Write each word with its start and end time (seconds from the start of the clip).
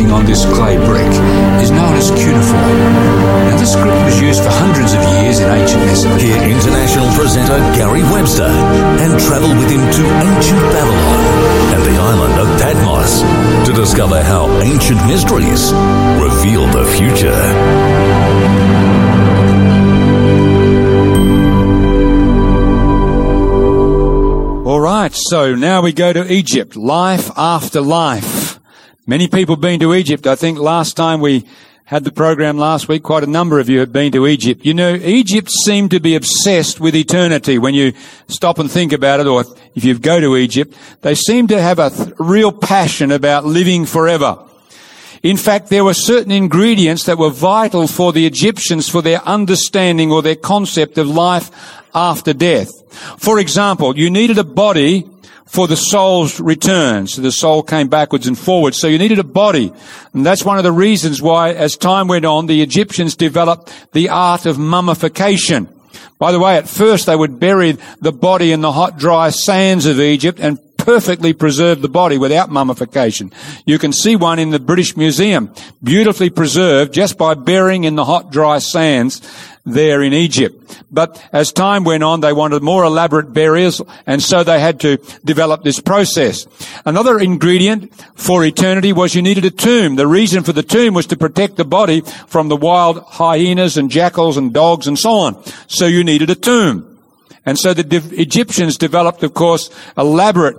strange 0.00 0.12
on 0.12 0.24
this 0.26 0.44
clay 0.56 0.76
brick 0.86 1.12
is 1.60 1.70
known 1.70 1.94
as 1.96 2.10
cuneiform. 2.10 2.78
Now, 3.48 3.56
this 3.58 3.72
script 3.72 4.04
was 4.04 4.20
used 4.20 4.42
for 4.42 4.50
hundreds 4.50 4.92
of 4.92 5.00
years 5.20 5.40
in 5.40 5.50
ancient 5.50 5.84
Mesopotamia. 5.84 6.34
Hear 6.34 6.56
international 6.56 7.08
presenter 7.12 7.58
Gary 7.76 8.02
Webster 8.04 8.48
and 8.48 9.20
travel 9.20 9.50
with 9.50 9.70
him 9.70 9.80
to 9.80 10.02
ancient 10.24 10.62
Babylon 10.72 11.24
and 11.74 11.82
the 11.84 11.96
island 12.00 12.34
of 12.40 12.48
Patmos 12.60 13.66
to 13.66 13.72
discover 13.72 14.22
how 14.22 14.48
ancient 14.62 15.00
mysteries 15.06 15.72
reveal 16.20 16.66
the 16.68 16.84
future. 16.96 17.40
All 24.66 24.80
right, 24.80 25.12
so 25.12 25.54
now 25.54 25.82
we 25.82 25.92
go 25.92 26.12
to 26.12 26.32
Egypt. 26.32 26.76
Life 26.76 27.30
after 27.36 27.80
life. 27.80 28.39
Many 29.10 29.26
people 29.26 29.56
have 29.56 29.60
been 29.60 29.80
to 29.80 29.92
Egypt. 29.92 30.28
I 30.28 30.36
think 30.36 30.60
last 30.60 30.96
time 30.96 31.20
we 31.20 31.44
had 31.82 32.04
the 32.04 32.12
program 32.12 32.58
last 32.58 32.86
week, 32.86 33.02
quite 33.02 33.24
a 33.24 33.26
number 33.26 33.58
of 33.58 33.68
you 33.68 33.80
have 33.80 33.92
been 33.92 34.12
to 34.12 34.28
Egypt. 34.28 34.64
You 34.64 34.72
know, 34.72 34.94
Egypt 34.94 35.50
seemed 35.64 35.90
to 35.90 35.98
be 35.98 36.14
obsessed 36.14 36.78
with 36.78 36.94
eternity. 36.94 37.58
When 37.58 37.74
you 37.74 37.92
stop 38.28 38.60
and 38.60 38.70
think 38.70 38.92
about 38.92 39.18
it, 39.18 39.26
or 39.26 39.44
if 39.74 39.82
you 39.82 39.98
go 39.98 40.20
to 40.20 40.36
Egypt, 40.36 40.76
they 41.00 41.16
seem 41.16 41.48
to 41.48 41.60
have 41.60 41.80
a 41.80 41.90
th- 41.90 42.14
real 42.20 42.52
passion 42.52 43.10
about 43.10 43.44
living 43.44 43.84
forever. 43.84 44.38
In 45.24 45.36
fact, 45.36 45.70
there 45.70 45.82
were 45.82 45.92
certain 45.92 46.30
ingredients 46.30 47.02
that 47.06 47.18
were 47.18 47.30
vital 47.30 47.88
for 47.88 48.12
the 48.12 48.26
Egyptians 48.26 48.88
for 48.88 49.02
their 49.02 49.26
understanding 49.26 50.12
or 50.12 50.22
their 50.22 50.36
concept 50.36 50.98
of 50.98 51.08
life 51.08 51.50
after 51.92 52.32
death. 52.32 52.70
For 53.18 53.40
example, 53.40 53.98
you 53.98 54.08
needed 54.08 54.38
a 54.38 54.44
body 54.44 55.10
for 55.50 55.66
the 55.66 55.76
soul's 55.76 56.38
return. 56.38 57.08
So 57.08 57.22
the 57.22 57.32
soul 57.32 57.64
came 57.64 57.88
backwards 57.88 58.28
and 58.28 58.38
forwards. 58.38 58.78
So 58.78 58.86
you 58.86 58.98
needed 58.98 59.18
a 59.18 59.24
body. 59.24 59.72
And 60.12 60.24
that's 60.24 60.44
one 60.44 60.58
of 60.58 60.64
the 60.64 60.70
reasons 60.70 61.20
why, 61.20 61.52
as 61.52 61.76
time 61.76 62.06
went 62.06 62.24
on, 62.24 62.46
the 62.46 62.62
Egyptians 62.62 63.16
developed 63.16 63.74
the 63.92 64.10
art 64.10 64.46
of 64.46 64.58
mummification. 64.58 65.68
By 66.20 66.30
the 66.30 66.38
way, 66.38 66.56
at 66.56 66.68
first 66.68 67.06
they 67.06 67.16
would 67.16 67.40
bury 67.40 67.78
the 68.00 68.12
body 68.12 68.52
in 68.52 68.60
the 68.60 68.70
hot, 68.70 68.96
dry 68.96 69.30
sands 69.30 69.86
of 69.86 69.98
Egypt 69.98 70.38
and 70.38 70.60
perfectly 70.90 71.32
preserved 71.32 71.82
the 71.82 71.88
body 71.88 72.18
without 72.18 72.50
mummification. 72.50 73.32
You 73.64 73.78
can 73.78 73.92
see 73.92 74.16
one 74.16 74.40
in 74.40 74.50
the 74.50 74.58
British 74.58 74.96
Museum, 74.96 75.54
beautifully 75.84 76.30
preserved 76.30 76.92
just 76.92 77.16
by 77.16 77.34
burying 77.34 77.84
in 77.84 77.94
the 77.94 78.04
hot, 78.04 78.32
dry 78.32 78.58
sands 78.58 79.22
there 79.64 80.02
in 80.02 80.12
Egypt. 80.12 80.82
But 80.90 81.24
as 81.32 81.52
time 81.52 81.84
went 81.84 82.02
on, 82.02 82.22
they 82.22 82.32
wanted 82.32 82.64
more 82.64 82.82
elaborate 82.82 83.32
burials, 83.32 83.80
and 84.04 84.20
so 84.20 84.42
they 84.42 84.58
had 84.58 84.80
to 84.80 84.96
develop 85.24 85.62
this 85.62 85.78
process. 85.78 86.48
Another 86.84 87.20
ingredient 87.20 87.94
for 88.16 88.44
eternity 88.44 88.92
was 88.92 89.14
you 89.14 89.22
needed 89.22 89.44
a 89.44 89.52
tomb. 89.52 89.94
The 89.94 90.08
reason 90.08 90.42
for 90.42 90.52
the 90.52 90.64
tomb 90.64 90.94
was 90.94 91.06
to 91.06 91.16
protect 91.16 91.54
the 91.54 91.64
body 91.64 92.00
from 92.26 92.48
the 92.48 92.56
wild 92.56 93.04
hyenas 93.06 93.76
and 93.76 93.92
jackals 93.92 94.36
and 94.36 94.52
dogs 94.52 94.88
and 94.88 94.98
so 94.98 95.12
on. 95.12 95.44
So 95.68 95.86
you 95.86 96.02
needed 96.02 96.30
a 96.30 96.34
tomb. 96.34 96.98
And 97.46 97.56
so 97.56 97.74
the 97.74 98.02
Egyptians 98.20 98.76
developed, 98.76 99.22
of 99.22 99.34
course, 99.34 99.70
elaborate 99.96 100.56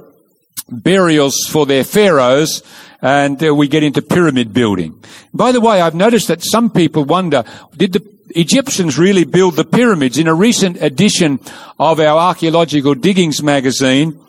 burials 0.71 1.35
for 1.49 1.65
their 1.65 1.83
pharaohs, 1.83 2.63
and 3.01 3.43
uh, 3.43 3.53
we 3.53 3.67
get 3.67 3.83
into 3.83 4.01
pyramid 4.01 4.53
building. 4.53 5.03
By 5.33 5.51
the 5.51 5.61
way, 5.61 5.81
I've 5.81 5.95
noticed 5.95 6.27
that 6.29 6.43
some 6.43 6.69
people 6.69 7.03
wonder, 7.03 7.43
did 7.75 7.93
the 7.93 7.99
Egyptians 8.35 8.97
really 8.97 9.23
build 9.23 9.55
the 9.55 9.65
pyramids? 9.65 10.17
In 10.17 10.27
a 10.27 10.33
recent 10.33 10.81
edition 10.81 11.39
of 11.79 11.99
our 11.99 12.17
archaeological 12.17 12.95
diggings 12.95 13.41
magazine, 13.41 14.19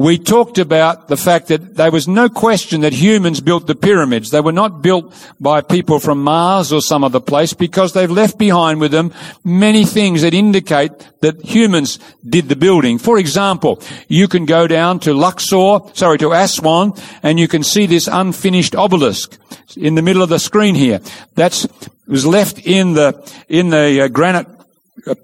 we 0.00 0.16
talked 0.16 0.56
about 0.56 1.08
the 1.08 1.16
fact 1.18 1.48
that 1.48 1.76
there 1.76 1.90
was 1.90 2.08
no 2.08 2.30
question 2.30 2.80
that 2.80 2.94
humans 2.94 3.42
built 3.42 3.66
the 3.66 3.74
pyramids. 3.74 4.30
They 4.30 4.40
were 4.40 4.50
not 4.50 4.80
built 4.80 5.12
by 5.38 5.60
people 5.60 6.00
from 6.00 6.22
Mars 6.22 6.72
or 6.72 6.80
some 6.80 7.04
other 7.04 7.20
place 7.20 7.52
because 7.52 7.92
they've 7.92 8.10
left 8.10 8.38
behind 8.38 8.80
with 8.80 8.92
them 8.92 9.12
many 9.44 9.84
things 9.84 10.22
that 10.22 10.32
indicate 10.32 10.92
that 11.20 11.44
humans 11.44 11.98
did 12.26 12.48
the 12.48 12.56
building. 12.56 12.98
For 12.98 13.18
example, 13.18 13.82
you 14.08 14.26
can 14.26 14.46
go 14.46 14.66
down 14.66 15.00
to 15.00 15.12
Luxor, 15.12 15.80
sorry, 15.92 16.16
to 16.16 16.32
Aswan, 16.32 16.94
and 17.22 17.38
you 17.38 17.46
can 17.46 17.62
see 17.62 17.84
this 17.84 18.08
unfinished 18.10 18.74
obelisk 18.74 19.36
in 19.76 19.96
the 19.96 20.02
middle 20.02 20.22
of 20.22 20.30
the 20.30 20.38
screen 20.38 20.74
here. 20.74 21.00
That's 21.34 21.66
was 22.10 22.26
left 22.26 22.58
in 22.58 22.94
the 22.94 23.12
in 23.48 23.70
the 23.70 24.02
uh, 24.02 24.08
granite 24.08 24.46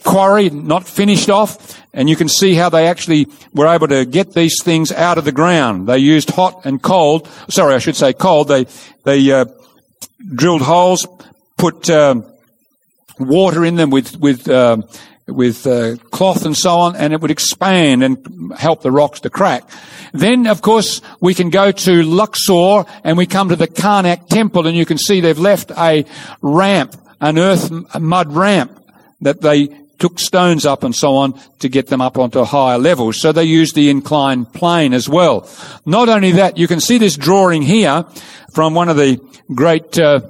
quarry, 0.05 0.51
not 0.51 0.87
finished 0.87 1.31
off, 1.31 1.81
and 1.93 2.09
you 2.09 2.17
can 2.17 2.29
see 2.29 2.55
how 2.55 2.69
they 2.69 2.87
actually 2.87 3.27
were 3.53 3.67
able 3.67 3.89
to 3.89 4.05
get 4.05 4.33
these 4.33 4.63
things 4.63 4.93
out 4.93 5.19
of 5.19 5.25
the 5.25 5.33
ground. 5.33 5.87
They 5.87 5.99
used 5.99 6.31
hot 6.31 6.65
and 6.65 6.83
cold. 6.83 7.29
Sorry, 7.49 7.75
I 7.75 7.79
should 7.79 7.97
say 7.97 8.13
cold. 8.13 8.49
They 8.49 8.67
they 9.05 9.31
uh, 9.31 9.47
drilled 10.35 10.63
holes, 10.63 11.07
put 11.57 11.89
um, 11.91 12.25
water 13.19 13.65
in 13.65 13.77
them 13.77 13.91
with 13.91 14.17
with 14.19 14.49
uh, 14.49 14.79
with 15.27 15.67
uh, 15.67 15.97
cloth 16.11 16.47
and 16.47 16.57
so 16.57 16.79
on, 16.79 16.97
and 16.97 17.13
it 17.13 17.21
would 17.21 17.31
expand 17.31 18.03
and 18.05 18.53
help 18.57 18.83
the 18.83 18.91
rocks 18.91 19.21
to 19.21 19.31
crack. 19.31 19.69
Then, 20.13 20.47
of 20.47 20.63
course, 20.63 21.03
we 21.21 21.35
can 21.35 21.51
go 21.51 21.73
to 21.73 22.03
Luxor 22.03 22.85
and 23.03 23.19
we 23.19 23.27
come 23.27 23.49
to 23.49 23.57
the 23.57 23.69
Karnak 23.69 24.29
temple, 24.29 24.67
and 24.67 24.77
you 24.77 24.87
can 24.87 24.99
see 24.99 25.21
they've 25.21 25.39
left 25.39 25.73
a 25.73 26.05
ramp, 26.43 26.97
an 27.21 27.39
earth 27.39 27.71
mud 27.99 28.33
ramp 28.33 28.81
that 29.21 29.41
they 29.41 29.69
took 29.99 30.19
stones 30.19 30.67
up 30.67 30.85
and 30.85 30.95
so 30.95 31.17
on 31.17 31.41
to 31.59 31.69
get 31.69 31.87
them 31.87 32.01
up 32.01 32.19
onto 32.19 32.45
higher 32.45 32.79
levels. 32.79 33.21
So 33.21 33.33
they 33.33 33.45
used 33.45 33.75
the 33.75 33.91
inclined 33.91 34.53
plane 34.53 34.93
as 34.93 35.09
well. 35.09 35.49
Not 35.87 36.09
only 36.09 36.33
that, 36.33 36.59
you 36.59 36.69
can 36.69 36.81
see 36.81 36.99
this 36.99 37.17
drawing 37.17 37.63
here 37.63 38.05
from 38.53 38.75
one 38.75 38.89
of 38.89 38.97
the 38.97 39.21
great 39.55 39.99
uh, 39.99 40.21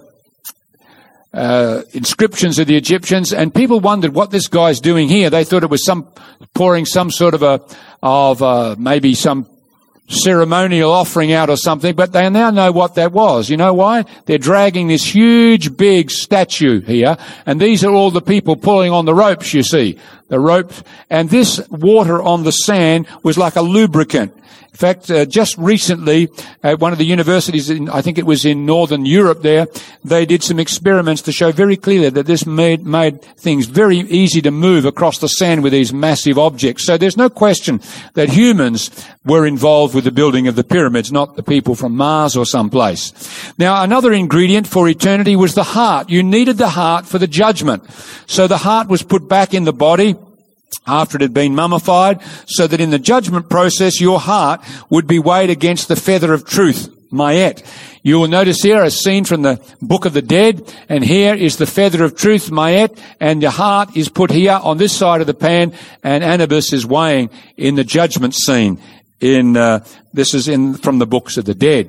uh, 1.37 1.83
inscriptions 1.93 2.59
of 2.59 2.67
the 2.67 2.77
Egyptians, 2.77 3.33
and 3.33 3.55
people 3.55 3.79
wondered 3.79 4.15
what 4.15 4.31
this 4.31 4.49
guy's 4.49 4.81
doing 4.81 5.07
here. 5.09 5.29
They 5.29 5.45
thought 5.45 5.63
it 5.63 5.71
was 5.71 5.85
some 5.85 6.09
pouring 6.55 6.87
some 6.87 7.11
sort 7.11 7.35
of 7.35 7.43
a 7.43 7.61
of 8.03 8.43
uh, 8.43 8.77
maybe 8.79 9.15
some 9.15 9.47
ceremonial 10.09 10.91
offering 10.91 11.33
out 11.33 11.51
or 11.51 11.57
something, 11.57 11.95
but 11.95 12.13
they 12.13 12.31
now 12.31 12.51
know 12.51 12.73
what 12.73 12.95
that 12.95 13.13
was. 13.13 13.51
You 13.51 13.57
know 13.57 13.75
why? 13.75 14.05
They're 14.25 14.39
dragging 14.39 14.89
this 14.89 15.05
huge 15.05 15.77
big 15.77 16.11
statue 16.11 16.81
here, 16.81 17.19
and 17.45 17.61
these 17.61 17.85
are 17.85 17.93
all 17.93 18.11
the 18.11 18.23
people 18.23 18.57
pulling 18.57 18.93
on 18.93 19.05
the 19.05 19.15
ropes, 19.15 19.53
you 19.53 19.63
see. 19.63 19.99
The 20.29 20.41
ropes, 20.41 20.83
and 21.11 21.29
this 21.29 21.61
water 21.69 22.23
on 22.23 22.45
the 22.45 22.53
sand 22.53 23.07
was 23.23 23.37
like 23.37 23.57
a 23.57 23.63
lubricant. 23.63 24.33
In 24.77 24.79
fact, 24.79 25.11
uh, 25.11 25.25
just 25.25 25.57
recently, 25.57 26.29
at 26.63 26.81
one 26.81 26.93
of 26.93 26.99
the 26.99 27.07
universities, 27.07 27.71
in, 27.71 27.89
I 27.89 28.03
think 28.03 28.19
it 28.19 28.27
was 28.27 28.45
in 28.45 28.67
Northern 28.67 29.07
Europe 29.07 29.41
there, 29.41 29.69
they 30.05 30.27
did 30.27 30.43
some 30.43 30.59
experiments 30.59 31.23
to 31.23 31.33
show 31.33 31.51
very 31.51 31.79
clearly 31.79 32.11
that 32.11 32.27
this 32.27 32.45
made, 32.45 32.85
made 32.85 33.23
things 33.23 33.65
very 33.65 34.01
easy 34.01 34.43
to 34.43 34.51
move 34.51 34.85
across 34.85 35.19
the 35.19 35.29
sand 35.29 35.63
with 35.63 35.73
these 35.73 35.95
massive 35.95 36.39
objects. 36.39 36.85
So 36.85 36.99
there's 36.99 37.17
no 37.17 37.31
question 37.31 37.81
that 38.13 38.29
humans 38.29 38.91
were 39.25 39.47
involved 39.47 39.95
with 39.95 40.05
the 40.05 40.13
building 40.13 40.47
of 40.47 40.57
the 40.57 40.65
pyramids, 40.65 41.11
not 41.11 41.37
the 41.37 41.43
people 41.43 41.75
from 41.75 41.97
Mars 41.97 42.37
or 42.37 42.45
someplace. 42.45 43.15
Now, 43.57 43.83
another 43.83 44.13
ingredient 44.13 44.67
for 44.67 44.87
eternity 44.91 45.37
was 45.37 45.55
the 45.55 45.65
heart. 45.65 46.11
You 46.11 46.23
needed 46.23 46.59
the 46.59 46.69
heart 46.69 47.07
for 47.07 47.19
the 47.19 47.27
judgment. 47.27 47.83
So 48.27 48.47
the 48.47 48.59
heart 48.59 48.89
was 48.89 49.03
put 49.03 49.27
back 49.27 49.55
in 49.55 49.65
the 49.65 49.73
body 49.73 50.17
after 50.87 51.17
it 51.17 51.23
had 51.23 51.35
been 51.35 51.55
mummified, 51.55 52.21
so 52.47 52.67
that 52.67 52.81
in 52.81 52.91
the 52.91 52.99
judgment 52.99 53.49
process 53.49 54.01
your 54.01 54.21
heart 54.21 54.61
would 54.91 55.07
be 55.07 55.19
weighed 55.19 55.51
against 55.51 55.89
the 55.89 55.97
feather 55.97 56.33
of 56.33 56.45
truth, 56.45 56.89
Mayet. 57.13 57.65
You 58.03 58.21
will 58.21 58.29
notice 58.29 58.63
here 58.63 58.83
a 58.85 58.91
scene 58.91 59.25
from 59.25 59.43
the 59.43 59.61
Book 59.83 60.05
of 60.05 60.13
the 60.13 60.23
Dead, 60.23 60.73
and 60.89 61.05
here 61.05 61.35
is 61.35 61.57
the 61.57 61.67
feather 61.67 62.05
of 62.05 62.17
truth, 62.17 62.51
Mayet, 62.51 62.99
and 63.21 63.43
your 63.43 63.51
heart 63.51 63.97
is 63.97 64.09
put 64.09 64.31
here 64.31 64.61
on 64.63 64.79
this 64.79 64.97
side 64.97 65.21
of 65.21 65.27
the 65.27 65.35
pan, 65.35 65.73
and 66.03 66.23
Anubis 66.23 66.73
is 66.73 66.87
weighing 66.87 67.31
in 67.57 67.75
the 67.75 67.85
judgment 67.85 68.35
scene. 68.35 68.79
In 69.19 69.57
uh, 69.57 69.85
this 70.13 70.35
is 70.35 70.47
in 70.47 70.75
from 70.75 70.99
the 70.99 71.07
books 71.07 71.37
of 71.37 71.47
the 71.47 71.55
dead. 71.55 71.89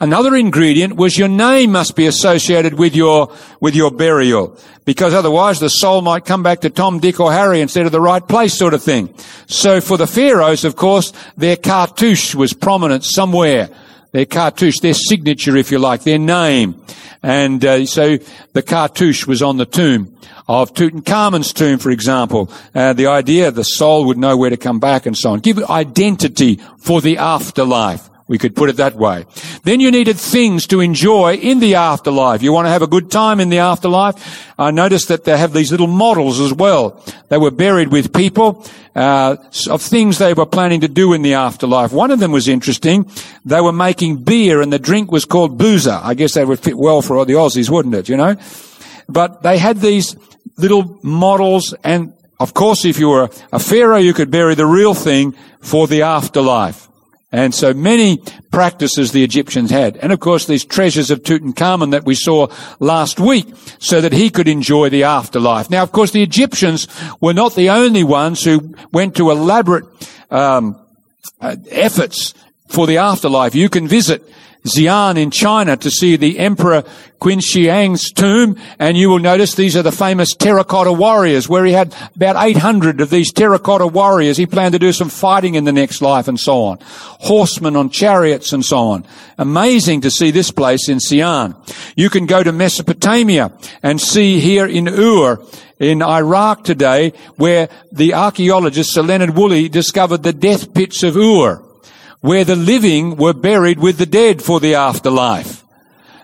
Another 0.00 0.34
ingredient 0.36 0.96
was 0.96 1.18
your 1.18 1.28
name 1.28 1.72
must 1.72 1.96
be 1.96 2.06
associated 2.06 2.74
with 2.74 2.94
your, 2.94 3.34
with 3.60 3.74
your 3.74 3.90
burial. 3.90 4.58
Because 4.84 5.12
otherwise 5.14 5.60
the 5.60 5.68
soul 5.68 6.02
might 6.02 6.24
come 6.24 6.42
back 6.42 6.60
to 6.60 6.70
Tom, 6.70 6.98
Dick 6.98 7.20
or 7.20 7.32
Harry 7.32 7.60
instead 7.60 7.86
of 7.86 7.92
the 7.92 8.00
right 8.00 8.26
place 8.26 8.54
sort 8.54 8.74
of 8.74 8.82
thing. 8.82 9.12
So 9.46 9.80
for 9.80 9.96
the 9.96 10.06
pharaohs, 10.06 10.64
of 10.64 10.76
course, 10.76 11.12
their 11.36 11.56
cartouche 11.56 12.34
was 12.34 12.52
prominent 12.52 13.04
somewhere. 13.04 13.68
Their 14.12 14.24
cartouche, 14.24 14.80
their 14.80 14.94
signature, 14.94 15.56
if 15.56 15.70
you 15.70 15.78
like, 15.78 16.02
their 16.02 16.18
name. 16.18 16.82
And 17.22 17.64
uh, 17.64 17.84
so 17.84 18.16
the 18.52 18.62
cartouche 18.62 19.26
was 19.26 19.42
on 19.42 19.56
the 19.56 19.66
tomb 19.66 20.16
of 20.46 20.72
Tutankhamun's 20.72 21.52
tomb, 21.52 21.78
for 21.78 21.90
example. 21.90 22.50
Uh, 22.74 22.92
the 22.94 23.08
idea 23.08 23.50
the 23.50 23.64
soul 23.64 24.06
would 24.06 24.16
know 24.16 24.36
where 24.36 24.50
to 24.50 24.56
come 24.56 24.80
back 24.80 25.04
and 25.04 25.16
so 25.16 25.32
on. 25.32 25.40
Give 25.40 25.62
identity 25.64 26.56
for 26.78 27.00
the 27.00 27.18
afterlife. 27.18 28.07
We 28.28 28.36
could 28.36 28.54
put 28.54 28.68
it 28.68 28.76
that 28.76 28.94
way. 28.94 29.24
Then 29.64 29.80
you 29.80 29.90
needed 29.90 30.18
things 30.18 30.66
to 30.66 30.80
enjoy 30.80 31.36
in 31.36 31.60
the 31.60 31.76
afterlife. 31.76 32.42
You 32.42 32.52
want 32.52 32.66
to 32.66 32.70
have 32.70 32.82
a 32.82 32.86
good 32.86 33.10
time 33.10 33.40
in 33.40 33.48
the 33.48 33.58
afterlife. 33.58 34.44
I 34.58 34.70
noticed 34.70 35.08
that 35.08 35.24
they 35.24 35.36
have 35.36 35.54
these 35.54 35.72
little 35.72 35.86
models 35.86 36.38
as 36.38 36.52
well. 36.52 37.02
They 37.30 37.38
were 37.38 37.50
buried 37.50 37.88
with 37.88 38.12
people 38.12 38.66
uh, 38.94 39.36
of 39.70 39.80
things 39.80 40.18
they 40.18 40.34
were 40.34 40.44
planning 40.44 40.82
to 40.82 40.88
do 40.88 41.14
in 41.14 41.22
the 41.22 41.34
afterlife. 41.34 41.90
One 41.90 42.10
of 42.10 42.20
them 42.20 42.30
was 42.30 42.48
interesting. 42.48 43.10
They 43.46 43.62
were 43.62 43.72
making 43.72 44.24
beer 44.24 44.60
and 44.60 44.70
the 44.70 44.78
drink 44.78 45.10
was 45.10 45.24
called 45.24 45.56
boozer. 45.56 45.98
I 46.02 46.12
guess 46.12 46.34
that 46.34 46.46
would 46.46 46.60
fit 46.60 46.76
well 46.76 47.00
for 47.00 47.24
the 47.24 47.32
Aussies, 47.32 47.70
wouldn't 47.70 47.94
it, 47.94 48.10
you 48.10 48.16
know? 48.18 48.36
But 49.08 49.42
they 49.42 49.56
had 49.56 49.78
these 49.78 50.16
little 50.58 50.98
models 51.02 51.74
and 51.82 52.12
of 52.40 52.52
course 52.52 52.84
if 52.84 52.98
you 52.98 53.08
were 53.08 53.30
a 53.52 53.58
pharaoh 53.58 53.96
you 53.96 54.12
could 54.12 54.30
bury 54.30 54.54
the 54.54 54.66
real 54.66 54.92
thing 54.92 55.34
for 55.60 55.86
the 55.86 56.02
afterlife. 56.02 56.87
And 57.30 57.54
so 57.54 57.74
many 57.74 58.22
practices 58.50 59.12
the 59.12 59.22
Egyptians 59.22 59.70
had. 59.70 59.98
And 59.98 60.12
of 60.12 60.20
course 60.20 60.46
these 60.46 60.64
treasures 60.64 61.10
of 61.10 61.22
Tutankhamun 61.22 61.90
that 61.90 62.06
we 62.06 62.14
saw 62.14 62.46
last 62.80 63.20
week 63.20 63.46
so 63.78 64.00
that 64.00 64.14
he 64.14 64.30
could 64.30 64.48
enjoy 64.48 64.88
the 64.88 65.04
afterlife. 65.04 65.68
Now 65.68 65.82
of 65.82 65.92
course 65.92 66.12
the 66.12 66.22
Egyptians 66.22 66.88
were 67.20 67.34
not 67.34 67.54
the 67.54 67.68
only 67.68 68.02
ones 68.02 68.44
who 68.44 68.74
went 68.92 69.14
to 69.16 69.30
elaborate 69.30 69.84
um, 70.30 70.80
uh, 71.40 71.56
efforts 71.70 72.32
for 72.68 72.86
the 72.86 72.98
afterlife. 72.98 73.54
You 73.54 73.68
can 73.68 73.86
visit 73.86 74.22
Xi'an 74.64 75.16
in 75.16 75.30
China 75.30 75.76
to 75.76 75.90
see 75.90 76.16
the 76.16 76.38
Emperor 76.38 76.84
Qin 77.20 77.42
Shi 77.42 77.66
Huang's 77.66 78.12
tomb, 78.12 78.56
and 78.78 78.96
you 78.96 79.10
will 79.10 79.18
notice 79.18 79.54
these 79.54 79.76
are 79.76 79.82
the 79.82 79.92
famous 79.92 80.34
terracotta 80.34 80.92
warriors, 80.92 81.48
where 81.48 81.64
he 81.64 81.72
had 81.72 81.94
about 82.14 82.36
800 82.36 83.00
of 83.00 83.10
these 83.10 83.32
terracotta 83.32 83.86
warriors. 83.86 84.36
He 84.36 84.46
planned 84.46 84.72
to 84.72 84.78
do 84.78 84.92
some 84.92 85.08
fighting 85.08 85.54
in 85.54 85.64
the 85.64 85.72
next 85.72 86.00
life 86.00 86.28
and 86.28 86.38
so 86.38 86.62
on. 86.62 86.78
Horsemen 86.82 87.76
on 87.76 87.90
chariots 87.90 88.52
and 88.52 88.64
so 88.64 88.78
on. 88.78 89.06
Amazing 89.36 90.02
to 90.02 90.10
see 90.10 90.30
this 90.30 90.50
place 90.50 90.88
in 90.88 90.98
Xi'an. 90.98 91.54
You 91.96 92.10
can 92.10 92.26
go 92.26 92.42
to 92.42 92.52
Mesopotamia 92.52 93.52
and 93.82 94.00
see 94.00 94.40
here 94.40 94.66
in 94.66 94.88
Ur, 94.88 95.40
in 95.78 96.02
Iraq 96.02 96.64
today, 96.64 97.12
where 97.36 97.68
the 97.90 98.14
archaeologist 98.14 98.92
Sir 98.92 99.02
Leonard 99.02 99.30
Woolley 99.30 99.68
discovered 99.68 100.22
the 100.22 100.32
death 100.32 100.74
pits 100.74 101.02
of 101.02 101.16
Ur 101.16 101.64
where 102.20 102.44
the 102.44 102.56
living 102.56 103.16
were 103.16 103.32
buried 103.32 103.78
with 103.78 103.98
the 103.98 104.06
dead 104.06 104.42
for 104.42 104.60
the 104.60 104.74
afterlife. 104.74 105.64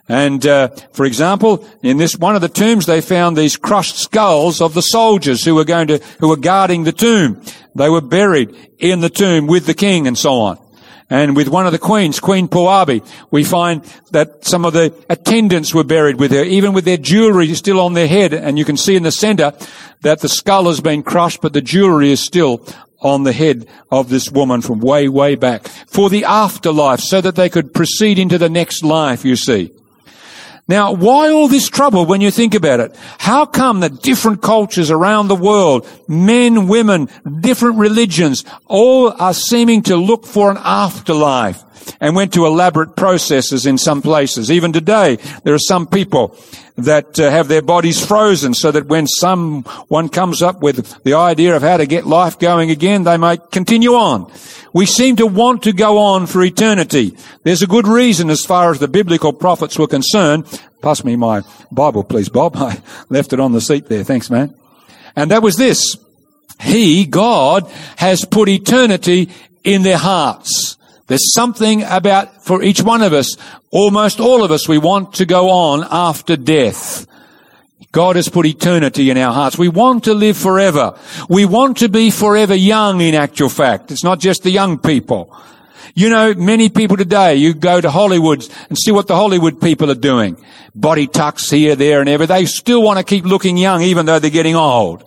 And 0.08 0.46
uh, 0.46 0.68
for 0.92 1.06
example, 1.06 1.66
in 1.82 1.96
this 1.96 2.16
one 2.16 2.36
of 2.36 2.42
the 2.42 2.48
tombs, 2.48 2.84
they 2.84 3.00
found 3.00 3.36
these 3.36 3.56
crushed 3.56 3.96
skulls 3.96 4.60
of 4.60 4.74
the 4.74 4.82
soldiers 4.82 5.44
who 5.44 5.54
were 5.54 5.64
going 5.64 5.88
to, 5.88 5.98
who 6.20 6.28
were 6.28 6.36
guarding 6.36 6.84
the 6.84 6.92
tomb. 6.92 7.42
They 7.74 7.88
were 7.88 8.02
buried 8.02 8.54
in 8.78 9.00
the 9.00 9.08
tomb 9.08 9.46
with 9.46 9.64
the 9.66 9.74
king 9.74 10.06
and 10.06 10.18
so 10.18 10.34
on. 10.34 10.58
And 11.10 11.36
with 11.36 11.48
one 11.48 11.66
of 11.66 11.72
the 11.72 11.78
queens, 11.78 12.18
Queen 12.18 12.48
Puabi, 12.48 13.06
we 13.30 13.44
find 13.44 13.84
that 14.10 14.44
some 14.44 14.64
of 14.64 14.72
the 14.72 14.92
attendants 15.08 15.74
were 15.74 15.84
buried 15.84 16.18
with 16.18 16.32
her, 16.32 16.42
even 16.42 16.72
with 16.72 16.86
their 16.86 16.96
jewelry 16.96 17.54
still 17.54 17.80
on 17.80 17.92
their 17.92 18.08
head. 18.08 18.32
And 18.32 18.58
you 18.58 18.64
can 18.64 18.76
see 18.76 18.96
in 18.96 19.02
the 19.02 19.12
center 19.12 19.52
that 20.00 20.20
the 20.20 20.28
skull 20.28 20.64
has 20.64 20.80
been 20.80 21.02
crushed, 21.02 21.40
but 21.42 21.52
the 21.52 21.60
jewelry 21.60 22.10
is 22.10 22.20
still 22.20 22.66
on 23.04 23.22
the 23.22 23.32
head 23.32 23.68
of 23.90 24.08
this 24.08 24.32
woman 24.32 24.62
from 24.62 24.80
way, 24.80 25.08
way 25.08 25.36
back 25.36 25.68
for 25.86 26.10
the 26.10 26.24
afterlife 26.24 27.00
so 27.00 27.20
that 27.20 27.36
they 27.36 27.48
could 27.48 27.72
proceed 27.72 28.18
into 28.18 28.38
the 28.38 28.48
next 28.48 28.82
life, 28.82 29.24
you 29.24 29.36
see. 29.36 29.70
Now, 30.66 30.92
why 30.94 31.28
all 31.28 31.46
this 31.46 31.68
trouble 31.68 32.06
when 32.06 32.22
you 32.22 32.30
think 32.30 32.54
about 32.54 32.80
it? 32.80 32.96
How 33.18 33.44
come 33.44 33.80
that 33.80 34.00
different 34.00 34.40
cultures 34.40 34.90
around 34.90 35.28
the 35.28 35.36
world, 35.36 35.86
men, 36.08 36.68
women, 36.68 37.10
different 37.40 37.76
religions, 37.76 38.44
all 38.64 39.12
are 39.20 39.34
seeming 39.34 39.82
to 39.82 39.96
look 39.96 40.24
for 40.24 40.50
an 40.50 40.56
afterlife 40.58 41.62
and 42.00 42.16
went 42.16 42.32
to 42.34 42.46
elaborate 42.46 42.96
processes 42.96 43.66
in 43.66 43.78
some 43.78 44.02
places. 44.02 44.50
Even 44.50 44.72
today, 44.72 45.16
there 45.42 45.54
are 45.54 45.58
some 45.58 45.86
people 45.86 46.36
that 46.76 47.18
uh, 47.20 47.30
have 47.30 47.48
their 47.48 47.62
bodies 47.62 48.04
frozen 48.04 48.52
so 48.52 48.72
that 48.72 48.86
when 48.86 49.06
someone 49.06 50.08
comes 50.08 50.42
up 50.42 50.60
with 50.60 51.02
the 51.04 51.14
idea 51.14 51.54
of 51.54 51.62
how 51.62 51.76
to 51.76 51.86
get 51.86 52.06
life 52.06 52.38
going 52.38 52.70
again, 52.70 53.04
they 53.04 53.16
might 53.16 53.50
continue 53.50 53.94
on. 53.94 54.30
We 54.72 54.86
seem 54.86 55.16
to 55.16 55.26
want 55.26 55.62
to 55.64 55.72
go 55.72 55.98
on 55.98 56.26
for 56.26 56.42
eternity. 56.42 57.16
There's 57.44 57.62
a 57.62 57.68
good 57.68 57.86
reason 57.86 58.28
as 58.28 58.44
far 58.44 58.72
as 58.72 58.80
the 58.80 58.88
biblical 58.88 59.32
prophets 59.32 59.78
were 59.78 59.86
concerned. 59.86 60.46
Pass 60.82 61.04
me 61.04 61.14
my 61.14 61.42
Bible, 61.70 62.02
please, 62.02 62.28
Bob. 62.28 62.56
I 62.56 62.82
left 63.08 63.32
it 63.32 63.40
on 63.40 63.52
the 63.52 63.60
seat 63.60 63.86
there. 63.86 64.02
Thanks, 64.02 64.30
man. 64.30 64.54
And 65.14 65.30
that 65.30 65.42
was 65.42 65.56
this. 65.56 65.96
He, 66.60 67.06
God, 67.06 67.70
has 67.96 68.24
put 68.24 68.48
eternity 68.48 69.30
in 69.62 69.82
their 69.82 69.98
hearts. 69.98 70.73
There's 71.06 71.34
something 71.34 71.82
about, 71.82 72.44
for 72.44 72.62
each 72.62 72.82
one 72.82 73.02
of 73.02 73.12
us, 73.12 73.36
almost 73.70 74.20
all 74.20 74.42
of 74.42 74.50
us, 74.50 74.66
we 74.66 74.78
want 74.78 75.14
to 75.14 75.26
go 75.26 75.50
on 75.50 75.86
after 75.90 76.36
death. 76.36 77.06
God 77.92 78.16
has 78.16 78.28
put 78.28 78.46
eternity 78.46 79.10
in 79.10 79.18
our 79.18 79.32
hearts. 79.32 79.56
We 79.56 79.68
want 79.68 80.04
to 80.04 80.14
live 80.14 80.36
forever. 80.36 80.98
We 81.28 81.44
want 81.44 81.78
to 81.78 81.88
be 81.88 82.10
forever 82.10 82.54
young 82.54 83.00
in 83.00 83.14
actual 83.14 83.48
fact. 83.48 83.92
It's 83.92 84.02
not 84.02 84.18
just 84.18 84.42
the 84.42 84.50
young 84.50 84.78
people. 84.78 85.32
You 85.94 86.08
know, 86.08 86.34
many 86.34 86.70
people 86.70 86.96
today, 86.96 87.36
you 87.36 87.54
go 87.54 87.80
to 87.80 87.90
Hollywood 87.90 88.44
and 88.68 88.76
see 88.76 88.90
what 88.90 89.06
the 89.06 89.14
Hollywood 89.14 89.60
people 89.60 89.92
are 89.92 89.94
doing. 89.94 90.36
Body 90.74 91.06
tucks 91.06 91.48
here, 91.48 91.76
there 91.76 92.00
and 92.00 92.08
ever. 92.08 92.26
They 92.26 92.46
still 92.46 92.82
want 92.82 92.98
to 92.98 93.04
keep 93.04 93.24
looking 93.24 93.56
young 93.56 93.82
even 93.82 94.06
though 94.06 94.18
they're 94.18 94.30
getting 94.30 94.56
old. 94.56 95.04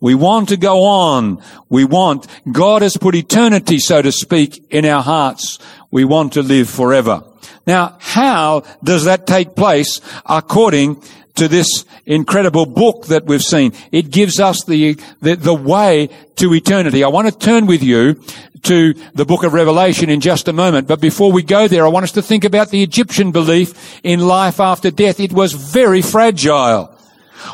We 0.00 0.14
want 0.14 0.50
to 0.50 0.56
go 0.56 0.84
on. 0.84 1.42
We 1.68 1.84
want, 1.84 2.26
God 2.50 2.82
has 2.82 2.96
put 2.96 3.14
eternity, 3.14 3.78
so 3.78 4.02
to 4.02 4.12
speak, 4.12 4.66
in 4.70 4.84
our 4.84 5.02
hearts. 5.02 5.58
We 5.90 6.04
want 6.04 6.34
to 6.34 6.42
live 6.42 6.68
forever. 6.68 7.24
Now, 7.66 7.96
how 8.00 8.62
does 8.84 9.04
that 9.04 9.26
take 9.26 9.56
place 9.56 10.00
according 10.26 11.02
to 11.36 11.48
this 11.48 11.84
incredible 12.04 12.66
book 12.66 13.06
that 13.06 13.24
we've 13.24 13.42
seen? 13.42 13.72
It 13.90 14.10
gives 14.10 14.38
us 14.38 14.64
the, 14.64 14.94
the, 15.20 15.36
the 15.36 15.54
way 15.54 16.10
to 16.36 16.54
eternity. 16.54 17.02
I 17.02 17.08
want 17.08 17.28
to 17.28 17.36
turn 17.36 17.66
with 17.66 17.82
you 17.82 18.20
to 18.64 18.94
the 19.14 19.24
book 19.24 19.44
of 19.44 19.52
Revelation 19.52 20.10
in 20.10 20.20
just 20.20 20.48
a 20.48 20.52
moment. 20.52 20.88
But 20.88 21.00
before 21.00 21.32
we 21.32 21.42
go 21.42 21.68
there, 21.68 21.86
I 21.86 21.88
want 21.88 22.04
us 22.04 22.12
to 22.12 22.22
think 22.22 22.44
about 22.44 22.70
the 22.70 22.82
Egyptian 22.82 23.32
belief 23.32 24.00
in 24.02 24.20
life 24.26 24.60
after 24.60 24.90
death. 24.90 25.20
It 25.20 25.32
was 25.32 25.52
very 25.52 26.02
fragile. 26.02 26.95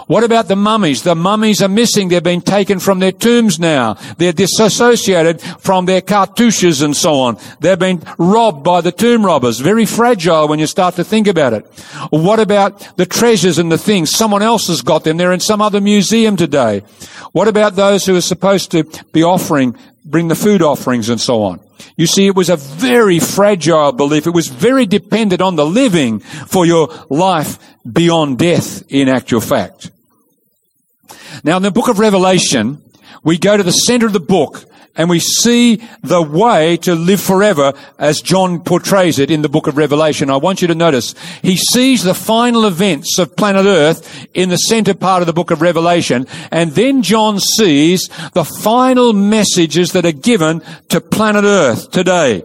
What 0.06 0.24
about 0.24 0.48
the 0.48 0.56
mummies? 0.56 1.02
The 1.02 1.14
mummies 1.14 1.62
are 1.62 1.68
missing. 1.68 2.08
They've 2.08 2.22
been 2.22 2.40
taken 2.40 2.78
from 2.78 2.98
their 2.98 3.12
tombs 3.12 3.58
now. 3.58 3.94
They're 4.18 4.32
disassociated 4.32 5.40
from 5.40 5.86
their 5.86 6.00
cartouches 6.00 6.82
and 6.82 6.96
so 6.96 7.14
on. 7.14 7.38
They've 7.60 7.78
been 7.78 8.02
robbed 8.18 8.64
by 8.64 8.80
the 8.80 8.92
tomb 8.92 9.24
robbers. 9.24 9.60
Very 9.60 9.86
fragile 9.86 10.48
when 10.48 10.58
you 10.58 10.66
start 10.66 10.96
to 10.96 11.04
think 11.04 11.26
about 11.26 11.52
it. 11.52 11.66
What 12.10 12.40
about 12.40 12.96
the 12.96 13.06
treasures 13.06 13.58
and 13.58 13.70
the 13.70 13.78
things? 13.78 14.10
Someone 14.10 14.42
else 14.42 14.68
has 14.68 14.82
got 14.82 15.04
them. 15.04 15.16
They're 15.16 15.32
in 15.32 15.40
some 15.40 15.60
other 15.60 15.80
museum 15.80 16.36
today. 16.36 16.82
What 17.32 17.48
about 17.48 17.76
those 17.76 18.06
who 18.06 18.16
are 18.16 18.20
supposed 18.20 18.70
to 18.72 18.84
be 19.12 19.22
offering, 19.22 19.76
bring 20.04 20.28
the 20.28 20.34
food 20.34 20.62
offerings 20.62 21.08
and 21.08 21.20
so 21.20 21.42
on? 21.42 21.60
You 21.96 22.06
see, 22.06 22.26
it 22.26 22.34
was 22.34 22.48
a 22.48 22.56
very 22.56 23.18
fragile 23.18 23.92
belief. 23.92 24.26
It 24.26 24.30
was 24.30 24.48
very 24.48 24.86
dependent 24.86 25.40
on 25.40 25.56
the 25.56 25.66
living 25.66 26.20
for 26.20 26.64
your 26.66 26.88
life 27.10 27.58
beyond 27.90 28.38
death 28.38 28.82
in 28.88 29.08
actual 29.08 29.40
fact. 29.40 29.90
Now 31.44 31.56
in 31.56 31.62
the 31.62 31.70
book 31.70 31.88
of 31.88 31.98
Revelation, 31.98 32.82
we 33.24 33.38
go 33.38 33.56
to 33.56 33.62
the 33.62 33.72
center 33.72 34.06
of 34.06 34.12
the 34.12 34.20
book 34.20 34.64
and 34.96 35.08
we 35.08 35.18
see 35.18 35.82
the 36.02 36.22
way 36.22 36.76
to 36.78 36.94
live 36.94 37.20
forever 37.20 37.72
as 37.98 38.20
John 38.20 38.60
portrays 38.60 39.18
it 39.18 39.30
in 39.30 39.42
the 39.42 39.48
book 39.48 39.66
of 39.66 39.76
Revelation. 39.76 40.30
I 40.30 40.36
want 40.36 40.60
you 40.60 40.68
to 40.68 40.74
notice 40.74 41.14
he 41.40 41.56
sees 41.56 42.02
the 42.02 42.14
final 42.14 42.66
events 42.66 43.18
of 43.18 43.36
planet 43.36 43.66
Earth 43.66 44.26
in 44.34 44.50
the 44.50 44.56
center 44.56 44.94
part 44.94 45.22
of 45.22 45.26
the 45.26 45.32
book 45.32 45.50
of 45.50 45.62
Revelation 45.62 46.26
and 46.50 46.72
then 46.72 47.02
John 47.02 47.40
sees 47.40 48.08
the 48.34 48.44
final 48.44 49.12
messages 49.12 49.92
that 49.92 50.04
are 50.04 50.12
given 50.12 50.62
to 50.88 51.00
planet 51.00 51.44
Earth 51.44 51.90
today. 51.90 52.42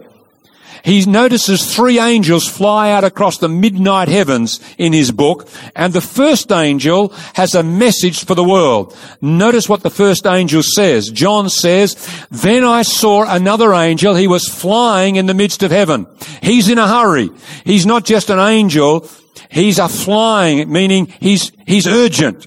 He 0.84 1.04
notices 1.04 1.74
three 1.74 1.98
angels 1.98 2.46
fly 2.46 2.90
out 2.90 3.04
across 3.04 3.38
the 3.38 3.48
midnight 3.48 4.08
heavens 4.08 4.60
in 4.78 4.92
his 4.92 5.10
book, 5.12 5.48
and 5.74 5.92
the 5.92 6.00
first 6.00 6.50
angel 6.52 7.08
has 7.34 7.54
a 7.54 7.62
message 7.62 8.24
for 8.24 8.34
the 8.34 8.44
world. 8.44 8.96
Notice 9.20 9.68
what 9.68 9.82
the 9.82 9.90
first 9.90 10.26
angel 10.26 10.62
says. 10.62 11.10
John 11.10 11.48
says, 11.48 11.96
Then 12.30 12.64
I 12.64 12.82
saw 12.82 13.24
another 13.28 13.72
angel. 13.74 14.14
He 14.14 14.28
was 14.28 14.48
flying 14.48 15.16
in 15.16 15.26
the 15.26 15.34
midst 15.34 15.62
of 15.62 15.70
heaven. 15.70 16.06
He's 16.42 16.68
in 16.68 16.78
a 16.78 16.88
hurry. 16.88 17.30
He's 17.64 17.86
not 17.86 18.04
just 18.04 18.30
an 18.30 18.38
angel. 18.38 19.08
He's 19.50 19.78
a 19.78 19.88
flying, 19.88 20.70
meaning 20.70 21.06
he's, 21.20 21.52
he's 21.66 21.86
urgent 21.86 22.46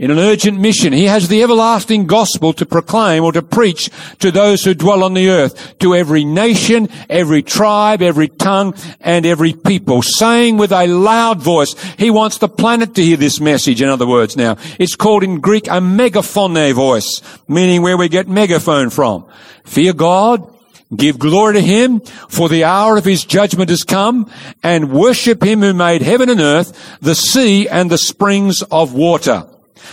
in 0.00 0.10
an 0.10 0.18
urgent 0.18 0.58
mission. 0.58 0.94
He 0.94 1.04
has 1.04 1.28
the 1.28 1.42
everlasting 1.42 2.06
gospel 2.06 2.54
to 2.54 2.64
proclaim 2.64 3.22
or 3.22 3.32
to 3.32 3.42
preach 3.42 3.90
to 4.20 4.30
those 4.30 4.64
who 4.64 4.72
dwell 4.72 5.04
on 5.04 5.12
the 5.12 5.28
earth, 5.28 5.78
to 5.80 5.94
every 5.94 6.24
nation, 6.24 6.88
every 7.10 7.42
tribe, 7.42 8.00
every 8.00 8.28
tongue, 8.28 8.74
and 9.02 9.26
every 9.26 9.52
people, 9.52 10.00
saying 10.00 10.56
with 10.56 10.72
a 10.72 10.86
loud 10.86 11.42
voice, 11.42 11.74
he 11.98 12.10
wants 12.10 12.38
the 12.38 12.48
planet 12.48 12.94
to 12.94 13.04
hear 13.04 13.18
this 13.18 13.40
message, 13.40 13.82
in 13.82 13.90
other 13.90 14.06
words 14.06 14.38
now. 14.38 14.56
It's 14.78 14.96
called 14.96 15.22
in 15.22 15.38
Greek 15.38 15.68
a 15.68 15.82
megaphone 15.82 16.72
voice, 16.72 17.20
meaning 17.46 17.82
where 17.82 17.98
we 17.98 18.08
get 18.08 18.26
megaphone 18.26 18.88
from. 18.88 19.26
Fear 19.64 19.92
God, 19.92 20.56
Give 20.96 21.20
glory 21.20 21.54
to 21.54 21.60
him, 21.60 22.00
for 22.00 22.48
the 22.48 22.64
hour 22.64 22.96
of 22.96 23.04
his 23.04 23.24
judgment 23.24 23.70
has 23.70 23.84
come, 23.84 24.28
and 24.60 24.90
worship 24.90 25.40
him 25.40 25.60
who 25.60 25.72
made 25.72 26.02
heaven 26.02 26.28
and 26.28 26.40
earth, 26.40 26.98
the 27.00 27.14
sea 27.14 27.68
and 27.68 27.88
the 27.88 27.96
springs 27.96 28.62
of 28.72 28.92
water. 28.92 29.46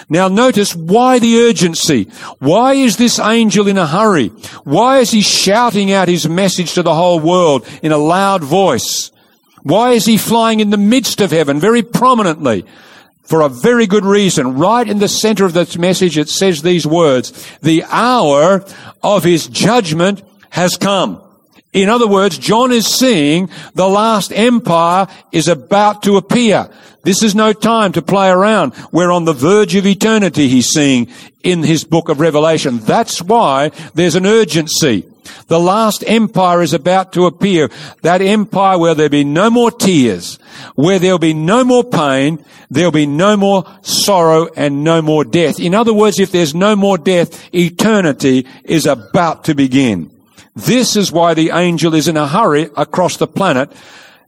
Now 0.09 0.27
notice 0.27 0.75
why 0.75 1.19
the 1.19 1.39
urgency? 1.41 2.05
Why 2.39 2.73
is 2.73 2.97
this 2.97 3.19
angel 3.19 3.67
in 3.67 3.77
a 3.77 3.87
hurry? 3.87 4.27
Why 4.63 4.99
is 4.99 5.11
he 5.11 5.21
shouting 5.21 5.91
out 5.91 6.07
his 6.07 6.27
message 6.27 6.73
to 6.73 6.83
the 6.83 6.95
whole 6.95 7.19
world 7.19 7.67
in 7.81 7.91
a 7.91 7.97
loud 7.97 8.43
voice? 8.43 9.11
Why 9.63 9.91
is 9.91 10.05
he 10.05 10.17
flying 10.17 10.59
in 10.59 10.69
the 10.69 10.77
midst 10.77 11.19
of 11.21 11.31
heaven 11.31 11.59
very 11.59 11.83
prominently? 11.83 12.65
For 13.23 13.41
a 13.41 13.49
very 13.49 13.87
good 13.87 14.05
reason. 14.05 14.57
Right 14.57 14.87
in 14.87 14.99
the 14.99 15.09
center 15.09 15.43
of 15.43 15.53
this 15.53 15.77
message 15.77 16.17
it 16.17 16.29
says 16.29 16.61
these 16.61 16.87
words, 16.87 17.45
the 17.61 17.83
hour 17.89 18.63
of 19.03 19.25
his 19.25 19.47
judgment 19.47 20.23
has 20.49 20.77
come. 20.77 21.21
In 21.73 21.89
other 21.89 22.07
words, 22.07 22.37
John 22.37 22.71
is 22.71 22.87
seeing 22.87 23.49
the 23.75 23.87
last 23.87 24.31
empire 24.31 25.07
is 25.31 25.47
about 25.47 26.03
to 26.03 26.15
appear. 26.17 26.69
This 27.07 27.23
is 27.23 27.35
no 27.35 27.53
time 27.53 27.93
to 27.93 28.01
play 28.01 28.29
around. 28.29 28.73
We're 28.91 29.13
on 29.13 29.23
the 29.23 29.31
verge 29.31 29.75
of 29.75 29.85
eternity, 29.85 30.49
he's 30.49 30.67
seeing 30.67 31.07
in 31.41 31.63
his 31.63 31.85
book 31.85 32.09
of 32.09 32.19
Revelation. 32.19 32.79
That's 32.79 33.21
why 33.21 33.69
there's 33.93 34.15
an 34.15 34.25
urgency. 34.25 35.05
The 35.47 35.57
last 35.57 36.03
empire 36.05 36.61
is 36.61 36.73
about 36.73 37.13
to 37.13 37.25
appear. 37.25 37.69
That 38.01 38.21
empire 38.21 38.77
where 38.77 38.93
there'll 38.93 39.09
be 39.09 39.23
no 39.23 39.49
more 39.49 39.71
tears, 39.71 40.37
where 40.75 40.99
there'll 40.99 41.17
be 41.17 41.33
no 41.33 41.63
more 41.63 41.85
pain, 41.85 42.43
there'll 42.69 42.91
be 42.91 43.05
no 43.05 43.37
more 43.37 43.63
sorrow 43.83 44.49
and 44.57 44.83
no 44.83 45.01
more 45.01 45.23
death. 45.23 45.61
In 45.61 45.73
other 45.73 45.93
words, 45.93 46.19
if 46.19 46.33
there's 46.33 46.53
no 46.53 46.75
more 46.75 46.97
death, 46.97 47.55
eternity 47.55 48.45
is 48.65 48.85
about 48.85 49.45
to 49.45 49.55
begin. 49.55 50.11
This 50.57 50.97
is 50.97 51.09
why 51.09 51.35
the 51.35 51.51
angel 51.51 51.93
is 51.93 52.09
in 52.09 52.17
a 52.17 52.27
hurry 52.27 52.69
across 52.75 53.15
the 53.15 53.27
planet 53.27 53.71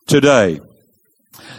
today. 0.08 0.62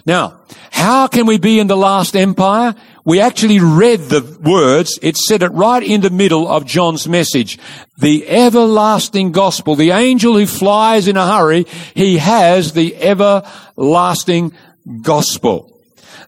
Now, 0.07 0.41
how 0.71 1.07
can 1.07 1.27
we 1.27 1.39
be 1.39 1.59
in 1.59 1.67
the 1.67 1.77
last 1.77 2.17
empire? 2.17 2.75
We 3.05 3.21
actually 3.21 3.61
read 3.61 4.01
the 4.01 4.39
words. 4.43 4.99
It 5.03 5.17
said 5.17 5.43
it 5.43 5.53
right 5.53 5.83
in 5.83 6.01
the 6.01 6.11
middle 6.11 6.47
of 6.49 6.67
John's 6.67 7.09
message. 7.09 7.59
The 7.99 8.27
everlasting 8.29 9.33
gospel. 9.33 9.77
The 9.77 9.91
angel 9.91 10.37
who 10.37 10.47
flies 10.47 11.09
in 11.09 11.17
a 11.17 11.27
hurry, 11.27 11.67
he 11.95 12.19
has 12.19 12.73
the 12.73 12.97
everlasting 12.97 14.53
gospel. 15.03 15.79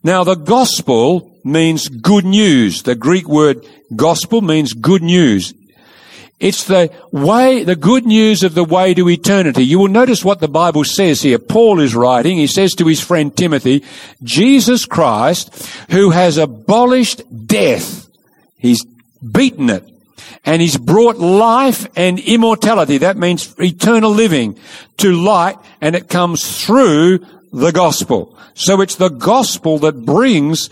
Now 0.02 0.24
the 0.24 0.34
gospel 0.34 1.40
means 1.44 1.88
good 1.88 2.24
news. 2.24 2.82
The 2.82 2.94
Greek 2.94 3.28
word 3.28 3.66
gospel 3.94 4.40
means 4.40 4.72
good 4.72 5.02
news. 5.02 5.54
It's 6.42 6.64
the 6.64 6.90
way, 7.12 7.62
the 7.62 7.76
good 7.76 8.04
news 8.04 8.42
of 8.42 8.54
the 8.54 8.64
way 8.64 8.94
to 8.94 9.08
eternity. 9.08 9.64
You 9.64 9.78
will 9.78 9.86
notice 9.86 10.24
what 10.24 10.40
the 10.40 10.48
Bible 10.48 10.82
says 10.82 11.22
here. 11.22 11.38
Paul 11.38 11.78
is 11.78 11.94
writing, 11.94 12.36
he 12.36 12.48
says 12.48 12.74
to 12.74 12.86
his 12.88 13.00
friend 13.00 13.34
Timothy, 13.34 13.84
Jesus 14.24 14.84
Christ, 14.84 15.70
who 15.92 16.10
has 16.10 16.38
abolished 16.38 17.22
death, 17.46 18.08
he's 18.58 18.84
beaten 19.22 19.70
it, 19.70 19.88
and 20.44 20.60
he's 20.60 20.76
brought 20.76 21.16
life 21.18 21.86
and 21.94 22.18
immortality, 22.18 22.98
that 22.98 23.16
means 23.16 23.54
eternal 23.60 24.10
living, 24.10 24.58
to 24.96 25.12
light, 25.12 25.58
and 25.80 25.94
it 25.94 26.08
comes 26.08 26.66
through 26.66 27.24
the 27.52 27.70
gospel. 27.70 28.36
So 28.54 28.80
it's 28.80 28.96
the 28.96 29.10
gospel 29.10 29.78
that 29.78 30.04
brings 30.04 30.70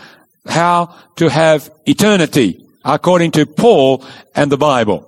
how 0.48 0.96
to 1.14 1.28
have 1.28 1.70
eternity, 1.86 2.66
according 2.84 3.30
to 3.32 3.46
Paul 3.46 4.04
and 4.34 4.50
the 4.50 4.58
Bible. 4.58 5.06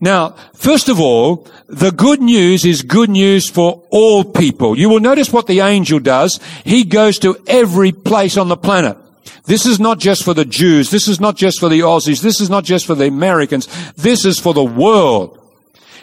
Now, 0.00 0.30
first 0.54 0.88
of 0.88 1.00
all, 1.00 1.46
the 1.68 1.90
good 1.90 2.20
news 2.20 2.64
is 2.64 2.82
good 2.82 3.10
news 3.10 3.48
for 3.48 3.82
all 3.90 4.24
people. 4.24 4.76
You 4.76 4.88
will 4.88 5.00
notice 5.00 5.32
what 5.32 5.46
the 5.46 5.60
angel 5.60 5.98
does. 5.98 6.40
He 6.64 6.84
goes 6.84 7.18
to 7.20 7.36
every 7.46 7.92
place 7.92 8.36
on 8.36 8.48
the 8.48 8.56
planet. 8.56 8.96
This 9.44 9.66
is 9.66 9.80
not 9.80 9.98
just 9.98 10.24
for 10.24 10.34
the 10.34 10.44
Jews. 10.44 10.90
This 10.90 11.08
is 11.08 11.20
not 11.20 11.36
just 11.36 11.58
for 11.58 11.68
the 11.68 11.80
Aussies. 11.80 12.22
This 12.22 12.40
is 12.40 12.50
not 12.50 12.64
just 12.64 12.86
for 12.86 12.94
the 12.94 13.06
Americans. 13.06 13.68
This 13.94 14.24
is 14.24 14.38
for 14.38 14.54
the 14.54 14.64
world. 14.64 15.38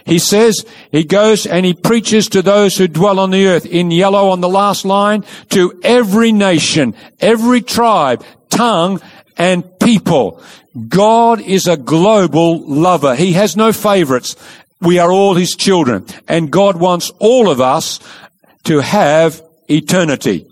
He 0.06 0.20
says 0.20 0.66
he 0.92 1.04
goes 1.04 1.46
and 1.46 1.66
he 1.66 1.74
preaches 1.74 2.28
to 2.30 2.42
those 2.42 2.78
who 2.78 2.88
dwell 2.88 3.20
on 3.20 3.32
the 3.32 3.48
earth 3.48 3.66
in 3.66 3.92
yellow 3.92 4.30
on 4.30 4.42
the 4.42 4.50
last 4.50 4.84
line 4.86 5.24
to 5.50 5.80
every 5.84 6.32
nation, 6.32 6.96
every 7.20 7.62
tribe, 7.62 8.24
tongue, 8.50 9.02
and 9.38 9.80
people. 9.80 10.42
God 10.88 11.42
is 11.42 11.68
a 11.68 11.78
global 11.78 12.66
lover. 12.68 13.16
He 13.16 13.34
has 13.34 13.56
no 13.58 13.74
favorites. 13.74 14.36
We 14.82 15.00
are 15.00 15.12
all 15.12 15.36
His 15.36 15.56
children. 15.56 16.06
And 16.28 16.52
God 16.52 16.78
wants 16.78 17.12
all 17.20 17.50
of 17.50 17.60
us 17.60 18.00
to 18.64 18.80
have 18.80 19.42
eternity. 19.68 20.46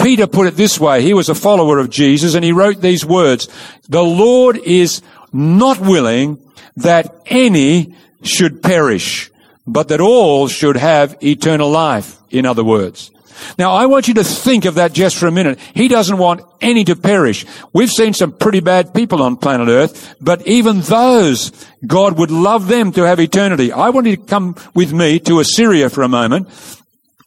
Peter 0.00 0.26
put 0.26 0.46
it 0.46 0.56
this 0.56 0.80
way. 0.80 1.02
He 1.02 1.14
was 1.14 1.28
a 1.28 1.34
follower 1.34 1.78
of 1.78 1.90
Jesus 1.90 2.34
and 2.34 2.44
he 2.44 2.52
wrote 2.52 2.80
these 2.80 3.04
words. 3.04 3.48
The 3.88 4.02
Lord 4.02 4.56
is 4.56 5.02
not 5.32 5.78
willing 5.78 6.38
that 6.76 7.22
any 7.26 7.94
should 8.22 8.62
perish, 8.62 9.30
but 9.66 9.88
that 9.88 10.00
all 10.00 10.48
should 10.48 10.76
have 10.76 11.22
eternal 11.22 11.70
life. 11.70 12.16
In 12.30 12.46
other 12.46 12.64
words. 12.64 13.10
Now, 13.58 13.72
I 13.72 13.86
want 13.86 14.08
you 14.08 14.14
to 14.14 14.24
think 14.24 14.64
of 14.64 14.74
that 14.74 14.92
just 14.92 15.16
for 15.16 15.26
a 15.26 15.32
minute. 15.32 15.58
He 15.74 15.88
doesn't 15.88 16.18
want 16.18 16.42
any 16.60 16.84
to 16.84 16.96
perish. 16.96 17.46
We've 17.72 17.90
seen 17.90 18.14
some 18.14 18.32
pretty 18.32 18.60
bad 18.60 18.94
people 18.94 19.22
on 19.22 19.36
planet 19.36 19.68
Earth, 19.68 20.14
but 20.20 20.46
even 20.46 20.80
those, 20.80 21.50
God 21.86 22.18
would 22.18 22.30
love 22.30 22.68
them 22.68 22.92
to 22.92 23.02
have 23.02 23.20
eternity. 23.20 23.72
I 23.72 23.90
want 23.90 24.06
you 24.06 24.16
to 24.16 24.22
come 24.22 24.56
with 24.74 24.92
me 24.92 25.18
to 25.20 25.40
Assyria 25.40 25.90
for 25.90 26.02
a 26.02 26.08
moment. 26.08 26.48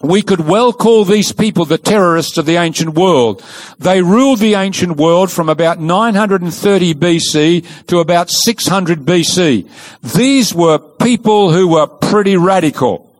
We 0.03 0.21
could 0.21 0.41
well 0.41 0.73
call 0.73 1.05
these 1.05 1.31
people 1.31 1.63
the 1.63 1.77
terrorists 1.77 2.37
of 2.37 2.45
the 2.45 2.57
ancient 2.57 2.93
world. 2.93 3.41
They 3.79 4.01
ruled 4.01 4.39
the 4.39 4.55
ancient 4.55 4.97
world 4.97 5.31
from 5.31 5.47
about 5.47 5.79
930 5.79 6.93
BC 6.93 7.85
to 7.87 7.99
about 7.99 8.29
600 8.29 9.05
BC. 9.05 9.69
These 10.13 10.53
were 10.53 10.77
people 10.77 11.53
who 11.53 11.69
were 11.69 11.87
pretty 11.87 12.35
radical. 12.35 13.12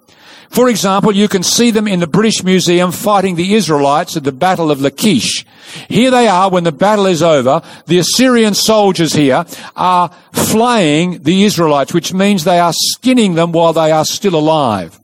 For 0.54 0.70
example, 0.70 1.12
you 1.12 1.28
can 1.28 1.42
see 1.42 1.72
them 1.72 1.88
in 1.88 2.00
the 2.00 2.06
British 2.06 2.44
Museum 2.44 2.92
fighting 2.92 3.36
the 3.36 3.56
Israelites 3.56 4.16
at 4.16 4.24
the 4.24 4.32
Battle 4.32 4.70
of 4.70 4.82
Lachish. 4.82 5.48
Here 5.90 6.12
they 6.12 6.28
are 6.28 6.52
when 6.52 6.64
the 6.64 6.72
battle 6.72 7.08
is 7.08 7.24
over. 7.24 7.64
The 7.88 7.98
Assyrian 7.98 8.54
soldiers 8.54 9.14
here 9.14 9.46
are 9.76 10.10
flaying 10.32 11.24
the 11.24 11.44
Israelites, 11.44 11.92
which 11.92 12.14
means 12.14 12.44
they 12.44 12.60
are 12.60 12.72
skinning 12.72 13.34
them 13.34 13.52
while 13.52 13.74
they 13.74 13.90
are 13.90 14.06
still 14.06 14.36
alive. 14.36 15.00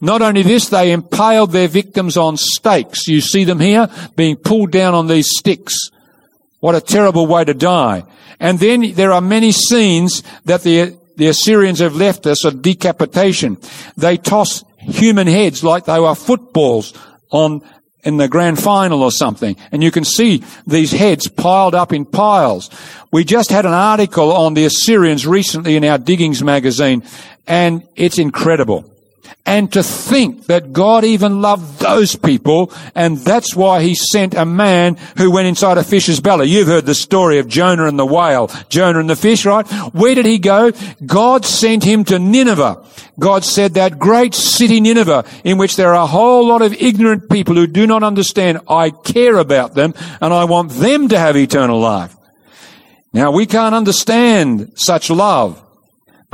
Not 0.00 0.22
only 0.22 0.40
this, 0.40 0.70
they 0.70 0.92
impaled 0.92 1.52
their 1.52 1.68
victims 1.68 2.16
on 2.16 2.38
stakes. 2.38 3.06
You 3.06 3.20
see 3.20 3.44
them 3.44 3.60
here 3.60 3.90
being 4.16 4.36
pulled 4.36 4.70
down 4.70 4.94
on 4.94 5.08
these 5.08 5.28
sticks. 5.28 5.90
What 6.60 6.74
a 6.74 6.80
terrible 6.80 7.26
way 7.26 7.44
to 7.44 7.52
die. 7.52 8.04
And 8.40 8.58
then 8.58 8.94
there 8.94 9.12
are 9.12 9.20
many 9.20 9.52
scenes 9.52 10.22
that 10.46 10.62
the 10.62 10.96
the 11.16 11.28
Assyrians 11.28 11.78
have 11.80 11.96
left 11.96 12.26
us 12.26 12.44
a 12.44 12.50
decapitation. 12.50 13.58
They 13.96 14.16
toss 14.16 14.64
human 14.78 15.26
heads 15.26 15.64
like 15.64 15.84
they 15.84 16.00
were 16.00 16.14
footballs 16.14 16.92
on 17.30 17.62
in 18.02 18.18
the 18.18 18.28
grand 18.28 18.62
final 18.62 19.02
or 19.02 19.10
something. 19.10 19.56
And 19.72 19.82
you 19.82 19.90
can 19.90 20.04
see 20.04 20.44
these 20.66 20.92
heads 20.92 21.26
piled 21.26 21.74
up 21.74 21.92
in 21.92 22.04
piles. 22.04 22.70
We 23.10 23.24
just 23.24 23.50
had 23.50 23.64
an 23.64 23.72
article 23.72 24.32
on 24.32 24.54
the 24.54 24.66
Assyrians 24.66 25.26
recently 25.26 25.76
in 25.76 25.84
our 25.84 25.98
Diggings 25.98 26.42
magazine, 26.42 27.02
and 27.46 27.86
it's 27.96 28.18
incredible. 28.18 28.93
And 29.46 29.70
to 29.74 29.82
think 29.82 30.46
that 30.46 30.72
God 30.72 31.04
even 31.04 31.42
loved 31.42 31.78
those 31.78 32.16
people, 32.16 32.72
and 32.94 33.18
that's 33.18 33.54
why 33.54 33.82
he 33.82 33.94
sent 33.94 34.32
a 34.32 34.46
man 34.46 34.96
who 35.18 35.30
went 35.30 35.48
inside 35.48 35.76
a 35.76 35.84
fish's 35.84 36.18
belly. 36.20 36.48
You've 36.48 36.68
heard 36.68 36.86
the 36.86 36.94
story 36.94 37.38
of 37.38 37.46
Jonah 37.46 37.86
and 37.86 37.98
the 37.98 38.06
whale, 38.06 38.50
Jonah 38.70 39.00
and 39.00 39.10
the 39.10 39.16
fish, 39.16 39.44
right? 39.44 39.66
Where 39.92 40.14
did 40.14 40.24
he 40.24 40.38
go? 40.38 40.72
God 41.04 41.44
sent 41.44 41.84
him 41.84 42.04
to 42.04 42.18
Nineveh. 42.18 42.86
God 43.18 43.44
said 43.44 43.74
that 43.74 43.98
great 43.98 44.34
city 44.34 44.80
Nineveh, 44.80 45.24
in 45.44 45.58
which 45.58 45.76
there 45.76 45.90
are 45.90 46.02
a 46.02 46.06
whole 46.06 46.46
lot 46.46 46.62
of 46.62 46.72
ignorant 46.74 47.28
people 47.30 47.54
who 47.54 47.66
do 47.66 47.86
not 47.86 48.02
understand, 48.02 48.60
I 48.68 48.90
care 48.90 49.36
about 49.36 49.74
them, 49.74 49.94
and 50.20 50.32
I 50.32 50.44
want 50.44 50.70
them 50.70 51.08
to 51.08 51.18
have 51.18 51.36
eternal 51.36 51.80
life. 51.80 52.16
Now 53.12 53.30
we 53.30 53.46
can't 53.46 53.74
understand 53.74 54.72
such 54.74 55.10
love. 55.10 55.63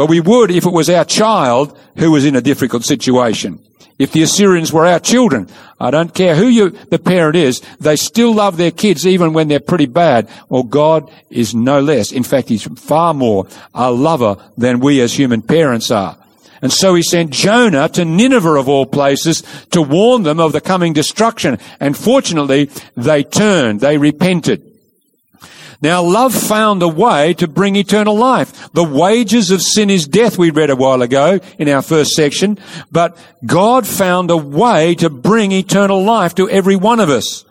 But 0.00 0.08
we 0.08 0.20
would 0.20 0.50
if 0.50 0.64
it 0.64 0.72
was 0.72 0.88
our 0.88 1.04
child 1.04 1.78
who 1.98 2.12
was 2.12 2.24
in 2.24 2.34
a 2.34 2.40
difficult 2.40 2.86
situation. 2.86 3.62
If 3.98 4.12
the 4.12 4.22
Assyrians 4.22 4.72
were 4.72 4.86
our 4.86 4.98
children, 4.98 5.46
I 5.78 5.90
don't 5.90 6.14
care 6.14 6.34
who 6.34 6.46
you, 6.46 6.70
the 6.70 6.98
parent 6.98 7.36
is, 7.36 7.60
they 7.80 7.96
still 7.96 8.32
love 8.32 8.56
their 8.56 8.70
kids 8.70 9.06
even 9.06 9.34
when 9.34 9.48
they're 9.48 9.60
pretty 9.60 9.84
bad. 9.84 10.30
Well, 10.48 10.62
God 10.62 11.12
is 11.28 11.54
no 11.54 11.82
less. 11.82 12.12
In 12.12 12.22
fact, 12.22 12.48
He's 12.48 12.62
far 12.80 13.12
more 13.12 13.46
a 13.74 13.92
lover 13.92 14.42
than 14.56 14.80
we 14.80 15.02
as 15.02 15.12
human 15.12 15.42
parents 15.42 15.90
are. 15.90 16.16
And 16.62 16.72
so 16.72 16.94
he 16.94 17.02
sent 17.02 17.28
Jonah 17.28 17.90
to 17.90 18.06
Nineveh 18.06 18.54
of 18.54 18.70
all 18.70 18.86
places 18.86 19.42
to 19.72 19.82
warn 19.82 20.22
them 20.22 20.40
of 20.40 20.52
the 20.52 20.62
coming 20.62 20.94
destruction. 20.94 21.58
And 21.78 21.94
fortunately, 21.94 22.70
they 22.96 23.22
turned, 23.22 23.80
they 23.80 23.98
repented. 23.98 24.69
Now 25.82 26.02
love 26.02 26.34
found 26.34 26.82
a 26.82 26.88
way 26.88 27.32
to 27.34 27.48
bring 27.48 27.76
eternal 27.76 28.16
life. 28.16 28.72
The 28.72 28.84
wages 28.84 29.50
of 29.50 29.62
sin 29.62 29.88
is 29.88 30.06
death, 30.06 30.36
we 30.36 30.50
read 30.50 30.70
a 30.70 30.76
while 30.76 31.00
ago 31.00 31.40
in 31.58 31.68
our 31.68 31.82
first 31.82 32.12
section, 32.12 32.58
but 32.92 33.16
God 33.46 33.86
found 33.86 34.30
a 34.30 34.36
way 34.36 34.94
to 34.96 35.08
bring 35.08 35.52
eternal 35.52 36.02
life 36.02 36.34
to 36.34 36.48
every 36.50 36.76
one 36.76 37.00
of 37.00 37.08
us. 37.08 37.44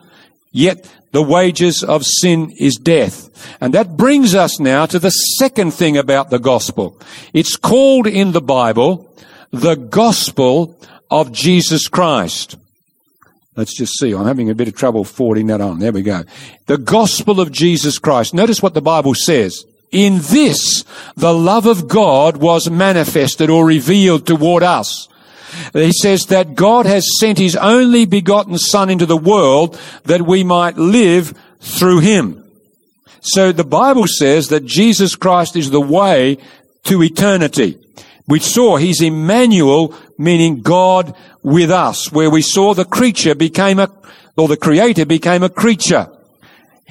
Yet 0.51 0.89
the 1.11 1.23
wages 1.23 1.83
of 1.83 2.05
sin 2.05 2.51
is 2.59 2.75
death. 2.75 3.29
And 3.59 3.73
that 3.73 3.97
brings 3.97 4.35
us 4.35 4.59
now 4.59 4.85
to 4.85 4.99
the 4.99 5.09
second 5.09 5.71
thing 5.71 5.97
about 5.97 6.29
the 6.29 6.39
gospel. 6.39 6.99
It's 7.33 7.55
called 7.55 8.05
in 8.05 8.31
the 8.31 8.41
Bible 8.41 9.11
the 9.51 9.75
gospel 9.75 10.77
of 11.09 11.31
Jesus 11.31 11.87
Christ. 11.87 12.57
Let's 13.59 13.75
just 13.75 13.99
see. 13.99 14.13
I'm 14.13 14.25
having 14.25 14.49
a 14.49 14.55
bit 14.55 14.69
of 14.69 14.75
trouble 14.75 15.03
forwarding 15.03 15.47
that 15.47 15.59
on. 15.59 15.79
There 15.79 15.91
we 15.91 16.01
go. 16.01 16.23
The 16.67 16.77
gospel 16.77 17.41
of 17.41 17.51
Jesus 17.51 17.99
Christ. 17.99 18.33
Notice 18.33 18.63
what 18.63 18.73
the 18.73 18.81
Bible 18.81 19.13
says. 19.13 19.65
In 19.91 20.19
this, 20.19 20.85
the 21.17 21.33
love 21.33 21.65
of 21.65 21.89
God 21.89 22.37
was 22.37 22.69
manifested 22.69 23.49
or 23.49 23.65
revealed 23.65 24.25
toward 24.25 24.63
us. 24.63 25.09
He 25.73 25.91
says 25.91 26.27
that 26.27 26.55
God 26.55 26.85
has 26.85 27.19
sent 27.19 27.37
his 27.37 27.57
only 27.57 28.05
begotten 28.05 28.57
son 28.57 28.89
into 28.89 29.05
the 29.05 29.17
world 29.17 29.77
that 30.05 30.21
we 30.21 30.45
might 30.45 30.77
live 30.77 31.37
through 31.59 31.99
him. 31.99 32.49
So 33.19 33.51
the 33.51 33.65
Bible 33.65 34.07
says 34.07 34.47
that 34.47 34.63
Jesus 34.63 35.17
Christ 35.17 35.57
is 35.57 35.69
the 35.69 35.81
way 35.81 36.37
to 36.85 37.03
eternity. 37.03 37.77
We 38.25 38.39
saw 38.39 38.77
he's 38.77 39.01
Emmanuel, 39.01 39.93
meaning 40.19 40.61
God 40.61 41.15
with 41.41 41.71
us, 41.71 42.11
where 42.11 42.29
we 42.29 42.43
saw 42.43 42.73
the 42.73 42.85
creature 42.85 43.33
became 43.33 43.79
a, 43.79 43.89
or 44.37 44.47
the 44.47 44.57
creator 44.57 45.05
became 45.05 45.41
a 45.41 45.49
creature. 45.49 46.11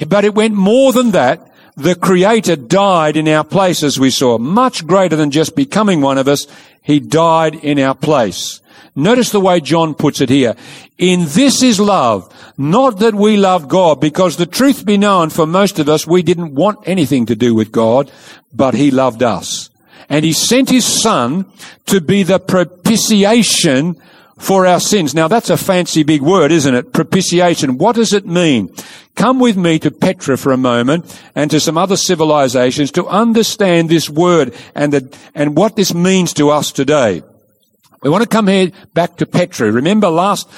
But 0.06 0.24
it 0.24 0.34
went 0.34 0.54
more 0.54 0.92
than 0.92 1.12
that. 1.12 1.44
The 1.76 1.94
creator 1.94 2.56
died 2.56 3.16
in 3.16 3.28
our 3.28 3.44
place, 3.44 3.84
as 3.84 4.00
we 4.00 4.10
saw. 4.10 4.38
Much 4.38 4.84
greater 4.86 5.14
than 5.14 5.30
just 5.30 5.54
becoming 5.54 6.00
one 6.00 6.18
of 6.18 6.26
us. 6.26 6.46
He 6.82 6.98
died 6.98 7.54
in 7.54 7.78
our 7.78 7.94
place. 7.94 8.60
Notice 8.96 9.30
the 9.30 9.40
way 9.40 9.60
John 9.60 9.94
puts 9.94 10.20
it 10.20 10.28
here. 10.28 10.56
In 10.96 11.26
this 11.26 11.62
is 11.62 11.78
love. 11.78 12.34
Not 12.56 12.98
that 12.98 13.14
we 13.14 13.36
love 13.36 13.68
God, 13.68 14.00
because 14.00 14.36
the 14.36 14.46
truth 14.46 14.84
be 14.84 14.96
known 14.96 15.30
for 15.30 15.46
most 15.46 15.78
of 15.78 15.88
us, 15.88 16.06
we 16.06 16.22
didn't 16.22 16.54
want 16.54 16.80
anything 16.88 17.26
to 17.26 17.36
do 17.36 17.54
with 17.54 17.70
God, 17.70 18.10
but 18.52 18.74
He 18.74 18.90
loved 18.90 19.22
us. 19.22 19.67
And 20.08 20.24
He 20.24 20.32
sent 20.32 20.70
His 20.70 20.84
Son 20.84 21.50
to 21.86 22.00
be 22.00 22.22
the 22.22 22.38
propitiation 22.38 24.00
for 24.38 24.66
our 24.66 24.80
sins. 24.80 25.14
Now 25.14 25.28
that's 25.28 25.50
a 25.50 25.56
fancy 25.56 26.04
big 26.04 26.22
word, 26.22 26.52
isn't 26.52 26.74
it? 26.74 26.92
Propitiation. 26.92 27.76
What 27.76 27.96
does 27.96 28.12
it 28.12 28.24
mean? 28.24 28.72
Come 29.16 29.40
with 29.40 29.56
me 29.56 29.80
to 29.80 29.90
Petra 29.90 30.38
for 30.38 30.52
a 30.52 30.56
moment 30.56 31.20
and 31.34 31.50
to 31.50 31.58
some 31.58 31.76
other 31.76 31.96
civilizations 31.96 32.92
to 32.92 33.06
understand 33.08 33.88
this 33.88 34.08
word 34.08 34.54
and 34.76 34.92
the, 34.92 35.18
and 35.34 35.56
what 35.56 35.74
this 35.74 35.92
means 35.92 36.32
to 36.34 36.50
us 36.50 36.70
today. 36.70 37.22
We 38.00 38.10
want 38.10 38.22
to 38.22 38.28
come 38.28 38.46
here 38.46 38.70
back 38.94 39.16
to 39.16 39.26
Petra. 39.26 39.72
Remember 39.72 40.08
last 40.08 40.48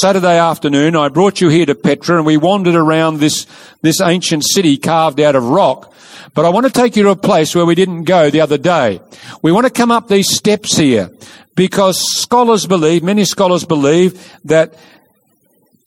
Saturday 0.00 0.38
afternoon 0.38 0.96
I 0.96 1.10
brought 1.10 1.42
you 1.42 1.50
here 1.50 1.66
to 1.66 1.74
Petra 1.74 2.16
and 2.16 2.24
we 2.24 2.38
wandered 2.38 2.74
around 2.74 3.18
this, 3.18 3.46
this 3.82 4.00
ancient 4.00 4.44
city 4.46 4.78
carved 4.78 5.20
out 5.20 5.36
of 5.36 5.44
rock. 5.44 5.92
But 6.32 6.46
I 6.46 6.48
want 6.48 6.64
to 6.64 6.72
take 6.72 6.96
you 6.96 7.02
to 7.02 7.10
a 7.10 7.16
place 7.16 7.54
where 7.54 7.66
we 7.66 7.74
didn't 7.74 8.04
go 8.04 8.30
the 8.30 8.40
other 8.40 8.56
day. 8.56 9.02
We 9.42 9.52
want 9.52 9.66
to 9.66 9.72
come 9.72 9.90
up 9.90 10.08
these 10.08 10.34
steps 10.34 10.74
here 10.74 11.10
because 11.54 12.00
scholars 12.18 12.66
believe, 12.66 13.02
many 13.02 13.26
scholars 13.26 13.66
believe 13.66 14.32
that 14.46 14.74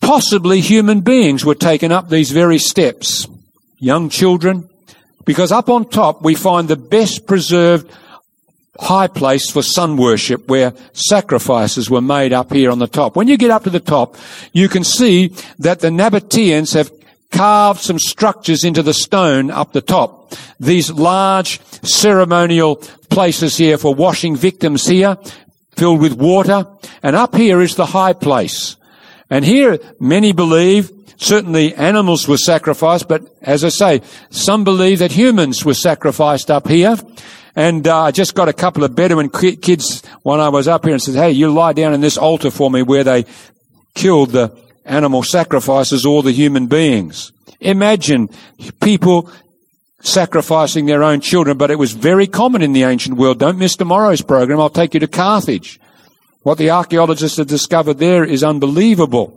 possibly 0.01 0.61
human 0.61 1.01
beings 1.01 1.43
were 1.43 1.55
taken 1.55 1.91
up 1.91 2.09
these 2.09 2.29
very 2.29 2.59
steps. 2.59 3.27
Young 3.79 4.09
children, 4.09 4.69
because 5.25 5.51
up 5.51 5.69
on 5.69 5.89
top 5.89 6.21
we 6.21 6.35
find 6.35 6.67
the 6.67 6.75
best 6.75 7.25
preserved 7.25 7.91
high 8.79 9.07
place 9.07 9.49
for 9.51 9.61
sun 9.61 9.97
worship 9.97 10.47
where 10.47 10.73
sacrifices 10.93 11.89
were 11.89 12.01
made 12.01 12.33
up 12.33 12.51
here 12.51 12.71
on 12.71 12.79
the 12.79 12.87
top. 12.87 13.15
When 13.15 13.27
you 13.27 13.37
get 13.37 13.51
up 13.51 13.63
to 13.65 13.69
the 13.69 13.79
top, 13.79 14.15
you 14.53 14.69
can 14.69 14.83
see 14.83 15.33
that 15.59 15.81
the 15.81 15.89
Nabateans 15.89 16.73
have 16.73 16.91
carved 17.31 17.81
some 17.81 17.99
structures 17.99 18.63
into 18.63 18.81
the 18.81 18.93
stone 18.93 19.51
up 19.51 19.73
the 19.73 19.81
top. 19.81 20.33
These 20.59 20.91
large 20.91 21.61
ceremonial 21.83 22.77
places 23.09 23.57
here 23.57 23.77
for 23.77 23.93
washing 23.93 24.35
victims 24.35 24.87
here, 24.87 25.17
filled 25.75 26.01
with 26.01 26.13
water. 26.13 26.65
And 27.03 27.15
up 27.15 27.35
here 27.35 27.61
is 27.61 27.75
the 27.75 27.85
high 27.85 28.13
place. 28.13 28.75
And 29.29 29.45
here 29.45 29.79
many 29.99 30.31
believe 30.31 30.91
certainly 31.17 31.75
animals 31.75 32.27
were 32.27 32.37
sacrificed, 32.37 33.07
but 33.07 33.23
as 33.41 33.63
I 33.63 33.69
say, 33.69 34.01
some 34.29 34.63
believe 34.63 34.99
that 34.99 35.11
humans 35.11 35.65
were 35.65 35.73
sacrificed 35.73 36.49
up 36.49 36.67
here. 36.67 36.95
And 37.55 37.87
uh, 37.87 38.03
I 38.03 38.11
just 38.11 38.35
got 38.35 38.49
a 38.49 38.53
couple 38.53 38.83
of 38.83 38.95
Bedouin 38.95 39.29
kids 39.29 40.03
when 40.23 40.39
I 40.39 40.49
was 40.49 40.67
up 40.67 40.85
here 40.85 40.93
and 40.93 41.01
said, 41.01 41.15
hey, 41.15 41.31
you 41.31 41.51
lie 41.51 41.73
down 41.73 41.93
in 41.93 42.01
this 42.01 42.17
altar 42.17 42.51
for 42.51 42.69
me 42.69 42.83
where 42.83 43.03
they 43.03 43.25
killed 43.95 44.31
the 44.31 44.55
animal 44.85 45.23
sacrifices 45.23 46.05
or 46.05 46.23
the 46.23 46.31
human 46.31 46.67
beings. 46.67 47.31
Imagine 47.59 48.29
people 48.81 49.31
sacrificing 50.01 50.85
their 50.85 51.03
own 51.03 51.19
children, 51.19 51.57
but 51.57 51.71
it 51.71 51.75
was 51.75 51.91
very 51.91 52.27
common 52.27 52.61
in 52.61 52.73
the 52.73 52.83
ancient 52.83 53.17
world. 53.17 53.39
Don't 53.39 53.57
miss 53.57 53.75
tomorrow's 53.75 54.21
program. 54.21 54.59
I'll 54.59 54.69
take 54.69 54.93
you 54.93 54.99
to 55.01 55.07
Carthage. 55.07 55.79
What 56.43 56.57
the 56.57 56.69
archaeologists 56.69 57.37
have 57.37 57.47
discovered 57.47 57.95
there 57.95 58.23
is 58.23 58.43
unbelievable. 58.43 59.35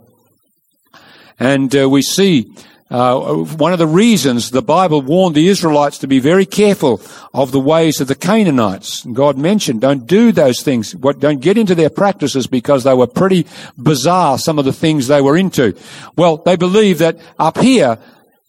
And 1.39 1.75
uh, 1.75 1.89
we 1.89 2.01
see 2.01 2.55
uh, 2.93 3.33
one 3.57 3.73
of 3.73 3.79
the 3.79 3.87
reasons 3.87 4.51
the 4.51 4.61
Bible 4.61 5.01
warned 5.01 5.35
the 5.35 5.47
Israelites 5.47 5.97
to 5.97 6.07
be 6.07 6.19
very 6.19 6.45
careful 6.45 7.01
of 7.33 7.51
the 7.51 7.59
ways 7.59 7.99
of 7.99 8.07
the 8.07 8.13
Canaanites. 8.13 9.03
God 9.05 9.35
mentioned, 9.35 9.81
don't 9.81 10.05
do 10.05 10.31
those 10.31 10.61
things. 10.61 10.95
What, 10.95 11.19
don't 11.19 11.41
get 11.41 11.57
into 11.57 11.73
their 11.73 11.89
practices 11.89 12.45
because 12.45 12.83
they 12.83 12.93
were 12.93 13.07
pretty 13.07 13.47
bizarre, 13.79 14.37
some 14.37 14.59
of 14.59 14.65
the 14.65 14.71
things 14.71 15.07
they 15.07 15.21
were 15.21 15.35
into. 15.35 15.75
Well, 16.15 16.37
they 16.37 16.55
believe 16.55 16.99
that 16.99 17.17
up 17.39 17.57
here, 17.57 17.97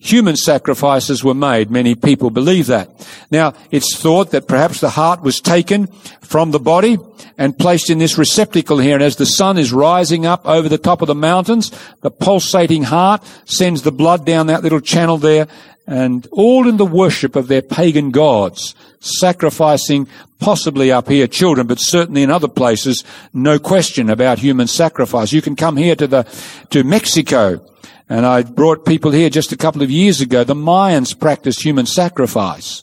human 0.05 0.37
sacrifices 0.37 1.25
were 1.25 1.35
made. 1.35 1.71
Many 1.71 1.95
people 1.95 2.29
believe 2.29 2.67
that. 2.67 2.91
Now, 3.31 3.55
it's 3.71 3.97
thought 3.97 4.33
that 4.33 4.47
perhaps 4.47 4.81
the 4.81 4.91
heart 4.91 5.23
was 5.23 5.41
taken 5.41 5.87
from 6.21 6.51
the 6.51 6.61
body 6.61 6.99
and 7.39 7.59
placed 7.59 7.89
in 7.89 7.99
this 7.99 8.19
receptacle 8.19 8.79
here. 8.79 8.95
And 8.95 9.03
as 9.03 9.17
the 9.17 9.25
sun 9.25 9.57
is 9.57 9.73
rising 9.73 10.27
up 10.27 10.47
over 10.47 10.69
the 10.69 10.79
top 10.79 11.01
of 11.01 11.09
the 11.09 11.15
mountains, 11.15 11.71
the 12.03 12.11
pulsating 12.11 12.83
heart 12.83 13.25
sends 13.47 13.81
the 13.81 13.93
blood 13.93 14.27
down 14.27 14.49
that 14.49 14.63
little 14.63 14.81
channel 14.81 15.17
there 15.17 15.49
and 15.87 16.27
all 16.33 16.69
in 16.69 16.77
the 16.77 16.87
worship 16.87 17.35
of 17.35 17.49
their 17.49 17.63
pagan 17.63 18.11
gods, 18.11 18.75
sacrificing 19.01 20.07
possibly 20.39 20.93
up 20.93 21.09
here 21.09 21.27
children, 21.27 21.67
but 21.67 21.79
certainly 21.79 22.23
in 22.23 22.31
other 22.31 22.49
places, 22.49 23.05
no 23.33 23.59
question 23.59 24.11
about 24.11 24.39
human 24.39 24.67
sacrifice. 24.67 25.33
You 25.33 25.43
can 25.43 25.57
come 25.57 25.77
here 25.77 25.97
to 25.97 26.07
the, 26.07 26.23
to 26.71 26.85
Mexico 26.85 27.61
and 28.09 28.27
I 28.27 28.43
brought 28.43 28.85
people 28.85 29.11
here 29.11 29.31
just 29.31 29.53
a 29.53 29.57
couple 29.57 29.83
of 29.83 29.91
years 29.91 30.21
ago. 30.21 30.45
The 30.45 30.55
Mayans 30.55 31.19
practiced 31.19 31.63
human 31.63 31.87
sacrifice. 31.87 32.83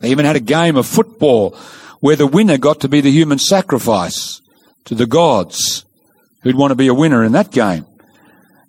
They 0.00 0.10
even 0.10 0.26
had 0.26 0.36
a 0.36 0.40
game 0.40 0.76
of 0.76 0.86
football 0.86 1.56
where 2.00 2.16
the 2.16 2.26
winner 2.26 2.58
got 2.58 2.80
to 2.80 2.88
be 2.88 3.00
the 3.00 3.10
human 3.10 3.38
sacrifice 3.38 4.42
to 4.84 4.94
the 4.94 5.06
gods 5.06 5.84
who'd 6.42 6.56
want 6.56 6.70
to 6.70 6.76
be 6.76 6.88
a 6.88 6.94
winner 6.94 7.24
in 7.24 7.32
that 7.32 7.50
game. 7.50 7.86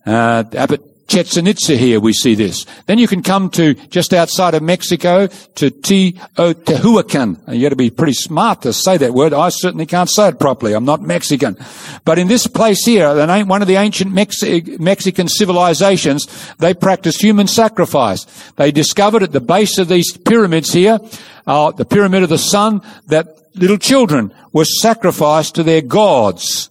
Uh, 0.06 0.43
Abbot 0.54 0.82
Chichen 1.07 1.45
Itza 1.45 1.77
here 1.77 1.99
we 1.99 2.13
see 2.13 2.33
this. 2.33 2.65
Then 2.87 2.97
you 2.97 3.07
can 3.07 3.21
come 3.21 3.49
to 3.51 3.75
just 3.75 4.13
outside 4.13 4.55
of 4.55 4.63
Mexico 4.63 5.27
to 5.27 5.69
Teotihuacan. 5.69 7.39
And 7.45 7.55
you 7.55 7.61
got 7.61 7.69
to 7.69 7.75
be 7.75 7.91
pretty 7.91 8.13
smart 8.13 8.63
to 8.63 8.73
say 8.73 8.97
that 8.97 9.13
word. 9.13 9.31
I 9.33 9.49
certainly 9.49 9.85
can't 9.85 10.09
say 10.09 10.29
it 10.29 10.39
properly. 10.39 10.73
I'm 10.73 10.85
not 10.85 11.01
Mexican. 11.01 11.57
But 12.05 12.17
in 12.17 12.27
this 12.27 12.47
place 12.47 12.83
here, 12.85 13.13
one 13.45 13.61
of 13.61 13.67
the 13.67 13.75
ancient 13.75 14.13
Mexi- 14.13 14.79
Mexican 14.79 15.27
civilizations, 15.27 16.27
they 16.57 16.73
practiced 16.73 17.21
human 17.21 17.47
sacrifice. 17.47 18.25
They 18.55 18.71
discovered 18.71 19.21
at 19.21 19.31
the 19.31 19.41
base 19.41 19.77
of 19.77 19.87
these 19.87 20.17
pyramids 20.17 20.73
here, 20.73 20.99
uh, 21.45 21.71
the 21.71 21.85
pyramid 21.85 22.23
of 22.23 22.29
the 22.29 22.39
sun, 22.39 22.81
that 23.07 23.27
little 23.53 23.77
children 23.77 24.33
were 24.53 24.65
sacrificed 24.65 25.55
to 25.55 25.63
their 25.63 25.81
gods 25.81 26.69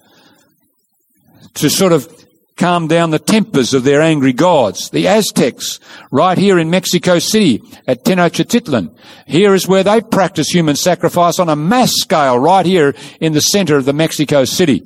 to 1.54 1.70
sort 1.70 1.92
of 1.92 2.23
calm 2.56 2.86
down 2.86 3.10
the 3.10 3.18
tempers 3.18 3.74
of 3.74 3.84
their 3.84 4.00
angry 4.00 4.32
gods. 4.32 4.90
The 4.90 5.08
Aztecs, 5.08 5.80
right 6.10 6.38
here 6.38 6.58
in 6.58 6.70
Mexico 6.70 7.18
City 7.18 7.62
at 7.86 8.04
Tenochtitlan. 8.04 8.96
Here 9.26 9.54
is 9.54 9.66
where 9.66 9.82
they 9.82 10.00
practice 10.00 10.48
human 10.48 10.76
sacrifice 10.76 11.38
on 11.38 11.48
a 11.48 11.56
mass 11.56 11.92
scale 11.92 12.38
right 12.38 12.64
here 12.64 12.94
in 13.20 13.32
the 13.32 13.40
center 13.40 13.76
of 13.76 13.84
the 13.84 13.92
Mexico 13.92 14.44
City. 14.44 14.82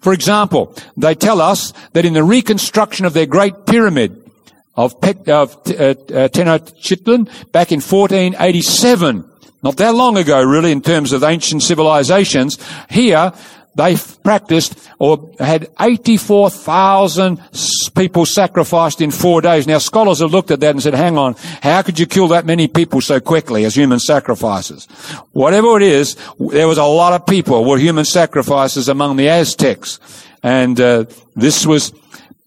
For 0.00 0.14
example, 0.14 0.74
they 0.96 1.14
tell 1.14 1.40
us 1.42 1.74
that 1.92 2.06
in 2.06 2.14
the 2.14 2.24
reconstruction 2.24 3.04
of 3.04 3.12
their 3.12 3.26
great 3.26 3.66
pyramid 3.66 4.16
of, 4.74 4.94
of 4.94 5.28
uh, 5.28 5.50
uh, 5.50 5.94
Tenochtitlan 6.28 7.26
back 7.52 7.70
in 7.70 7.80
1487, 7.80 9.30
not 9.62 9.76
that 9.76 9.94
long 9.94 10.16
ago 10.16 10.42
really 10.42 10.72
in 10.72 10.80
terms 10.80 11.12
of 11.12 11.22
ancient 11.22 11.62
civilizations, 11.62 12.58
here 12.88 13.32
they 13.74 13.96
practiced 14.24 14.88
or 14.98 15.30
had 15.38 15.68
84,000 15.80 17.40
people 17.94 18.26
sacrificed 18.26 19.00
in 19.00 19.10
four 19.10 19.40
days. 19.40 19.66
Now 19.66 19.78
scholars 19.78 20.20
have 20.20 20.32
looked 20.32 20.50
at 20.50 20.60
that 20.60 20.70
and 20.70 20.82
said, 20.82 20.94
hang 20.94 21.16
on, 21.16 21.36
how 21.62 21.82
could 21.82 21.98
you 21.98 22.06
kill 22.06 22.28
that 22.28 22.46
many 22.46 22.68
people 22.68 23.00
so 23.00 23.20
quickly 23.20 23.64
as 23.64 23.74
human 23.74 24.00
sacrifices? 24.00 24.86
Whatever 25.32 25.76
it 25.76 25.82
is, 25.82 26.16
there 26.38 26.68
was 26.68 26.78
a 26.78 26.84
lot 26.84 27.12
of 27.12 27.26
people 27.26 27.64
were 27.64 27.78
human 27.78 28.04
sacrifices 28.04 28.88
among 28.88 29.16
the 29.16 29.28
Aztecs. 29.28 30.00
And 30.42 30.80
uh, 30.80 31.04
this 31.36 31.66
was 31.66 31.92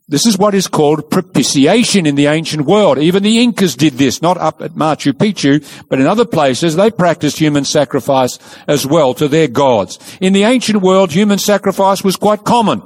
This 0.07 0.25
is 0.25 0.37
what 0.37 0.53
is 0.53 0.67
called 0.67 1.09
propitiation 1.09 2.05
in 2.05 2.15
the 2.15 2.27
ancient 2.27 2.65
world. 2.65 2.97
Even 2.97 3.23
the 3.23 3.41
Incas 3.41 3.75
did 3.75 3.93
this, 3.93 4.21
not 4.21 4.37
up 4.37 4.61
at 4.61 4.73
Machu 4.73 5.13
Picchu, 5.13 5.65
but 5.87 5.99
in 5.99 6.07
other 6.07 6.25
places 6.25 6.75
they 6.75 6.91
practiced 6.91 7.39
human 7.39 7.63
sacrifice 7.63 8.37
as 8.67 8.85
well 8.85 9.13
to 9.13 9.29
their 9.29 9.47
gods. 9.47 9.97
In 10.19 10.33
the 10.33 10.43
ancient 10.43 10.81
world, 10.81 11.11
human 11.13 11.39
sacrifice 11.39 12.03
was 12.03 12.17
quite 12.17 12.43
common. 12.43 12.81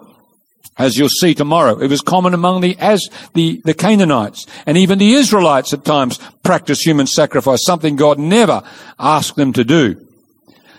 As 0.77 0.95
you'll 0.95 1.09
see 1.09 1.33
tomorrow, 1.33 1.79
it 1.79 1.89
was 1.89 2.01
common 2.01 2.35
among 2.35 2.61
the, 2.61 2.77
as 2.77 3.09
the, 3.33 3.61
the 3.65 3.73
Canaanites 3.73 4.45
and 4.67 4.77
even 4.77 4.99
the 4.99 5.13
Israelites 5.13 5.73
at 5.73 5.83
times 5.83 6.19
practiced 6.43 6.85
human 6.85 7.07
sacrifice, 7.07 7.65
something 7.65 7.95
God 7.95 8.19
never 8.19 8.61
asked 8.99 9.37
them 9.37 9.53
to 9.53 9.63
do. 9.63 10.07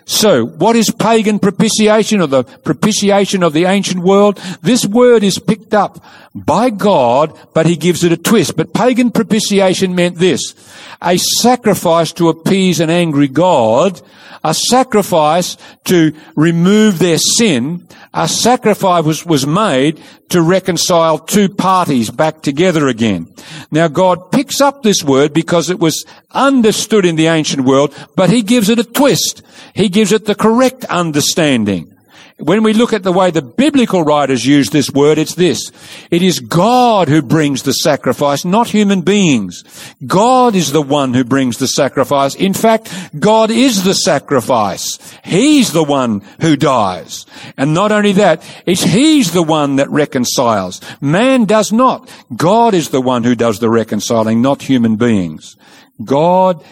So, 0.09 0.47
what 0.47 0.75
is 0.75 0.91
pagan 0.91 1.39
propitiation 1.39 2.23
or 2.23 2.29
the 2.29 2.45
propitiation 2.45 3.43
of 3.43 3.53
the 3.53 3.67
ancient 3.67 4.03
world? 4.03 4.39
This 4.63 4.87
word 4.87 5.23
is 5.23 5.39
picked 5.39 5.75
up 5.75 6.03
by 6.45 6.71
God, 6.71 7.39
but 7.55 7.67
he 7.67 7.77
gives 7.77 8.05
it 8.05 8.13
a 8.13 8.17
twist. 8.17 8.57
But 8.57 8.75
pagan 8.75 9.11
propitiation 9.11 9.95
meant 9.95 10.17
this. 10.17 10.55
A 11.01 11.17
sacrifice 11.19 12.13
to 12.15 12.29
appease 12.29 12.81
an 12.81 12.91
angry 12.91 13.29
God, 13.29 14.01
a 14.45 14.55
sacrifice 14.55 15.57
to 15.85 16.13
remove 16.35 16.99
their 16.99 17.19
sin, 17.19 17.87
a 18.15 18.27
sacrifice 18.27 19.05
was, 19.05 19.27
was 19.27 19.47
made 19.47 20.01
to 20.31 20.43
reconcile 20.43 21.19
two 21.19 21.49
parties 21.49 22.11
back 22.11 22.43
together 22.43 22.89
again. 22.89 23.33
Now 23.71 23.89
God 23.89 24.33
picks 24.33 24.61
up 24.61 24.83
this 24.83 25.05
word 25.05 25.33
because 25.33 25.71
it 25.71 25.79
was 25.79 26.05
understood 26.31 27.05
in 27.05 27.17
the 27.17 27.27
ancient 27.27 27.65
world, 27.65 27.95
but 28.17 28.31
he 28.31 28.43
gives 28.43 28.69
it 28.69 28.79
a 28.79 28.85
twist. 28.85 29.43
He 29.75 29.89
gives 29.89 30.13
it 30.13 30.25
the 30.25 30.35
correct 30.35 30.85
understanding. 30.87 31.98
When 32.41 32.63
we 32.63 32.73
look 32.73 32.93
at 32.93 33.03
the 33.03 33.13
way 33.13 33.33
the 33.33 33.43
biblical 33.43 34.05
writers 34.05 34.47
use 34.47 34.71
this 34.71 34.91
word, 34.91 35.19
it's 35.19 35.35
this. 35.35 35.73
It 36.09 36.23
is 36.23 36.39
God 36.39 37.09
who 37.09 37.21
brings 37.21 37.65
the 37.65 37.73
sacrifice, 37.73 38.45
not 38.45 38.69
human 38.69 39.01
beings. 39.01 39.65
God 40.07 40.55
is 40.55 40.71
the 40.71 40.83
one 40.83 41.15
who 41.15 41.25
brings 41.25 41.59
the 41.59 41.67
sacrifice. 41.67 42.37
In 42.37 42.55
fact, 42.55 42.95
God 43.19 43.51
is 43.51 43.83
the 43.83 43.95
sacrifice. 43.95 44.99
He's 45.25 45.73
the 45.73 45.83
one 45.83 46.23
who 46.41 46.57
dies. 46.57 47.27
And 47.57 47.75
not 47.75 47.91
only 47.91 48.13
that, 48.13 48.45
it's 48.67 48.85
He's 48.85 49.33
the 49.33 49.43
one 49.43 49.77
that 49.77 49.91
reconciles. 49.91 50.81
Man 51.01 51.45
does 51.45 51.73
not. 51.73 52.09
God 52.37 52.73
is 52.73 52.91
the 52.91 53.01
one 53.01 53.25
who 53.25 53.35
does 53.35 53.59
the 53.59 53.69
reconciling, 53.69 54.41
not 54.41 54.63
human 54.63 54.95
beings. 54.95 55.57
God 56.05 56.65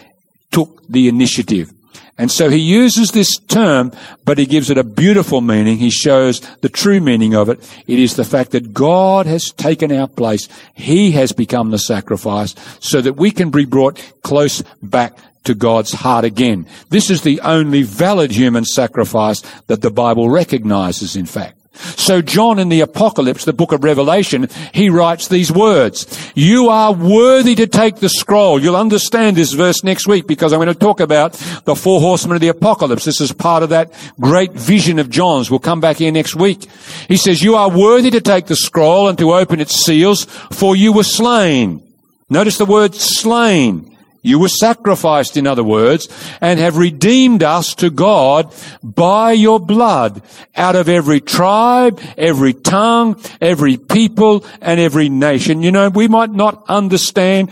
took 0.51 0.87
the 0.87 1.09
initiative. 1.09 1.73
And 2.17 2.31
so 2.31 2.49
he 2.49 2.57
uses 2.57 3.11
this 3.11 3.37
term, 3.37 3.91
but 4.25 4.39
he 4.39 4.47
gives 4.47 4.71
it 4.71 4.77
a 4.77 4.83
beautiful 4.83 5.39
meaning. 5.41 5.77
He 5.77 5.91
shows 5.91 6.39
the 6.61 6.69
true 6.69 6.99
meaning 6.99 7.35
of 7.35 7.47
it. 7.49 7.59
It 7.85 7.99
is 7.99 8.15
the 8.15 8.25
fact 8.25 8.51
that 8.51 8.73
God 8.73 9.27
has 9.27 9.51
taken 9.51 9.91
our 9.91 10.07
place. 10.07 10.47
He 10.73 11.11
has 11.11 11.31
become 11.31 11.69
the 11.69 11.77
sacrifice 11.77 12.55
so 12.79 13.01
that 13.01 13.17
we 13.17 13.29
can 13.29 13.51
be 13.51 13.65
brought 13.65 14.01
close 14.23 14.63
back 14.81 15.15
to 15.43 15.53
God's 15.53 15.93
heart 15.93 16.25
again. 16.25 16.67
This 16.89 17.09
is 17.09 17.21
the 17.21 17.39
only 17.41 17.83
valid 17.83 18.31
human 18.31 18.65
sacrifice 18.65 19.41
that 19.67 19.81
the 19.81 19.91
Bible 19.91 20.29
recognizes, 20.29 21.15
in 21.15 21.25
fact. 21.25 21.56
So 21.77 22.21
John 22.21 22.59
in 22.59 22.69
the 22.69 22.81
Apocalypse, 22.81 23.45
the 23.45 23.53
book 23.53 23.71
of 23.71 23.83
Revelation, 23.83 24.47
he 24.73 24.89
writes 24.89 25.27
these 25.27 25.51
words. 25.51 26.31
You 26.35 26.69
are 26.69 26.93
worthy 26.93 27.55
to 27.55 27.67
take 27.67 27.97
the 27.97 28.09
scroll. 28.09 28.61
You'll 28.61 28.75
understand 28.75 29.37
this 29.37 29.53
verse 29.53 29.83
next 29.83 30.07
week 30.07 30.27
because 30.27 30.53
I'm 30.53 30.59
going 30.59 30.67
to 30.67 30.75
talk 30.75 30.99
about 30.99 31.33
the 31.65 31.75
four 31.75 31.99
horsemen 31.99 32.35
of 32.35 32.41
the 32.41 32.47
Apocalypse. 32.49 33.05
This 33.05 33.21
is 33.21 33.31
part 33.31 33.63
of 33.63 33.69
that 33.69 33.91
great 34.19 34.53
vision 34.53 34.99
of 34.99 35.09
John's. 35.09 35.49
We'll 35.49 35.59
come 35.59 35.81
back 35.81 35.97
here 35.97 36.11
next 36.11 36.35
week. 36.35 36.67
He 37.07 37.17
says, 37.17 37.43
you 37.43 37.55
are 37.55 37.69
worthy 37.69 38.11
to 38.11 38.21
take 38.21 38.45
the 38.45 38.55
scroll 38.55 39.07
and 39.07 39.17
to 39.17 39.33
open 39.33 39.59
its 39.59 39.83
seals 39.83 40.25
for 40.25 40.75
you 40.75 40.93
were 40.93 41.03
slain. 41.03 41.83
Notice 42.29 42.57
the 42.57 42.65
word 42.65 42.93
slain. 42.93 43.96
You 44.27 44.39
were 44.39 44.49
sacrificed, 44.49 45.37
in 45.37 45.47
other 45.47 45.63
words, 45.63 46.09
and 46.41 46.59
have 46.59 46.77
redeemed 46.77 47.43
us 47.43 47.73
to 47.75 47.89
God 47.89 48.53
by 48.83 49.31
your 49.31 49.59
blood 49.59 50.21
out 50.55 50.75
of 50.75 50.89
every 50.89 51.21
tribe, 51.21 52.01
every 52.17 52.53
tongue, 52.53 53.21
every 53.39 53.77
people, 53.77 54.45
and 54.61 54.79
every 54.79 55.07
nation. 55.07 55.63
You 55.63 55.71
know, 55.71 55.89
we 55.89 56.07
might 56.07 56.31
not 56.31 56.63
understand 56.67 57.51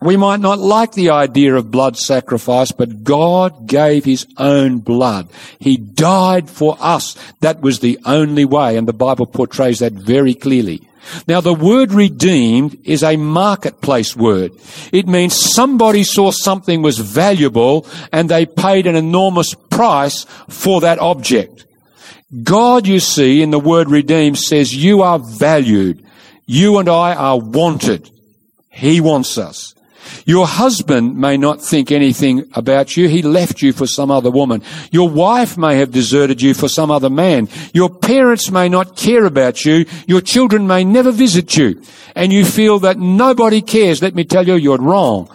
we 0.00 0.16
might 0.16 0.38
not 0.38 0.60
like 0.60 0.92
the 0.92 1.10
idea 1.10 1.56
of 1.56 1.72
blood 1.72 1.96
sacrifice, 1.96 2.70
but 2.70 3.02
God 3.02 3.66
gave 3.66 4.04
His 4.04 4.26
own 4.36 4.78
blood. 4.78 5.28
He 5.58 5.76
died 5.76 6.48
for 6.48 6.76
us. 6.78 7.16
That 7.40 7.60
was 7.60 7.80
the 7.80 7.98
only 8.04 8.44
way, 8.44 8.76
and 8.76 8.86
the 8.86 8.92
Bible 8.92 9.26
portrays 9.26 9.80
that 9.80 9.92
very 9.92 10.34
clearly. 10.34 10.87
Now 11.26 11.40
the 11.40 11.54
word 11.54 11.92
redeemed 11.92 12.78
is 12.84 13.02
a 13.02 13.16
marketplace 13.16 14.16
word. 14.16 14.52
It 14.92 15.06
means 15.06 15.34
somebody 15.34 16.04
saw 16.04 16.30
something 16.30 16.82
was 16.82 16.98
valuable 16.98 17.86
and 18.12 18.28
they 18.28 18.46
paid 18.46 18.86
an 18.86 18.96
enormous 18.96 19.54
price 19.54 20.24
for 20.48 20.80
that 20.82 20.98
object. 20.98 21.66
God, 22.42 22.86
you 22.86 23.00
see, 23.00 23.42
in 23.42 23.50
the 23.50 23.58
word 23.58 23.88
redeemed 23.88 24.38
says 24.38 24.74
you 24.74 25.02
are 25.02 25.18
valued. 25.18 26.04
You 26.46 26.78
and 26.78 26.88
I 26.88 27.14
are 27.14 27.38
wanted. 27.38 28.10
He 28.70 29.00
wants 29.00 29.38
us. 29.38 29.74
Your 30.26 30.46
husband 30.46 31.16
may 31.16 31.36
not 31.36 31.62
think 31.62 31.90
anything 31.90 32.50
about 32.54 32.96
you. 32.96 33.08
He 33.08 33.22
left 33.22 33.62
you 33.62 33.72
for 33.72 33.86
some 33.86 34.10
other 34.10 34.30
woman. 34.30 34.62
Your 34.90 35.08
wife 35.08 35.56
may 35.56 35.78
have 35.78 35.90
deserted 35.90 36.42
you 36.42 36.54
for 36.54 36.68
some 36.68 36.90
other 36.90 37.10
man. 37.10 37.48
Your 37.72 37.90
parents 37.90 38.50
may 38.50 38.68
not 38.68 38.96
care 38.96 39.24
about 39.24 39.64
you. 39.64 39.86
Your 40.06 40.20
children 40.20 40.66
may 40.66 40.84
never 40.84 41.12
visit 41.12 41.56
you. 41.56 41.82
And 42.14 42.32
you 42.32 42.44
feel 42.44 42.78
that 42.80 42.98
nobody 42.98 43.62
cares. 43.62 44.02
Let 44.02 44.14
me 44.14 44.24
tell 44.24 44.46
you, 44.46 44.54
you're 44.54 44.78
wrong. 44.78 45.34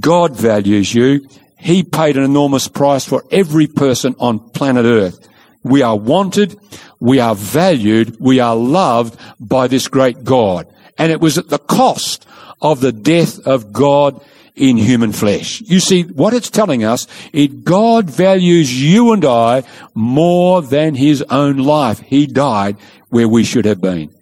God 0.00 0.36
values 0.36 0.94
you. 0.94 1.28
He 1.58 1.82
paid 1.82 2.16
an 2.16 2.24
enormous 2.24 2.68
price 2.68 3.04
for 3.04 3.24
every 3.30 3.66
person 3.66 4.14
on 4.18 4.50
planet 4.50 4.84
earth. 4.84 5.28
We 5.62 5.82
are 5.82 5.96
wanted. 5.96 6.56
We 7.00 7.18
are 7.20 7.34
valued. 7.34 8.16
We 8.20 8.40
are 8.40 8.54
loved 8.54 9.18
by 9.40 9.66
this 9.66 9.88
great 9.88 10.24
God. 10.24 10.68
And 10.98 11.12
it 11.12 11.20
was 11.20 11.38
at 11.38 11.48
the 11.48 11.58
cost 11.58 12.26
of 12.60 12.80
the 12.80 12.92
death 12.92 13.46
of 13.46 13.72
God 13.72 14.24
in 14.54 14.78
human 14.78 15.12
flesh. 15.12 15.60
You 15.60 15.80
see, 15.80 16.02
what 16.02 16.32
it's 16.32 16.50
telling 16.50 16.82
us 16.82 17.06
is 17.32 17.48
God 17.48 18.08
values 18.08 18.82
you 18.82 19.12
and 19.12 19.24
I 19.24 19.64
more 19.94 20.62
than 20.62 20.94
his 20.94 21.22
own 21.22 21.58
life. 21.58 22.00
He 22.00 22.26
died 22.26 22.78
where 23.10 23.28
we 23.28 23.44
should 23.44 23.66
have 23.66 23.80
been. 23.80 24.15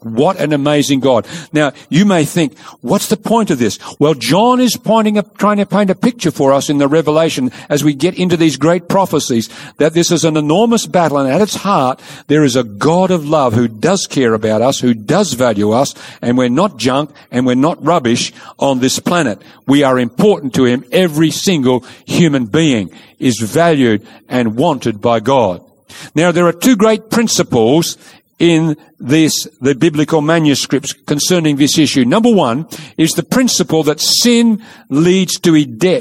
What 0.00 0.40
an 0.40 0.52
amazing 0.54 1.00
God. 1.00 1.26
Now, 1.52 1.72
you 1.90 2.06
may 2.06 2.24
think, 2.24 2.58
what's 2.80 3.08
the 3.08 3.18
point 3.18 3.50
of 3.50 3.58
this? 3.58 3.78
Well, 3.98 4.14
John 4.14 4.58
is 4.58 4.76
pointing 4.76 5.20
trying 5.36 5.58
to 5.58 5.66
paint 5.66 5.90
a 5.90 5.94
picture 5.94 6.30
for 6.30 6.52
us 6.52 6.70
in 6.70 6.78
the 6.78 6.88
Revelation 6.88 7.50
as 7.68 7.84
we 7.84 7.92
get 7.92 8.18
into 8.18 8.36
these 8.36 8.56
great 8.56 8.88
prophecies 8.88 9.50
that 9.76 9.92
this 9.92 10.10
is 10.10 10.24
an 10.24 10.38
enormous 10.38 10.86
battle 10.86 11.18
and 11.18 11.30
at 11.30 11.42
its 11.42 11.54
heart, 11.54 12.00
there 12.28 12.44
is 12.44 12.56
a 12.56 12.64
God 12.64 13.10
of 13.10 13.28
love 13.28 13.52
who 13.52 13.68
does 13.68 14.06
care 14.06 14.32
about 14.32 14.62
us, 14.62 14.80
who 14.80 14.94
does 14.94 15.34
value 15.34 15.72
us, 15.72 15.94
and 16.22 16.38
we're 16.38 16.48
not 16.48 16.78
junk 16.78 17.10
and 17.30 17.44
we're 17.46 17.54
not 17.54 17.84
rubbish 17.84 18.32
on 18.58 18.80
this 18.80 18.98
planet. 18.98 19.42
We 19.66 19.82
are 19.82 19.98
important 19.98 20.54
to 20.54 20.64
Him. 20.64 20.84
Every 20.92 21.30
single 21.30 21.80
human 22.06 22.46
being 22.46 22.90
is 23.18 23.38
valued 23.38 24.06
and 24.28 24.56
wanted 24.56 25.00
by 25.00 25.20
God. 25.20 25.64
Now, 26.14 26.32
there 26.32 26.46
are 26.46 26.52
two 26.52 26.76
great 26.76 27.10
principles 27.10 27.96
in 28.40 28.76
this, 28.98 29.46
the 29.60 29.74
biblical 29.74 30.22
manuscripts 30.22 30.92
concerning 30.92 31.56
this 31.56 31.78
issue. 31.78 32.04
Number 32.04 32.32
one 32.32 32.66
is 32.96 33.12
the 33.12 33.22
principle 33.22 33.84
that 33.84 34.00
sin 34.00 34.64
leads 34.88 35.38
to, 35.40 35.52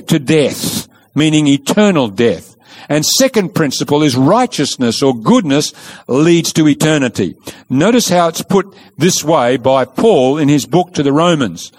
to 0.02 0.19
death, 0.19 0.88
meaning 1.13 1.47
eternal 1.47 2.08
death. 2.08 2.56
And 2.88 3.06
second 3.06 3.54
principle 3.54 4.02
is 4.02 4.15
righteousness 4.15 5.04
or 5.04 5.13
goodness 5.13 5.73
leads 6.08 6.54
to 6.54 6.67
eternity. 6.67 7.36
Notice 7.69 8.10
how 8.10 8.30
it's 8.30 8.41
put 8.41 8.73
this 8.97 9.23
way 9.23 9.58
by 9.58 9.86
Paul 9.86 10.39
in 10.39 10.49
his 10.49 10.65
book 10.65 10.93
to 10.93 11.04
the 11.04 11.13
Romans. 11.13 11.71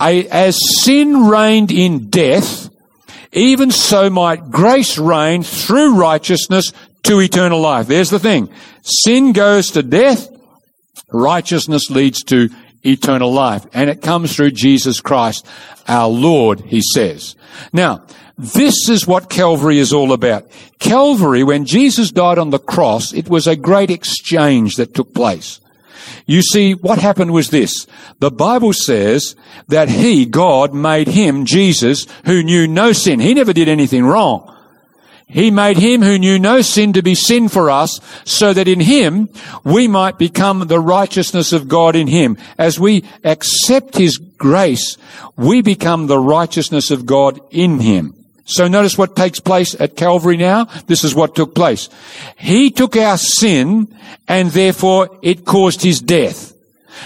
As 0.00 0.58
sin 0.82 1.26
reigned 1.26 1.72
in 1.72 2.08
death, 2.10 2.70
even 3.32 3.70
so 3.72 4.08
might 4.08 4.50
grace 4.50 4.96
reign 4.98 5.42
through 5.42 5.96
righteousness 5.96 6.72
to 7.02 7.20
eternal 7.20 7.60
life. 7.60 7.86
There's 7.86 8.10
the 8.10 8.18
thing. 8.18 8.48
Sin 8.84 9.32
goes 9.32 9.68
to 9.70 9.82
death. 9.82 10.28
Righteousness 11.10 11.90
leads 11.90 12.22
to 12.24 12.50
eternal 12.84 13.32
life. 13.32 13.66
And 13.72 13.88
it 13.88 14.02
comes 14.02 14.36
through 14.36 14.50
Jesus 14.52 15.00
Christ, 15.00 15.46
our 15.88 16.08
Lord, 16.08 16.60
he 16.60 16.82
says. 16.82 17.34
Now, 17.72 18.04
this 18.36 18.88
is 18.90 19.06
what 19.06 19.30
Calvary 19.30 19.78
is 19.78 19.92
all 19.92 20.12
about. 20.12 20.46
Calvary, 20.78 21.42
when 21.44 21.64
Jesus 21.64 22.10
died 22.10 22.38
on 22.38 22.50
the 22.50 22.58
cross, 22.58 23.12
it 23.14 23.28
was 23.28 23.46
a 23.46 23.56
great 23.56 23.90
exchange 23.90 24.76
that 24.76 24.92
took 24.92 25.14
place. 25.14 25.60
You 26.26 26.42
see, 26.42 26.74
what 26.74 26.98
happened 26.98 27.32
was 27.32 27.48
this. 27.50 27.86
The 28.18 28.30
Bible 28.30 28.74
says 28.74 29.34
that 29.68 29.88
He, 29.88 30.26
God, 30.26 30.74
made 30.74 31.08
Him, 31.08 31.46
Jesus, 31.46 32.06
who 32.26 32.42
knew 32.42 32.66
no 32.66 32.92
sin. 32.92 33.20
He 33.20 33.32
never 33.32 33.52
did 33.54 33.68
anything 33.68 34.04
wrong. 34.04 34.53
He 35.26 35.50
made 35.50 35.78
him 35.78 36.02
who 36.02 36.18
knew 36.18 36.38
no 36.38 36.60
sin 36.62 36.92
to 36.92 37.02
be 37.02 37.14
sin 37.14 37.48
for 37.48 37.70
us, 37.70 37.98
so 38.24 38.52
that 38.52 38.68
in 38.68 38.80
him 38.80 39.28
we 39.64 39.88
might 39.88 40.18
become 40.18 40.66
the 40.66 40.80
righteousness 40.80 41.52
of 41.52 41.66
God 41.66 41.96
in 41.96 42.06
him. 42.06 42.36
As 42.58 42.78
we 42.78 43.04
accept 43.24 43.96
his 43.96 44.18
grace, 44.18 44.96
we 45.36 45.62
become 45.62 46.06
the 46.06 46.18
righteousness 46.18 46.90
of 46.90 47.06
God 47.06 47.40
in 47.50 47.80
him. 47.80 48.14
So 48.46 48.68
notice 48.68 48.98
what 48.98 49.16
takes 49.16 49.40
place 49.40 49.74
at 49.80 49.96
Calvary 49.96 50.36
now. 50.36 50.66
This 50.86 51.02
is 51.02 51.14
what 51.14 51.34
took 51.34 51.54
place. 51.54 51.88
He 52.36 52.70
took 52.70 52.94
our 52.96 53.16
sin 53.16 53.88
and 54.28 54.50
therefore 54.50 55.18
it 55.22 55.46
caused 55.46 55.82
his 55.82 56.00
death. 56.00 56.52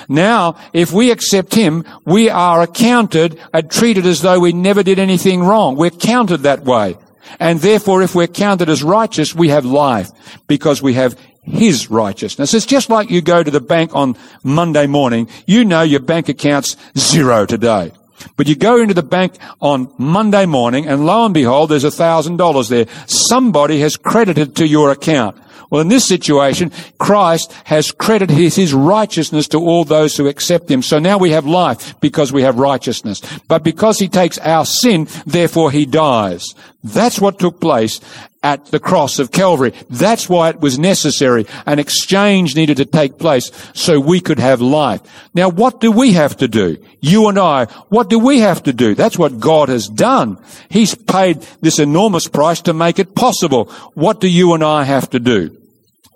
Now, 0.09 0.57
if 0.73 0.93
we 0.93 1.11
accept 1.11 1.55
him, 1.55 1.85
we 2.05 2.29
are 2.29 2.63
accounted 2.63 3.41
and 3.55 3.71
treated 3.71 4.05
as 4.05 4.21
though 4.21 4.41
we 4.41 4.53
never 4.53 4.83
did 4.83 4.99
anything 4.99 5.43
wrong. 5.43 5.77
We're 5.77 5.91
counted 5.91 6.39
that 6.39 6.65
way. 6.65 6.97
And 7.39 7.61
therefore, 7.61 8.03
if 8.03 8.15
we're 8.15 8.27
counted 8.27 8.69
as 8.69 8.83
righteous, 8.83 9.35
we 9.35 9.49
have 9.49 9.65
life 9.65 10.11
because 10.47 10.83
we 10.83 10.95
have 10.95 11.19
his 11.43 11.91
righteousness. 11.91 12.55
It's 12.55 12.67
just 12.67 12.91
like 12.91 13.11
you 13.11 13.23
go 13.23 13.43
to 13.43 13.51
the 13.51 13.61
bank 13.61 13.95
on 13.95 14.17
Monday 14.43 14.87
morning. 14.87 15.29
You 15.47 15.65
know 15.65 15.83
your 15.83 16.01
bank 16.01 16.29
account's 16.29 16.77
zero 16.97 17.47
today. 17.47 17.93
But 18.37 18.49
you 18.49 18.57
go 18.57 18.81
into 18.81 18.95
the 18.95 19.03
bank 19.03 19.35
on 19.61 19.93
Monday 19.97 20.47
morning 20.47 20.87
and 20.87 21.07
lo 21.07 21.25
and 21.25 21.35
behold, 21.35 21.71
there's 21.71 21.85
a 21.85 21.91
thousand 21.91 22.37
dollars 22.37 22.69
there. 22.69 22.87
Somebody 23.07 23.81
has 23.81 23.97
credited 23.97 24.57
to 24.57 24.67
your 24.67 24.91
account. 24.91 25.37
Well, 25.71 25.83
in 25.83 25.89
this 25.89 26.07
situation, 26.07 26.73
Christ 26.99 27.53
has 27.65 27.93
credited 27.93 28.37
his 28.37 28.73
righteousness 28.73 29.49
to 29.49 29.59
all 29.59 29.85
those 29.85 30.17
who 30.17 30.27
accept 30.27 30.71
him. 30.71 30.83
So 30.83 30.99
now 30.99 31.19
we 31.19 31.31
have 31.31 31.47
life 31.47 31.99
because 32.01 32.33
we 32.33 32.43
have 32.43 32.59
righteousness. 32.59 33.21
But 33.49 33.65
because 33.65 33.99
he 33.99 34.09
takes 34.09 34.39
our 34.39 34.65
sin, 34.65 35.09
therefore 35.27 35.71
he 35.71 35.85
dies. 35.85 36.55
That's 36.83 37.21
what 37.21 37.39
took 37.39 37.61
place 37.61 38.01
at 38.43 38.67
the 38.67 38.79
cross 38.81 39.19
of 39.19 39.33
Calvary. 39.33 39.73
That's 39.91 40.29
why 40.29 40.51
it 40.51 40.61
was 40.61 40.79
necessary. 40.79 41.47
An 41.67 41.79
exchange 41.79 42.55
needed 42.55 42.77
to 42.77 42.85
take 42.85 43.19
place 43.19 43.51
so 43.75 44.01
we 44.01 44.21
could 44.21 44.39
have 44.39 44.61
life. 44.61 45.01
Now, 45.35 45.49
what 45.49 45.81
do 45.81 45.91
we 45.91 46.13
have 46.13 46.37
to 46.39 46.49
do? 46.49 46.79
You 47.01 47.29
and 47.29 47.39
I, 47.39 47.65
what 47.89 48.09
do 48.09 48.19
we 48.19 48.39
have 48.39 48.63
to 48.63 48.73
do? 48.73 48.95
That's 48.95 49.19
what 49.19 49.41
God 49.41 49.69
has 49.69 49.89
done. 49.89 50.39
He's 50.71 50.95
paid 50.95 51.47
this 51.61 51.79
enormous 51.79 52.29
price 52.29 52.63
to 52.63 52.73
make 52.73 52.99
it 52.99 53.15
possible. 53.15 53.67
What 53.95 54.21
do 54.21 54.29
you 54.29 54.55
and 54.55 54.63
I 54.63 54.85
have 54.85 55.11
to 55.11 55.21
do? 55.21 55.58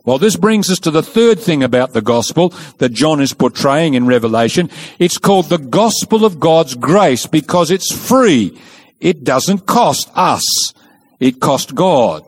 Well, 0.05 0.19
this 0.19 0.37
brings 0.37 0.69
us 0.69 0.81
to 0.81 0.91
the 0.91 1.03
third 1.03 1.39
thing 1.39 1.63
about 1.63 1.93
the 1.93 2.03
gospel 2.03 2.49
that 2.79 2.93
John 2.93 3.21
is 3.21 3.33
portraying 3.33 3.95
in 3.95 4.07
Revelation. 4.07 4.69
It's 4.99 5.19
called 5.19 5.49
the 5.49 5.59
gospel 5.59 6.25
of 6.25 6.41
God's 6.41 6.75
grace 6.75 7.27
because 7.27 7.71
it's 7.71 7.95
free. 7.95 8.59
It 8.99 9.23
doesn't 9.23 9.67
cost 9.67 10.11
us. 10.15 10.45
It 11.21 11.41
cost 11.41 11.77
God. 11.77 12.25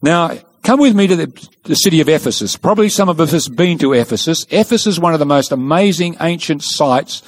Now, 0.00 0.38
come 0.62 0.80
with 0.80 0.96
me 0.96 1.06
to 1.06 1.16
the, 1.16 1.48
the 1.64 1.74
city 1.74 2.00
of 2.00 2.08
Ephesus. 2.08 2.56
Probably 2.56 2.88
some 2.88 3.10
of 3.10 3.20
us 3.20 3.32
have 3.32 3.54
been 3.54 3.76
to 3.78 3.92
Ephesus. 3.92 4.46
Ephesus 4.50 4.86
is 4.86 5.00
one 5.00 5.12
of 5.12 5.20
the 5.20 5.26
most 5.26 5.52
amazing 5.52 6.16
ancient 6.20 6.62
sites 6.62 7.22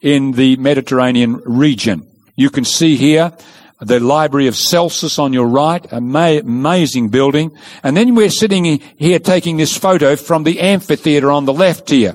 in 0.00 0.32
the 0.32 0.56
Mediterranean 0.56 1.40
region. 1.44 2.08
You 2.34 2.50
can 2.50 2.64
see 2.64 2.96
here 2.96 3.32
the 3.80 4.00
Library 4.00 4.46
of 4.46 4.56
Celsus 4.56 5.18
on 5.18 5.32
your 5.32 5.46
right, 5.46 5.84
amazing 5.90 7.08
building. 7.08 7.56
And 7.82 7.96
then 7.96 8.14
we're 8.14 8.30
sitting 8.30 8.64
here 8.96 9.18
taking 9.18 9.56
this 9.56 9.76
photo 9.76 10.16
from 10.16 10.44
the 10.44 10.60
amphitheater 10.60 11.30
on 11.30 11.46
the 11.46 11.52
left 11.52 11.90
here. 11.90 12.14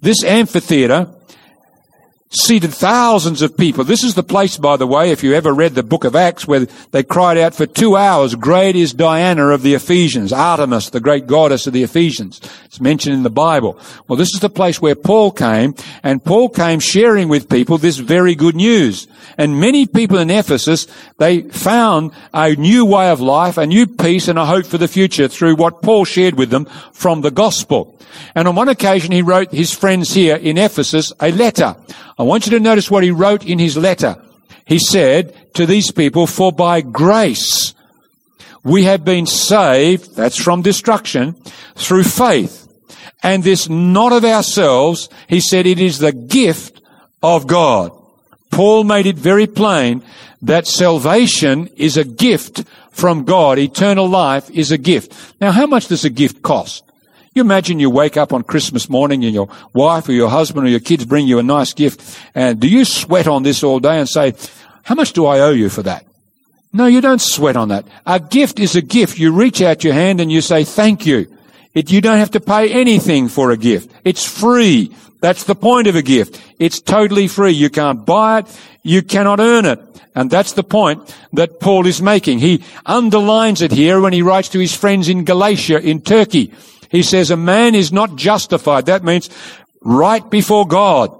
This 0.00 0.24
amphitheater 0.24 1.08
seated 2.32 2.72
thousands 2.72 3.42
of 3.42 3.56
people. 3.56 3.84
This 3.84 4.02
is 4.02 4.14
the 4.14 4.22
place, 4.22 4.56
by 4.56 4.76
the 4.76 4.86
way, 4.86 5.10
if 5.10 5.22
you 5.22 5.34
ever 5.34 5.52
read 5.52 5.74
the 5.74 5.82
book 5.82 6.04
of 6.04 6.16
Acts, 6.16 6.48
where 6.48 6.66
they 6.90 7.02
cried 7.02 7.36
out 7.36 7.54
for 7.54 7.66
two 7.66 7.94
hours, 7.96 8.34
great 8.34 8.74
is 8.74 8.94
Diana 8.94 9.48
of 9.48 9.62
the 9.62 9.74
Ephesians, 9.74 10.32
Artemis, 10.32 10.90
the 10.90 11.00
great 11.00 11.26
goddess 11.26 11.66
of 11.66 11.74
the 11.74 11.82
Ephesians. 11.82 12.40
It's 12.64 12.80
mentioned 12.80 13.14
in 13.14 13.22
the 13.22 13.30
Bible. 13.30 13.78
Well, 14.08 14.16
this 14.16 14.34
is 14.34 14.40
the 14.40 14.48
place 14.48 14.80
where 14.80 14.94
Paul 14.94 15.30
came, 15.30 15.74
and 16.02 16.24
Paul 16.24 16.48
came 16.48 16.80
sharing 16.80 17.28
with 17.28 17.50
people 17.50 17.76
this 17.76 17.98
very 17.98 18.34
good 18.34 18.56
news. 18.56 19.06
And 19.36 19.60
many 19.60 19.86
people 19.86 20.18
in 20.18 20.30
Ephesus, 20.30 20.86
they 21.18 21.42
found 21.42 22.12
a 22.32 22.54
new 22.54 22.86
way 22.86 23.10
of 23.10 23.20
life, 23.20 23.58
a 23.58 23.66
new 23.66 23.86
peace, 23.86 24.28
and 24.28 24.38
a 24.38 24.46
hope 24.46 24.64
for 24.64 24.78
the 24.78 24.88
future 24.88 25.28
through 25.28 25.56
what 25.56 25.82
Paul 25.82 26.06
shared 26.06 26.34
with 26.34 26.50
them 26.50 26.64
from 26.92 27.20
the 27.20 27.30
gospel. 27.30 27.98
And 28.34 28.48
on 28.48 28.54
one 28.54 28.68
occasion, 28.68 29.12
he 29.12 29.22
wrote 29.22 29.52
his 29.52 29.74
friends 29.74 30.12
here 30.12 30.36
in 30.36 30.58
Ephesus 30.58 31.12
a 31.20 31.30
letter. 31.32 31.76
I 32.22 32.24
want 32.24 32.46
you 32.46 32.52
to 32.52 32.60
notice 32.60 32.88
what 32.88 33.02
he 33.02 33.10
wrote 33.10 33.44
in 33.44 33.58
his 33.58 33.76
letter. 33.76 34.14
He 34.64 34.78
said 34.78 35.54
to 35.54 35.66
these 35.66 35.90
people, 35.90 36.28
for 36.28 36.52
by 36.52 36.80
grace 36.80 37.74
we 38.62 38.84
have 38.84 39.04
been 39.04 39.26
saved, 39.26 40.14
that's 40.14 40.40
from 40.40 40.62
destruction, 40.62 41.32
through 41.74 42.04
faith. 42.04 42.68
And 43.24 43.42
this 43.42 43.68
not 43.68 44.12
of 44.12 44.24
ourselves, 44.24 45.08
he 45.28 45.40
said 45.40 45.66
it 45.66 45.80
is 45.80 45.98
the 45.98 46.12
gift 46.12 46.80
of 47.24 47.48
God. 47.48 47.90
Paul 48.52 48.84
made 48.84 49.06
it 49.06 49.16
very 49.16 49.48
plain 49.48 50.04
that 50.42 50.68
salvation 50.68 51.70
is 51.74 51.96
a 51.96 52.04
gift 52.04 52.62
from 52.92 53.24
God. 53.24 53.58
Eternal 53.58 54.06
life 54.06 54.48
is 54.48 54.70
a 54.70 54.78
gift. 54.78 55.12
Now, 55.40 55.50
how 55.50 55.66
much 55.66 55.88
does 55.88 56.04
a 56.04 56.10
gift 56.10 56.40
cost? 56.40 56.84
You 57.34 57.40
imagine 57.40 57.80
you 57.80 57.88
wake 57.88 58.16
up 58.16 58.32
on 58.32 58.42
Christmas 58.42 58.90
morning 58.90 59.24
and 59.24 59.32
your 59.32 59.48
wife 59.72 60.08
or 60.08 60.12
your 60.12 60.28
husband 60.28 60.66
or 60.66 60.70
your 60.70 60.80
kids 60.80 61.06
bring 61.06 61.26
you 61.26 61.38
a 61.38 61.42
nice 61.42 61.72
gift 61.72 62.18
and 62.34 62.60
do 62.60 62.68
you 62.68 62.84
sweat 62.84 63.26
on 63.26 63.42
this 63.42 63.62
all 63.62 63.80
day 63.80 63.98
and 63.98 64.08
say, 64.08 64.34
how 64.82 64.94
much 64.94 65.12
do 65.12 65.24
I 65.24 65.40
owe 65.40 65.52
you 65.52 65.70
for 65.70 65.82
that? 65.82 66.04
No, 66.74 66.86
you 66.86 67.00
don't 67.00 67.20
sweat 67.20 67.56
on 67.56 67.68
that. 67.68 67.86
A 68.06 68.20
gift 68.20 68.58
is 68.58 68.76
a 68.76 68.82
gift. 68.82 69.18
You 69.18 69.32
reach 69.32 69.62
out 69.62 69.84
your 69.84 69.94
hand 69.94 70.20
and 70.20 70.30
you 70.30 70.40
say 70.40 70.64
thank 70.64 71.06
you. 71.06 71.26
It, 71.74 71.90
you 71.90 72.00
don't 72.00 72.18
have 72.18 72.32
to 72.32 72.40
pay 72.40 72.70
anything 72.70 73.28
for 73.28 73.50
a 73.50 73.56
gift. 73.56 73.90
It's 74.04 74.26
free. 74.26 74.94
That's 75.20 75.44
the 75.44 75.54
point 75.54 75.86
of 75.86 75.96
a 75.96 76.02
gift. 76.02 76.40
It's 76.58 76.80
totally 76.80 77.28
free. 77.28 77.52
You 77.52 77.70
can't 77.70 78.04
buy 78.04 78.40
it. 78.40 78.60
You 78.82 79.02
cannot 79.02 79.40
earn 79.40 79.64
it. 79.64 79.80
And 80.14 80.30
that's 80.30 80.52
the 80.52 80.64
point 80.64 81.16
that 81.32 81.60
Paul 81.60 81.86
is 81.86 82.02
making. 82.02 82.40
He 82.40 82.62
underlines 82.84 83.62
it 83.62 83.72
here 83.72 84.00
when 84.00 84.12
he 84.12 84.20
writes 84.20 84.50
to 84.50 84.58
his 84.58 84.74
friends 84.76 85.08
in 85.08 85.24
Galatia 85.24 85.80
in 85.80 86.02
Turkey. 86.02 86.52
He 86.92 87.02
says 87.02 87.30
a 87.30 87.36
man 87.38 87.74
is 87.74 87.90
not 87.90 88.16
justified. 88.16 88.86
That 88.86 89.02
means 89.02 89.30
right 89.80 90.28
before 90.30 90.68
God 90.68 91.18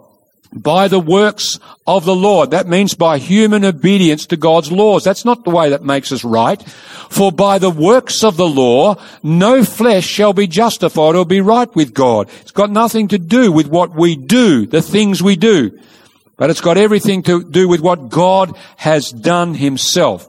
by 0.53 0.87
the 0.89 1.01
works 1.01 1.59
of 1.87 2.05
the 2.05 2.15
Lord. 2.15 2.51
That 2.51 2.69
means 2.69 2.93
by 2.93 3.17
human 3.17 3.65
obedience 3.65 4.27
to 4.27 4.37
God's 4.37 4.71
laws. 4.71 5.03
That's 5.03 5.25
not 5.25 5.45
the 5.45 5.51
way 5.51 5.71
that 5.71 5.83
makes 5.83 6.13
us 6.13 6.25
right. 6.25 6.63
For 7.09 7.33
by 7.33 7.59
the 7.59 7.71
works 7.71 8.23
of 8.23 8.37
the 8.37 8.47
law, 8.47 8.97
no 9.23 9.65
flesh 9.65 10.05
shall 10.05 10.35
be 10.35 10.47
justified 10.47 11.15
or 11.15 11.25
be 11.25 11.41
right 11.41 11.75
with 11.75 11.95
God. 11.95 12.29
It's 12.43 12.51
got 12.51 12.71
nothing 12.71 13.09
to 13.09 13.19
do 13.19 13.51
with 13.51 13.67
what 13.67 13.95
we 13.95 14.15
do, 14.15 14.67
the 14.67 14.83
things 14.83 15.23
we 15.23 15.37
do. 15.37 15.81
But 16.37 16.51
it's 16.51 16.61
got 16.61 16.77
everything 16.77 17.23
to 17.25 17.45
do 17.45 17.67
with 17.67 17.81
what 17.81 18.11
God 18.11 18.55
has 18.77 19.11
done 19.11 19.55
himself. 19.55 20.29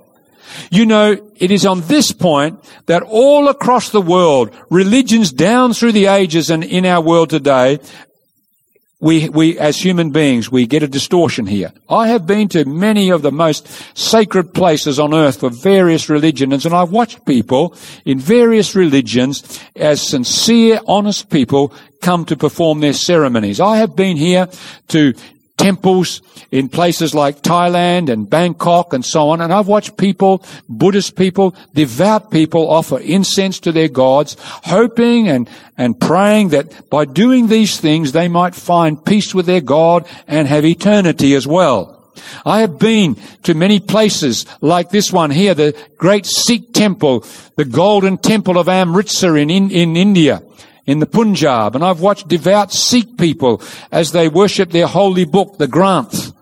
You 0.72 0.86
know, 0.86 1.32
it 1.36 1.52
is 1.52 1.66
on 1.66 1.82
this 1.82 2.12
point 2.12 2.64
that 2.86 3.04
all 3.04 3.48
across 3.48 3.90
the 3.90 4.02
world, 4.02 4.56
religions 4.70 5.32
down 5.32 5.74
through 5.74 5.94
the 5.94 6.08
ages 6.08 6.50
and 6.50 6.64
in 6.64 6.86
our 6.86 7.02
world 7.02 7.30
today, 7.30 7.80
we, 9.04 9.28
we, 9.28 9.60
as 9.60 9.78
human 9.78 10.12
beings, 10.12 10.50
we 10.50 10.66
get 10.66 10.82
a 10.82 10.88
distortion 10.88 11.46
here. 11.46 11.74
I 11.90 12.08
have 12.08 12.26
been 12.26 12.48
to 12.50 12.64
many 12.64 13.10
of 13.10 13.22
the 13.22 13.34
most 13.34 13.68
sacred 13.98 14.54
places 14.54 14.98
on 14.98 15.14
earth 15.14 15.42
for 15.42 15.50
various 15.50 16.10
religions, 16.10 16.66
and 16.66 16.74
I've 16.74 16.92
watched 16.92 17.26
people 17.26 17.76
in 18.06 18.18
various 18.18 18.76
religions 18.76 19.60
as 19.76 20.02
sincere, 20.02 20.80
honest 20.88 21.30
people 21.30 21.74
come 22.02 22.24
to 22.26 22.38
perform 22.38 22.80
their 22.80 22.94
ceremonies. 22.94 23.60
I 23.60 23.76
have 23.78 23.94
been 23.94 24.16
here 24.16 24.48
to 24.88 25.14
temples 25.58 26.22
in 26.52 26.68
places 26.68 27.14
like 27.14 27.42
Thailand 27.42 28.10
and 28.10 28.30
Bangkok 28.30 28.94
and 28.94 29.06
so 29.06 29.30
on. 29.30 29.42
And 29.42 29.54
I've 29.54 29.68
watched 29.68 29.98
people, 29.98 30.44
Buddhist 30.68 31.16
people, 31.16 31.56
devout 31.74 32.32
people 32.32 32.70
offer 32.70 33.00
incense 33.00 33.60
to 33.62 33.72
their 33.72 33.88
gods, 33.88 34.36
hoping 34.40 35.30
and, 35.30 35.50
and 35.78 36.00
praying 36.00 36.50
that 36.50 36.90
by 36.90 37.06
doing 37.06 37.48
these 37.48 37.80
things 37.80 38.12
they 38.12 38.28
might 38.28 38.56
find 38.56 39.04
peace 39.04 39.34
with 39.34 39.46
their 39.46 39.62
God 39.62 40.08
and 40.28 40.48
have 40.48 40.66
eternity 40.66 41.34
as 41.34 41.48
well. 41.48 42.00
I 42.46 42.62
have 42.62 42.78
been 42.78 43.16
to 43.44 43.54
many 43.54 43.80
places 43.80 44.46
like 44.62 44.90
this 44.90 45.12
one 45.12 45.32
here, 45.32 45.54
the 45.54 45.76
great 45.98 46.26
Sikh 46.26 46.74
temple, 46.74 47.26
the 47.56 47.66
golden 47.66 48.18
temple 48.18 48.58
of 48.58 48.70
Amritsar 48.70 49.38
in, 49.38 49.50
in, 49.50 49.72
in 49.72 49.98
India 49.98 50.44
in 50.86 51.00
the 51.00 51.06
Punjab, 51.06 51.76
and 51.76 51.84
I've 51.84 52.02
watched 52.02 52.28
devout 52.28 52.72
Sikh 52.72 53.18
people 53.18 53.62
as 53.92 54.12
they 54.12 54.28
worship 54.28 54.72
their 54.72 54.88
holy 54.88 55.26
book, 55.26 55.58
the 55.58 55.68
Granth. 55.68 56.34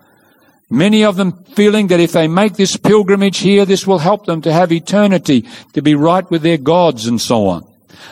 Many 0.68 1.04
of 1.04 1.16
them 1.16 1.44
feeling 1.54 1.88
that 1.88 2.00
if 2.00 2.12
they 2.12 2.28
make 2.28 2.54
this 2.54 2.76
pilgrimage 2.76 3.38
here, 3.38 3.64
this 3.64 3.86
will 3.86 3.98
help 3.98 4.24
them 4.24 4.40
to 4.42 4.52
have 4.52 4.72
eternity, 4.72 5.46
to 5.74 5.82
be 5.82 5.94
right 5.94 6.28
with 6.30 6.42
their 6.42 6.56
gods 6.56 7.06
and 7.06 7.20
so 7.20 7.46
on. 7.46 7.66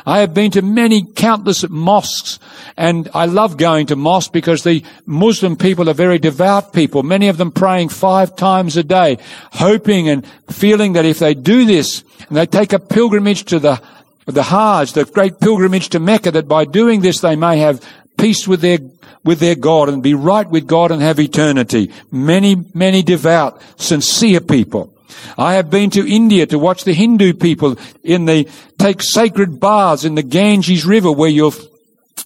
I 0.07 0.21
have 0.21 0.35
been 0.35 0.51
to 0.53 0.63
many 0.63 1.05
countless 1.05 1.69
mosques 1.69 2.39
and 2.77 3.09
I 3.15 3.27
love 3.27 3.57
going 3.57 3.87
to 3.87 3.97
mosques 3.97 4.31
because 4.31 4.63
the 4.63 4.85
Muslim 5.07 5.57
people 5.57 5.89
are 5.91 5.95
very 5.95 6.19
devout 6.19 6.73
people, 6.73 7.03
many 7.03 7.29
of 7.29 7.39
them 7.39 7.51
praying 7.51 7.89
five 7.89 8.37
times 8.37 8.77
a 8.77 8.85
day, 8.85 9.19
hoping 9.53 10.09
and 10.09 10.27
feeling 10.51 10.95
that 10.95 11.05
if 11.05 11.19
they 11.19 11.35
do 11.35 11.65
this 11.65 12.05
and 12.29 12.37
they 12.37 12.47
take 12.47 12.73
a 12.73 12.79
pilgrimage 12.79 13.45
to 13.47 13.59
the 13.59 13.81
the 14.31 14.45
Hajj, 14.45 14.93
the 14.93 15.05
great 15.05 15.41
pilgrimage 15.41 15.91
to 15.91 16.01
Mecca, 16.01 16.31
that 16.33 16.49
by 16.49 16.65
doing 16.65 17.01
this 17.01 17.21
they 17.21 17.37
may 17.37 17.59
have 17.59 17.85
peace 18.19 18.47
with 18.47 18.61
their 18.61 18.79
with 19.25 19.41
their 19.41 19.55
God 19.55 19.89
and 19.89 20.03
be 20.03 20.15
right 20.15 20.49
with 20.49 20.67
God 20.67 20.91
and 20.91 21.03
have 21.03 21.21
eternity. 21.21 21.91
Many, 22.11 22.65
many 22.75 23.03
devout, 23.03 23.61
sincere 23.77 24.41
people. 24.41 24.95
I 25.37 25.55
have 25.55 25.71
been 25.71 25.91
to 25.91 26.11
India 26.11 26.47
to 26.47 26.59
watch 26.59 26.85
the 26.85 26.95
Hindu 26.95 27.35
people 27.35 27.79
in 28.03 28.25
the, 28.25 28.49
take 28.79 29.03
sacred 29.03 29.61
baths 29.61 30.05
in 30.05 30.15
the 30.15 30.23
Ganges 30.23 30.87
River 30.87 31.13
where 31.13 31.29
you'll 31.29 31.55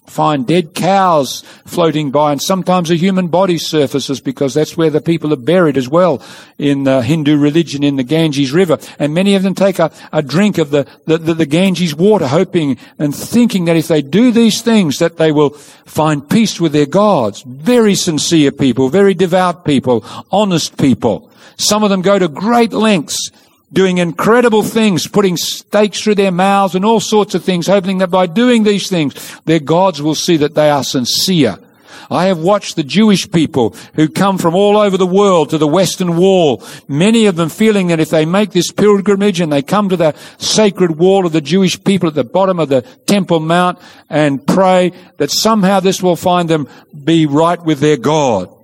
find 0.05 0.45
dead 0.45 0.73
cows 0.73 1.41
floating 1.65 2.11
by 2.11 2.31
and 2.31 2.41
sometimes 2.41 2.91
a 2.91 2.95
human 2.95 3.27
body 3.27 3.57
surfaces 3.57 4.19
because 4.19 4.53
that's 4.53 4.77
where 4.77 4.89
the 4.89 5.01
people 5.01 5.33
are 5.33 5.37
buried 5.37 5.77
as 5.77 5.89
well 5.89 6.21
in 6.57 6.83
the 6.83 7.01
Hindu 7.01 7.37
religion 7.37 7.83
in 7.83 7.95
the 7.95 8.03
Ganges 8.03 8.51
River. 8.51 8.77
And 8.99 9.13
many 9.13 9.35
of 9.35 9.43
them 9.43 9.55
take 9.55 9.79
a, 9.79 9.91
a 10.11 10.21
drink 10.21 10.57
of 10.57 10.69
the, 10.69 10.87
the, 11.05 11.17
the, 11.17 11.33
the 11.33 11.45
Ganges 11.45 11.95
water 11.95 12.27
hoping 12.27 12.77
and 12.99 13.15
thinking 13.15 13.65
that 13.65 13.77
if 13.77 13.87
they 13.87 14.01
do 14.01 14.31
these 14.31 14.61
things 14.61 14.99
that 14.99 15.17
they 15.17 15.31
will 15.31 15.51
find 15.85 16.29
peace 16.29 16.59
with 16.59 16.73
their 16.73 16.85
gods. 16.85 17.43
Very 17.43 17.95
sincere 17.95 18.51
people, 18.51 18.89
very 18.89 19.13
devout 19.13 19.65
people, 19.65 20.05
honest 20.31 20.77
people. 20.77 21.31
Some 21.57 21.83
of 21.83 21.89
them 21.89 22.01
go 22.01 22.19
to 22.19 22.27
great 22.27 22.73
lengths 22.73 23.31
doing 23.75 23.99
incredible 23.99 24.63
things, 24.63 25.05
putting 25.07 25.37
stakes 25.37 26.01
through 26.01 26.15
their 26.15 26.31
mouths 26.31 26.73
and 26.73 26.83
all 26.83 26.99
sorts 26.99 27.35
of 27.35 27.43
things, 27.43 27.67
hoping 27.67 27.99
that 27.99 28.09
by 28.09 28.25
doing 28.25 28.63
these 28.63 28.89
things, 28.89 29.13
their 29.45 29.59
gods 29.59 30.01
will 30.01 30.15
see 30.15 30.37
that 30.37 30.55
they 30.55 30.69
are 30.69 30.83
sincere. 30.83 31.59
I 32.09 32.25
have 32.25 32.39
watched 32.39 32.75
the 32.75 32.83
Jewish 32.83 33.29
people 33.29 33.75
who 33.95 34.07
come 34.07 34.37
from 34.37 34.55
all 34.55 34.77
over 34.77 34.97
the 34.97 35.05
world 35.05 35.49
to 35.49 35.57
the 35.57 35.67
Western 35.67 36.17
Wall, 36.17 36.63
many 36.87 37.25
of 37.25 37.35
them 37.35 37.49
feeling 37.49 37.87
that 37.87 37.99
if 37.99 38.09
they 38.09 38.25
make 38.25 38.51
this 38.51 38.71
pilgrimage 38.71 39.41
and 39.41 39.51
they 39.51 39.61
come 39.61 39.89
to 39.89 39.97
the 39.97 40.15
sacred 40.37 40.97
wall 40.97 41.25
of 41.25 41.33
the 41.33 41.41
Jewish 41.41 41.83
people 41.83 42.07
at 42.07 42.15
the 42.15 42.23
bottom 42.23 42.59
of 42.59 42.69
the 42.69 42.81
Temple 43.07 43.39
Mount 43.39 43.79
and 44.09 44.45
pray, 44.45 44.93
that 45.17 45.31
somehow 45.31 45.79
this 45.79 46.01
will 46.01 46.15
find 46.15 46.49
them 46.49 46.67
be 47.03 47.25
right 47.25 47.61
with 47.63 47.79
their 47.79 47.97
God. 47.97 48.55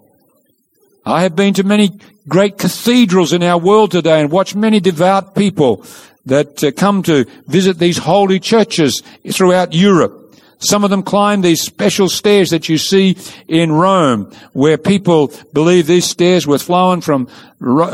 I 1.06 1.24
have 1.24 1.36
been 1.36 1.54
to 1.56 1.64
many 1.64 2.00
great 2.28 2.58
cathedrals 2.58 3.34
in 3.34 3.42
our 3.44 3.58
world 3.58 3.92
today 3.92 4.22
and 4.22 4.32
watched 4.32 4.56
many 4.56 4.80
devout 4.80 5.36
people 5.36 5.84
that 6.26 6.64
uh, 6.64 6.72
come 6.72 7.02
to 7.04 7.26
visit 7.48 7.80
these 7.80 7.98
holy 7.98 8.40
churches 8.40 9.02
throughout 9.32 9.74
Europe. 9.74 10.21
Some 10.62 10.84
of 10.84 10.91
them 10.91 11.02
climb 11.02 11.41
these 11.41 11.62
special 11.62 12.08
stairs 12.08 12.52
that 12.52 12.69
you 12.69 12.78
see 12.78 13.17
in 13.47 13.71
Rome, 13.71 14.32
where 14.54 14.78
people 14.78 15.34
believe 15.54 15.88
these 15.88 16.06
stairs 16.06 16.45
were 16.45 16.60
flown 16.60 17.02
from, 17.02 17.26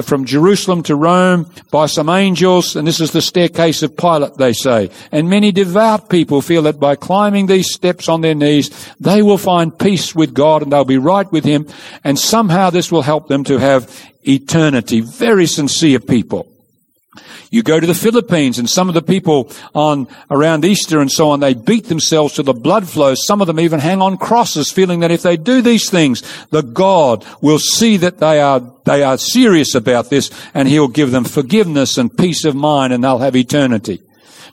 from 0.03 0.25
Jerusalem 0.25 0.83
to 0.83 0.95
Rome 0.95 1.49
by 1.71 1.85
some 1.85 2.09
angels, 2.09 2.75
and 2.75 2.85
this 2.85 2.99
is 2.99 3.11
the 3.11 3.21
staircase 3.21 3.83
of 3.83 3.95
Pilate, 3.95 4.35
they 4.35 4.51
say. 4.51 4.89
And 5.13 5.29
many 5.29 5.53
devout 5.53 6.09
people 6.09 6.41
feel 6.41 6.63
that 6.63 6.77
by 6.77 6.95
climbing 6.95 7.45
these 7.45 7.73
steps 7.73 8.09
on 8.09 8.19
their 8.19 8.35
knees, 8.35 8.69
they 8.99 9.21
will 9.21 9.37
find 9.37 9.77
peace 9.77 10.13
with 10.13 10.33
God 10.33 10.61
and 10.61 10.71
they'll 10.71 10.83
be 10.83 10.97
right 10.97 11.31
with 11.31 11.45
Him, 11.45 11.67
and 12.03 12.19
somehow 12.19 12.69
this 12.69 12.91
will 12.91 13.01
help 13.01 13.29
them 13.29 13.45
to 13.45 13.59
have 13.59 13.89
eternity. 14.23 14.99
Very 14.99 15.45
sincere 15.45 16.01
people. 16.01 16.51
You 17.49 17.63
go 17.63 17.79
to 17.79 17.87
the 17.87 17.95
Philippines 17.95 18.59
and 18.59 18.69
some 18.69 18.89
of 18.89 18.93
the 18.93 19.01
people 19.01 19.51
on 19.73 20.07
around 20.29 20.65
Easter 20.65 20.99
and 20.99 21.11
so 21.11 21.29
on, 21.29 21.39
they 21.39 21.53
beat 21.53 21.85
themselves 21.85 22.33
to 22.35 22.43
the 22.43 22.53
blood 22.53 22.87
flows. 22.87 23.25
Some 23.25 23.41
of 23.41 23.47
them 23.47 23.59
even 23.59 23.79
hang 23.79 24.01
on 24.01 24.17
crosses 24.17 24.71
feeling 24.71 24.99
that 24.99 25.11
if 25.11 25.21
they 25.21 25.37
do 25.37 25.61
these 25.61 25.89
things, 25.89 26.23
the 26.49 26.61
God 26.61 27.25
will 27.41 27.59
see 27.59 27.97
that 27.97 28.19
they 28.19 28.41
are, 28.41 28.61
they 28.85 29.03
are 29.03 29.17
serious 29.17 29.75
about 29.75 30.09
this 30.09 30.29
and 30.53 30.67
he'll 30.67 30.87
give 30.87 31.11
them 31.11 31.23
forgiveness 31.23 31.97
and 31.97 32.15
peace 32.15 32.43
of 32.43 32.55
mind 32.55 32.91
and 32.91 33.03
they'll 33.03 33.19
have 33.19 33.35
eternity. 33.35 34.01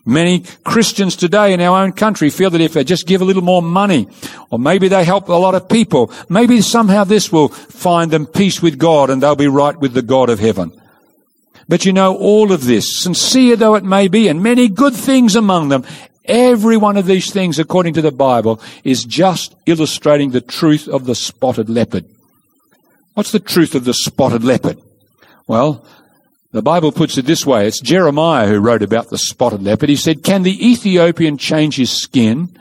Many 0.07 0.44
Christians 0.64 1.16
today 1.16 1.54
in 1.54 1.62
our 1.62 1.83
own 1.83 1.92
country 1.92 2.28
feel 2.28 2.50
that 2.50 2.61
if 2.61 2.74
they 2.74 2.85
just 2.85 3.07
give 3.07 3.22
a 3.22 3.24
little 3.24 3.42
more 3.42 3.62
money, 3.62 4.07
or 4.50 4.59
maybe 4.59 4.88
they 4.88 5.02
help 5.02 5.28
a 5.28 5.33
lot 5.33 5.54
of 5.54 5.68
people, 5.68 6.12
maybe 6.28 6.61
somehow 6.61 7.04
this 7.04 7.33
will 7.33 7.48
find 7.48 8.11
them 8.11 8.26
peace 8.26 8.61
with 8.61 8.78
God 8.78 9.09
and 9.09 9.22
they'll 9.22 9.35
be 9.35 9.48
right 9.48 9.78
with 9.78 9.94
the 9.94 10.02
God 10.02 10.28
of 10.28 10.38
heaven. 10.38 10.78
But 11.68 11.85
you 11.85 11.92
know, 11.92 12.16
all 12.16 12.53
of 12.53 12.64
this, 12.64 13.03
sincere 13.03 13.57
though 13.57 13.74
it 13.74 13.85
may 13.85 14.09
be, 14.09 14.29
and 14.29 14.42
many 14.42 14.68
good 14.68 14.94
things 14.94 15.37
among 15.37 15.68
them, 15.68 15.85
every 16.24 16.77
one 16.77 16.96
of 16.96 17.07
these 17.07 17.31
things, 17.31 17.59
according 17.59 17.94
to 17.94 18.03
the 18.03 18.12
Bible, 18.12 18.61
is 18.83 19.05
just 19.05 19.55
illustrating 19.66 20.31
the 20.31 20.40
truth 20.40 20.88
of 20.88 21.05
the 21.07 21.14
spotted 21.14 21.68
leopard. 21.68 22.05
What's 23.14 23.33
the 23.33 23.40
truth 23.40 23.74
of 23.74 23.85
the 23.85 23.94
spotted 23.94 24.44
leopard? 24.44 24.79
Well, 25.46 25.87
the 26.53 26.62
Bible 26.62 26.92
puts 26.92 27.18
it 27.18 27.27
this 27.27 27.44
way. 27.44 27.66
It's 27.66 27.81
Jeremiah 27.81 28.46
who 28.46 28.61
wrote 28.61 28.83
about 28.83 29.11
the 29.11 29.18
spotted 29.18 29.62
leopard. 29.62 29.88
He 29.88 29.96
said, 29.96 30.22
Can 30.22 30.42
the 30.42 30.70
Ethiopian 30.70 31.37
change 31.37 31.77
his 31.77 31.90
skin 31.90 32.57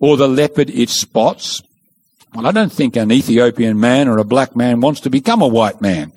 or 0.00 0.16
the 0.16 0.28
leopard 0.28 0.70
its 0.70 1.00
spots? 1.00 1.62
Well, 2.34 2.46
I 2.46 2.52
don't 2.52 2.72
think 2.72 2.96
an 2.96 3.12
Ethiopian 3.12 3.78
man 3.78 4.08
or 4.08 4.18
a 4.18 4.24
black 4.24 4.56
man 4.56 4.80
wants 4.80 5.00
to 5.00 5.10
become 5.10 5.42
a 5.42 5.48
white 5.48 5.80
man. 5.80 6.12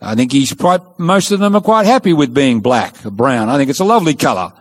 I 0.00 0.14
think 0.14 0.32
he's 0.32 0.52
quite, 0.52 0.80
most 0.98 1.32
of 1.32 1.40
them 1.40 1.56
are 1.56 1.60
quite 1.60 1.86
happy 1.86 2.12
with 2.12 2.32
being 2.32 2.60
black 2.60 3.02
brown. 3.02 3.48
I 3.48 3.56
think 3.56 3.70
it's 3.70 3.80
a 3.80 3.84
lovely 3.84 4.14
colour. 4.14 4.52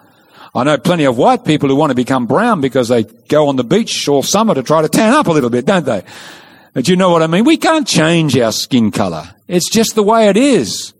I 0.55 0.63
know 0.63 0.77
plenty 0.77 1.03
of 1.03 1.17
white 1.17 1.45
people 1.45 1.69
who 1.69 1.75
want 1.75 1.91
to 1.91 1.95
become 1.95 2.25
brown 2.25 2.61
because 2.61 2.87
they 2.87 3.03
go 3.03 3.47
on 3.47 3.57
the 3.57 3.63
beach 3.63 4.07
all 4.07 4.23
summer 4.23 4.55
to 4.55 4.63
try 4.63 4.81
to 4.81 4.89
tan 4.89 5.13
up 5.13 5.27
a 5.27 5.31
little 5.31 5.51
bit, 5.51 5.65
don't 5.65 5.85
they? 5.85 6.03
But 6.73 6.87
you 6.87 6.95
know 6.95 7.11
what 7.11 7.21
I 7.21 7.27
mean? 7.27 7.43
We 7.43 7.57
can't 7.57 7.87
change 7.87 8.37
our 8.37 8.51
skin 8.51 8.91
colour. 8.91 9.35
It's 9.47 9.69
just 9.69 9.95
the 9.95 10.03
way 10.03 10.29
it 10.29 10.37
is. 10.37 10.93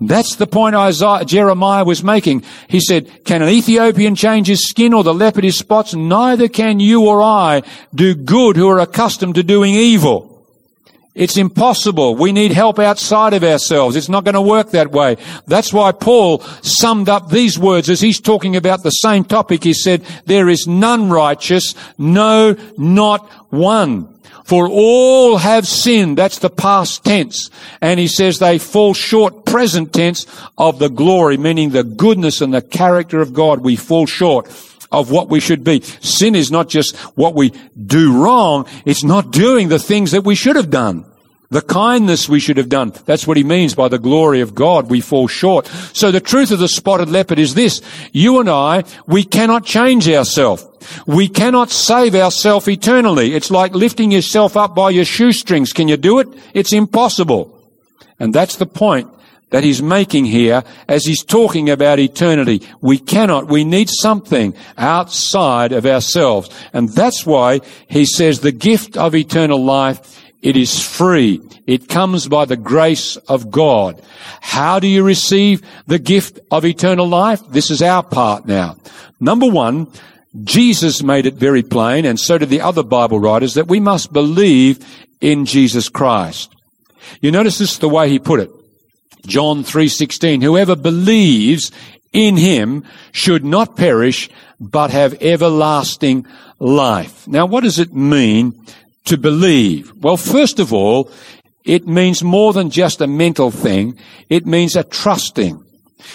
That's 0.00 0.36
the 0.36 0.46
point 0.46 0.76
Isaiah, 0.76 1.24
Jeremiah 1.24 1.84
was 1.84 2.02
making. 2.02 2.44
He 2.68 2.80
said, 2.80 3.24
can 3.24 3.40
an 3.40 3.48
Ethiopian 3.48 4.14
change 4.14 4.46
his 4.46 4.68
skin 4.68 4.92
or 4.92 5.02
the 5.02 5.14
leopard 5.14 5.44
his 5.44 5.58
spots? 5.58 5.94
Neither 5.94 6.48
can 6.48 6.80
you 6.80 7.06
or 7.06 7.22
I 7.22 7.62
do 7.94 8.14
good 8.14 8.56
who 8.56 8.68
are 8.68 8.78
accustomed 8.78 9.36
to 9.36 9.42
doing 9.42 9.72
evil. 9.72 10.25
It's 11.16 11.38
impossible. 11.38 12.14
We 12.14 12.30
need 12.30 12.52
help 12.52 12.78
outside 12.78 13.32
of 13.32 13.42
ourselves. 13.42 13.96
It's 13.96 14.10
not 14.10 14.24
going 14.24 14.34
to 14.34 14.42
work 14.42 14.72
that 14.72 14.92
way. 14.92 15.16
That's 15.46 15.72
why 15.72 15.92
Paul 15.92 16.40
summed 16.60 17.08
up 17.08 17.30
these 17.30 17.58
words 17.58 17.88
as 17.88 18.02
he's 18.02 18.20
talking 18.20 18.54
about 18.54 18.82
the 18.82 18.90
same 18.90 19.24
topic. 19.24 19.64
He 19.64 19.72
said, 19.72 20.04
there 20.26 20.46
is 20.50 20.66
none 20.66 21.08
righteous, 21.08 21.74
no, 21.96 22.54
not 22.76 23.26
one. 23.50 24.12
For 24.44 24.68
all 24.68 25.38
have 25.38 25.66
sinned. 25.66 26.18
That's 26.18 26.38
the 26.38 26.50
past 26.50 27.02
tense. 27.02 27.50
And 27.80 27.98
he 27.98 28.08
says 28.08 28.38
they 28.38 28.58
fall 28.58 28.92
short, 28.92 29.46
present 29.46 29.94
tense, 29.94 30.26
of 30.58 30.78
the 30.78 30.90
glory, 30.90 31.38
meaning 31.38 31.70
the 31.70 31.82
goodness 31.82 32.42
and 32.42 32.52
the 32.52 32.62
character 32.62 33.22
of 33.22 33.32
God. 33.32 33.60
We 33.60 33.76
fall 33.76 34.04
short 34.04 34.48
of 34.90 35.10
what 35.10 35.28
we 35.28 35.40
should 35.40 35.64
be. 35.64 35.80
Sin 35.80 36.34
is 36.34 36.50
not 36.50 36.68
just 36.68 36.96
what 37.16 37.34
we 37.34 37.52
do 37.84 38.22
wrong, 38.22 38.66
it's 38.84 39.04
not 39.04 39.30
doing 39.32 39.68
the 39.68 39.78
things 39.78 40.12
that 40.12 40.24
we 40.24 40.34
should 40.34 40.56
have 40.56 40.70
done. 40.70 41.04
The 41.48 41.62
kindness 41.62 42.28
we 42.28 42.40
should 42.40 42.56
have 42.56 42.68
done. 42.68 42.92
That's 43.04 43.24
what 43.24 43.36
he 43.36 43.44
means 43.44 43.74
by 43.74 43.86
the 43.86 44.00
glory 44.00 44.40
of 44.40 44.54
God. 44.54 44.90
We 44.90 45.00
fall 45.00 45.28
short. 45.28 45.68
So 45.92 46.10
the 46.10 46.20
truth 46.20 46.50
of 46.50 46.58
the 46.58 46.66
spotted 46.66 47.08
leopard 47.08 47.38
is 47.38 47.54
this. 47.54 47.80
You 48.12 48.40
and 48.40 48.48
I, 48.48 48.82
we 49.06 49.22
cannot 49.22 49.64
change 49.64 50.08
ourselves. 50.08 50.66
We 51.06 51.28
cannot 51.28 51.70
save 51.70 52.16
ourselves 52.16 52.66
eternally. 52.66 53.34
It's 53.34 53.50
like 53.50 53.74
lifting 53.74 54.10
yourself 54.10 54.56
up 54.56 54.74
by 54.74 54.90
your 54.90 55.04
shoestrings. 55.04 55.72
Can 55.72 55.86
you 55.86 55.96
do 55.96 56.18
it? 56.18 56.28
It's 56.52 56.72
impossible. 56.72 57.52
And 58.18 58.34
that's 58.34 58.56
the 58.56 58.66
point 58.66 59.08
that 59.50 59.64
he's 59.64 59.82
making 59.82 60.24
here 60.24 60.64
as 60.88 61.04
he's 61.04 61.24
talking 61.24 61.70
about 61.70 61.98
eternity. 61.98 62.62
We 62.80 62.98
cannot, 62.98 63.48
we 63.48 63.64
need 63.64 63.88
something 63.88 64.54
outside 64.76 65.72
of 65.72 65.86
ourselves. 65.86 66.50
And 66.72 66.88
that's 66.88 67.24
why 67.24 67.60
he 67.88 68.04
says 68.04 68.40
the 68.40 68.52
gift 68.52 68.96
of 68.96 69.14
eternal 69.14 69.62
life, 69.62 70.20
it 70.42 70.56
is 70.56 70.82
free. 70.82 71.40
It 71.66 71.88
comes 71.88 72.28
by 72.28 72.44
the 72.44 72.56
grace 72.56 73.16
of 73.16 73.50
God. 73.50 74.02
How 74.40 74.78
do 74.78 74.88
you 74.88 75.02
receive 75.02 75.62
the 75.86 75.98
gift 75.98 76.38
of 76.50 76.64
eternal 76.64 77.08
life? 77.08 77.40
This 77.48 77.70
is 77.70 77.82
our 77.82 78.02
part 78.02 78.46
now. 78.46 78.76
Number 79.20 79.48
one, 79.48 79.88
Jesus 80.44 81.02
made 81.02 81.26
it 81.26 81.34
very 81.34 81.62
plain, 81.62 82.04
and 82.04 82.20
so 82.20 82.36
did 82.36 82.50
the 82.50 82.60
other 82.60 82.82
Bible 82.82 83.18
writers, 83.18 83.54
that 83.54 83.68
we 83.68 83.80
must 83.80 84.12
believe 84.12 84.84
in 85.20 85.46
Jesus 85.46 85.88
Christ. 85.88 86.54
You 87.20 87.30
notice 87.30 87.58
this 87.58 87.78
the 87.78 87.88
way 87.88 88.08
he 88.10 88.18
put 88.18 88.40
it. 88.40 88.50
John 89.26 89.64
3:16 89.64 90.42
Whoever 90.42 90.76
believes 90.76 91.70
in 92.12 92.36
him 92.36 92.84
should 93.12 93.44
not 93.44 93.76
perish 93.76 94.30
but 94.58 94.90
have 94.90 95.20
everlasting 95.20 96.26
life. 96.58 97.28
Now 97.28 97.46
what 97.46 97.64
does 97.64 97.78
it 97.78 97.94
mean 97.94 98.54
to 99.04 99.16
believe? 99.18 99.92
Well, 100.00 100.16
first 100.16 100.58
of 100.58 100.72
all, 100.72 101.10
it 101.64 101.86
means 101.86 102.22
more 102.22 102.52
than 102.52 102.70
just 102.70 103.00
a 103.00 103.06
mental 103.06 103.50
thing. 103.50 103.98
It 104.30 104.46
means 104.46 104.76
a 104.76 104.84
trusting. 104.84 105.62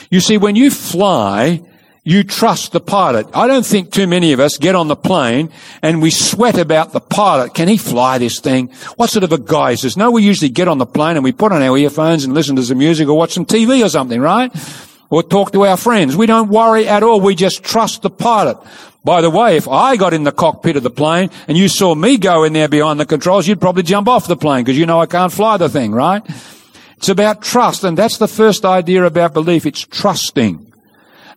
You 0.09 0.22
see, 0.22 0.38
when 0.38 0.55
you 0.55 0.72
fly, 0.72 1.62
you 2.04 2.24
trust 2.24 2.72
the 2.72 2.80
pilot. 2.80 3.28
I 3.34 3.45
don't 3.47 3.66
think 3.66 3.91
too 3.91 4.08
many 4.08 4.34
of 4.34 4.39
us 4.39 4.58
get 4.58 4.74
on 4.74 4.88
the 4.88 4.95
plane 4.95 5.52
and 5.84 6.02
we 6.02 6.10
sweat 6.10 6.58
about 6.58 6.93
the 6.93 6.99
pilot. 6.99 7.54
Can 7.54 7.68
he 7.68 7.78
fly 7.78 8.18
this 8.18 8.39
thing? 8.39 8.70
What 8.95 9.12
sort 9.12 9.24
of 9.24 9.32
a 9.32 9.38
guy 9.38 9.72
is 9.72 9.84
this? 9.84 9.95
No, 9.95 10.10
we 10.10 10.24
usually 10.24 10.49
get 10.49 10.68
on 10.68 10.80
the 10.80 10.88
plane 10.88 11.16
and 11.16 11.24
we 11.24 11.32
put 11.32 11.52
on 11.52 11.62
our 11.62 11.78
earphones 11.78 12.24
and 12.24 12.34
listen 12.34 12.56
to 12.56 12.64
some 12.64 12.80
music 12.80 13.08
or 13.08 13.16
watch 13.16 13.34
some 13.34 13.45
TV 13.45 13.86
or 13.86 13.89
something, 13.89 14.20
right? 14.20 14.52
Or 15.12 15.22
talk 15.22 15.52
to 15.52 15.66
our 15.66 15.78
friends. 15.78 16.16
We 16.16 16.26
don't 16.26 16.49
worry 16.49 16.88
at 16.88 17.04
all. 17.04 17.22
We 17.22 17.36
just 17.36 17.64
trust 17.64 18.02
the 18.02 18.10
pilot. 18.10 18.58
By 19.04 19.22
the 19.22 19.30
way, 19.30 19.58
if 19.58 19.68
I 19.68 19.95
got 19.95 20.14
in 20.14 20.24
the 20.24 20.32
cockpit 20.32 20.78
of 20.78 20.84
the 20.84 20.89
plane 20.89 21.30
and 21.47 21.56
you 21.56 21.68
saw 21.68 21.93
me 21.93 22.18
go 22.18 22.43
in 22.43 22.54
there 22.54 22.68
behind 22.68 22.99
the 22.99 23.06
controls, 23.06 23.47
you'd 23.47 23.62
probably 23.62 23.84
jump 23.84 24.08
off 24.08 24.28
the 24.28 24.38
plane 24.38 24.64
because 24.64 24.78
you 24.78 24.88
know 24.88 24.99
I 24.99 25.06
can't 25.06 25.32
fly 25.32 25.58
the 25.58 25.70
thing, 25.70 25.91
right? 25.91 26.24
It's 26.97 27.10
about 27.10 27.43
trust 27.43 27.84
and 27.84 27.95
that's 27.95 28.18
the 28.18 28.28
first 28.28 28.66
idea 28.66 29.04
about 29.04 29.34
belief. 29.34 29.68
It's 29.68 29.82
trusting. 29.82 30.70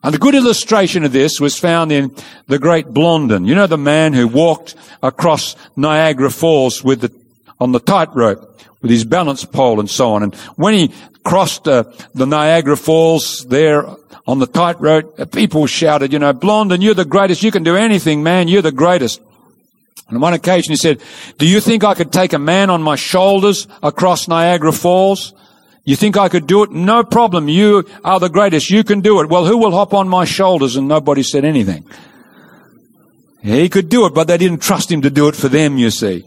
And 0.05 0.15
a 0.15 0.19
good 0.19 0.35
illustration 0.35 1.05
of 1.05 1.13
this 1.13 1.41
was 1.41 1.59
found 1.59 1.91
in 1.91 2.15
the 2.47 2.59
great 2.59 2.89
Blondin. 2.89 3.47
You 3.47 3.55
know 3.55 3.67
the 3.67 3.79
man 3.79 4.13
who 4.13 4.29
walked 4.29 4.75
across 5.03 5.57
Niagara 5.77 6.31
Falls 6.31 6.85
with 6.85 7.01
the, 7.01 7.13
on 7.59 7.73
the 7.73 7.81
tightrope 7.81 8.61
with 8.83 8.91
his 8.91 9.07
balance 9.07 9.47
pole 9.47 9.81
and 9.81 9.89
so 9.89 10.13
on. 10.13 10.23
And 10.23 10.35
when 10.57 10.75
he 10.75 10.93
crossed 11.25 11.67
uh, 11.67 11.85
the 12.15 12.27
Niagara 12.27 12.77
Falls 12.77 13.47
there 13.47 13.87
on 14.27 14.41
the 14.41 14.47
tightrope, 14.47 15.19
uh, 15.19 15.25
people 15.25 15.67
shouted, 15.67 16.13
you 16.13 16.19
know, 16.19 16.35
Blondin, 16.35 16.83
you're 16.83 16.93
the 16.93 17.07
greatest. 17.07 17.43
You 17.43 17.51
can 17.51 17.63
do 17.63 17.75
anything, 17.75 18.23
man. 18.23 18.47
You're 18.47 18.61
the 18.61 18.73
greatest. 18.73 19.23
And 20.09 20.19
on 20.19 20.21
one 20.21 20.35
occasion 20.35 20.73
he 20.73 20.77
said, 20.77 21.01
do 21.39 21.49
you 21.49 21.61
think 21.61 21.83
I 21.83 21.95
could 21.95 22.13
take 22.13 22.35
a 22.35 22.39
man 22.39 22.69
on 22.69 22.83
my 22.83 22.97
shoulders 22.97 23.67
across 23.83 24.29
Niagara 24.29 24.73
Falls? 24.73 25.33
You 25.85 25.97
think 25.97 26.17
I 26.17 26.31
could 26.31 26.47
do 26.47 26.63
it? 26.63 26.71
No 26.71 27.05
problem. 27.05 27.49
You 27.49 27.85
are 28.05 28.19
the 28.19 28.31
greatest. 28.31 28.71
You 28.71 28.85
can 28.85 29.01
do 29.01 29.21
it. 29.21 29.29
Well, 29.29 29.45
who 29.45 29.59
will 29.59 29.73
hop 29.73 29.93
on 29.93 30.09
my 30.09 30.25
shoulders? 30.25 30.77
And 30.77 30.89
nobody 30.89 31.23
said 31.23 31.45
anything. 31.45 31.85
He 33.43 33.69
could 33.69 33.91
do 33.91 34.07
it, 34.07 34.15
but 34.15 34.27
they 34.27 34.39
didn't 34.39 34.63
trust 34.63 34.91
him 34.91 35.03
to 35.03 35.11
do 35.11 35.29
it 35.29 35.37
for 35.37 35.49
them, 35.49 35.77
you 35.77 35.91
see. 35.91 36.25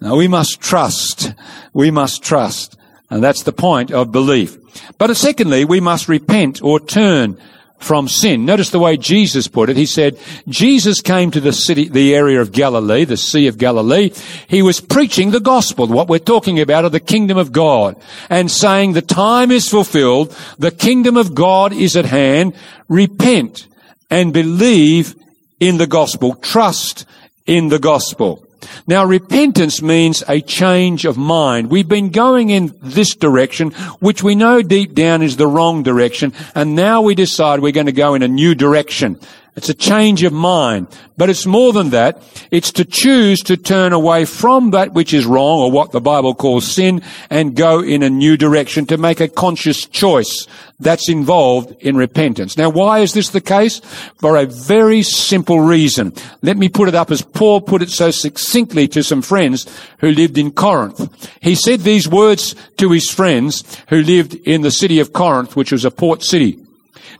Now 0.00 0.16
we 0.16 0.26
must 0.26 0.60
trust. 0.60 1.32
We 1.72 1.92
must 1.92 2.24
trust. 2.24 2.76
And 3.08 3.22
that's 3.22 3.44
the 3.44 3.52
point 3.52 3.92
of 3.92 4.10
belief. 4.10 4.58
But 4.98 5.16
secondly, 5.16 5.64
we 5.64 5.78
must 5.78 6.08
repent 6.08 6.60
or 6.62 6.80
turn 6.80 7.40
from 7.78 8.08
sin. 8.08 8.44
Notice 8.44 8.70
the 8.70 8.78
way 8.78 8.96
Jesus 8.96 9.48
put 9.48 9.68
it. 9.68 9.76
He 9.76 9.86
said, 9.86 10.18
Jesus 10.48 11.00
came 11.00 11.30
to 11.30 11.40
the 11.40 11.52
city, 11.52 11.88
the 11.88 12.14
area 12.14 12.40
of 12.40 12.52
Galilee, 12.52 13.04
the 13.04 13.16
Sea 13.16 13.46
of 13.46 13.58
Galilee. 13.58 14.12
He 14.48 14.62
was 14.62 14.80
preaching 14.80 15.30
the 15.30 15.40
gospel. 15.40 15.86
What 15.86 16.08
we're 16.08 16.18
talking 16.18 16.60
about 16.60 16.84
of 16.84 16.92
the 16.92 17.00
kingdom 17.00 17.36
of 17.36 17.52
God 17.52 17.96
and 18.30 18.50
saying 18.50 18.92
the 18.92 19.02
time 19.02 19.50
is 19.50 19.68
fulfilled. 19.68 20.36
The 20.58 20.70
kingdom 20.70 21.16
of 21.16 21.34
God 21.34 21.72
is 21.72 21.96
at 21.96 22.06
hand. 22.06 22.54
Repent 22.88 23.66
and 24.10 24.32
believe 24.32 25.14
in 25.60 25.78
the 25.78 25.86
gospel. 25.86 26.34
Trust 26.36 27.04
in 27.46 27.68
the 27.68 27.78
gospel. 27.78 28.45
Now 28.86 29.04
repentance 29.04 29.82
means 29.82 30.22
a 30.28 30.40
change 30.40 31.04
of 31.04 31.16
mind. 31.16 31.70
We've 31.70 31.88
been 31.88 32.10
going 32.10 32.50
in 32.50 32.74
this 32.82 33.14
direction, 33.14 33.70
which 34.00 34.22
we 34.22 34.34
know 34.34 34.62
deep 34.62 34.94
down 34.94 35.22
is 35.22 35.36
the 35.36 35.46
wrong 35.46 35.82
direction, 35.82 36.32
and 36.54 36.74
now 36.74 37.02
we 37.02 37.14
decide 37.14 37.60
we're 37.60 37.72
going 37.72 37.86
to 37.86 37.92
go 37.92 38.14
in 38.14 38.22
a 38.22 38.28
new 38.28 38.54
direction. 38.54 39.20
It's 39.56 39.70
a 39.70 39.74
change 39.74 40.22
of 40.22 40.34
mind. 40.34 40.86
But 41.16 41.30
it's 41.30 41.46
more 41.46 41.72
than 41.72 41.90
that. 41.90 42.22
It's 42.50 42.70
to 42.72 42.84
choose 42.84 43.40
to 43.44 43.56
turn 43.56 43.94
away 43.94 44.26
from 44.26 44.72
that 44.72 44.92
which 44.92 45.14
is 45.14 45.24
wrong 45.24 45.60
or 45.60 45.70
what 45.70 45.92
the 45.92 46.00
Bible 46.00 46.34
calls 46.34 46.66
sin 46.66 47.02
and 47.30 47.56
go 47.56 47.80
in 47.80 48.02
a 48.02 48.10
new 48.10 48.36
direction 48.36 48.84
to 48.86 48.98
make 48.98 49.18
a 49.20 49.28
conscious 49.28 49.86
choice 49.86 50.46
that's 50.78 51.08
involved 51.08 51.74
in 51.80 51.96
repentance. 51.96 52.58
Now 52.58 52.68
why 52.68 52.98
is 52.98 53.14
this 53.14 53.30
the 53.30 53.40
case? 53.40 53.80
For 54.18 54.36
a 54.36 54.44
very 54.44 55.02
simple 55.02 55.60
reason. 55.60 56.12
Let 56.42 56.58
me 56.58 56.68
put 56.68 56.88
it 56.88 56.94
up 56.94 57.10
as 57.10 57.22
Paul 57.22 57.62
put 57.62 57.80
it 57.80 57.88
so 57.88 58.10
succinctly 58.10 58.88
to 58.88 59.02
some 59.02 59.22
friends 59.22 59.66
who 60.00 60.10
lived 60.10 60.36
in 60.36 60.50
Corinth. 60.50 61.30
He 61.40 61.54
said 61.54 61.80
these 61.80 62.06
words 62.06 62.54
to 62.76 62.90
his 62.90 63.10
friends 63.10 63.64
who 63.88 64.02
lived 64.02 64.34
in 64.34 64.60
the 64.60 64.70
city 64.70 65.00
of 65.00 65.14
Corinth, 65.14 65.56
which 65.56 65.72
was 65.72 65.86
a 65.86 65.90
port 65.90 66.22
city. 66.22 66.65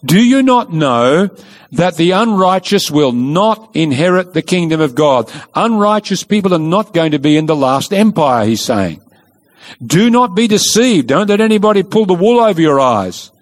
Do 0.06 0.22
you 0.22 0.42
not 0.42 0.72
know 0.72 1.30
that 1.72 1.96
the 1.96 2.12
unrighteous 2.12 2.90
will 2.90 3.12
not 3.12 3.74
inherit 3.74 4.32
the 4.32 4.42
kingdom 4.42 4.80
of 4.80 4.94
God? 4.94 5.30
Unrighteous 5.54 6.22
people 6.22 6.54
are 6.54 6.58
not 6.58 6.94
going 6.94 7.10
to 7.10 7.18
be 7.18 7.36
in 7.36 7.46
the 7.46 7.56
last 7.56 7.92
empire, 7.92 8.46
he's 8.46 8.62
saying. 8.62 9.02
Do 9.84 10.08
not 10.10 10.36
be 10.36 10.46
deceived. 10.46 11.08
Don't 11.08 11.28
let 11.28 11.40
anybody 11.40 11.82
pull 11.82 12.06
the 12.06 12.14
wool 12.14 12.40
over 12.40 12.60
your 12.60 12.80
eyes. 12.80 13.32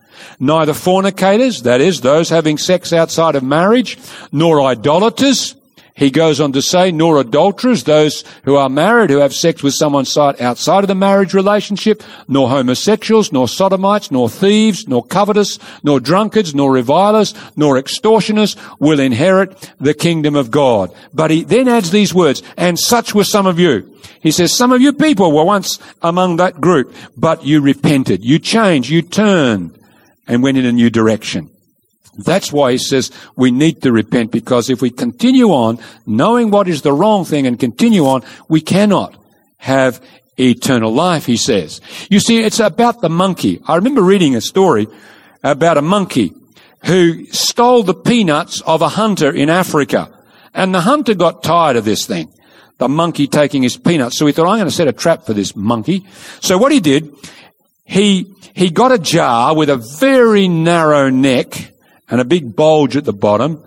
Neither 0.41 0.73
fornicators, 0.73 1.63
that 1.63 1.81
is, 1.81 2.01
those 2.01 2.31
having 2.31 2.59
sex 2.59 2.93
outside 2.93 3.35
of 3.37 3.43
marriage, 3.43 3.99
nor 4.33 4.63
idolaters, 4.63 5.55
he 5.97 6.11
goes 6.11 6.41
on 6.41 6.53
to 6.53 6.61
say, 6.61 6.91
nor 6.91 7.21
adulterers, 7.21 7.85
those 7.85 8.25
who 8.43 8.57
are 8.57 8.69
married, 8.69 9.11
who 9.11 9.19
have 9.19 9.33
sex 9.33 9.63
with 9.63 9.75
someone 9.75 10.07
outside 10.41 10.83
of 10.83 10.89
the 10.89 10.95
marriage 10.97 11.35
relationship, 11.35 12.03
nor 12.27 12.49
homosexuals, 12.49 13.31
nor 13.31 13.47
sodomites, 13.47 14.11
nor 14.11 14.29
thieves, 14.29 14.89
nor 14.89 15.05
covetous, 15.05 15.61
nor 15.85 16.01
drunkards, 16.01 16.53
nor 16.53 16.73
revilers, 16.73 17.33
nor 17.55 17.79
extortioners 17.79 18.57
will 18.81 18.99
inherit 18.99 19.73
the 19.79 19.95
kingdom 19.95 20.35
of 20.35 20.51
God. 20.51 20.93
But 21.13 21.31
he 21.31 21.45
then 21.45 21.69
adds 21.69 21.93
these 21.93 22.13
words, 22.13 22.43
and 22.57 22.77
such 22.77 23.15
were 23.15 23.23
some 23.23 23.47
of 23.47 23.61
you. 23.61 23.89
He 24.21 24.33
says, 24.33 24.53
some 24.53 24.73
of 24.73 24.81
you 24.81 24.93
people 24.93 25.31
were 25.31 25.45
once 25.45 25.79
among 26.03 26.39
that 26.39 26.61
group, 26.61 26.93
but 27.17 27.45
you 27.45 27.61
repented, 27.61 28.25
you 28.25 28.41
changed, 28.41 28.91
you 28.91 29.01
turned, 29.01 29.79
and 30.27 30.43
went 30.43 30.59
in 30.59 30.65
a 30.65 30.73
new 30.73 30.91
direction. 30.91 31.51
That's 32.19 32.53
why 32.53 32.73
he 32.73 32.79
says 32.79 33.11
we 33.37 33.51
need 33.51 33.83
to 33.83 33.93
repent 33.93 34.31
because 34.31 34.71
if 34.71 34.81
we 34.81 34.91
continue 34.91 35.49
on 35.49 35.79
knowing 36.07 36.51
what 36.51 36.69
is 36.69 36.83
the 36.83 36.93
wrong 36.93 37.25
thing 37.25 37.47
and 37.47 37.59
continue 37.59 38.07
on, 38.07 38.23
we 38.49 38.61
cannot 38.61 39.17
have 39.57 40.01
eternal 40.39 40.93
life, 40.93 41.27
he 41.27 41.37
says. 41.37 41.81
You 42.11 42.21
see, 42.21 42.41
it's 42.41 42.61
about 42.61 43.01
the 43.01 43.09
monkey. 43.09 43.61
I 43.67 43.77
remember 43.77 44.03
reading 44.03 44.37
a 44.37 44.41
story 44.41 44.89
about 45.43 45.77
a 45.77 45.83
monkey 45.83 46.35
who 46.85 47.27
stole 47.27 47.83
the 47.83 47.95
peanuts 47.95 48.61
of 48.63 48.83
a 48.83 48.89
hunter 48.89 49.31
in 49.31 49.49
Africa. 49.49 50.11
And 50.53 50.75
the 50.75 50.81
hunter 50.81 51.15
got 51.15 51.43
tired 51.43 51.77
of 51.77 51.85
this 51.85 52.07
thing. 52.07 52.33
The 52.79 52.89
monkey 52.89 53.27
taking 53.27 53.63
his 53.63 53.77
peanuts. 53.77 54.19
So 54.19 54.27
he 54.27 54.33
thought, 54.33 54.47
I'm 54.47 54.59
going 54.59 54.69
to 54.69 54.71
set 54.71 54.89
a 54.89 54.93
trap 54.93 55.25
for 55.25 55.33
this 55.33 55.57
monkey. 55.57 56.07
So 56.41 56.59
what 56.59 56.73
he 56.73 56.81
did, 56.81 57.15
he, 57.85 58.35
he 58.55 58.71
got 58.71 58.93
a 58.93 58.99
jar 58.99 59.57
with 59.57 59.71
a 59.71 59.77
very 59.77 60.49
narrow 60.49 61.09
neck 61.09 61.74
and 62.09 62.21
a 62.21 62.25
big 62.25 62.55
bulge 62.55 62.97
at 62.97 63.05
the 63.05 63.13
bottom, 63.13 63.63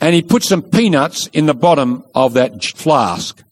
and 0.00 0.14
he 0.14 0.22
put 0.22 0.42
some 0.42 0.62
peanuts 0.62 1.26
in 1.28 1.46
the 1.46 1.54
bottom 1.54 2.04
of 2.14 2.34
that 2.34 2.62
flask. 2.64 3.42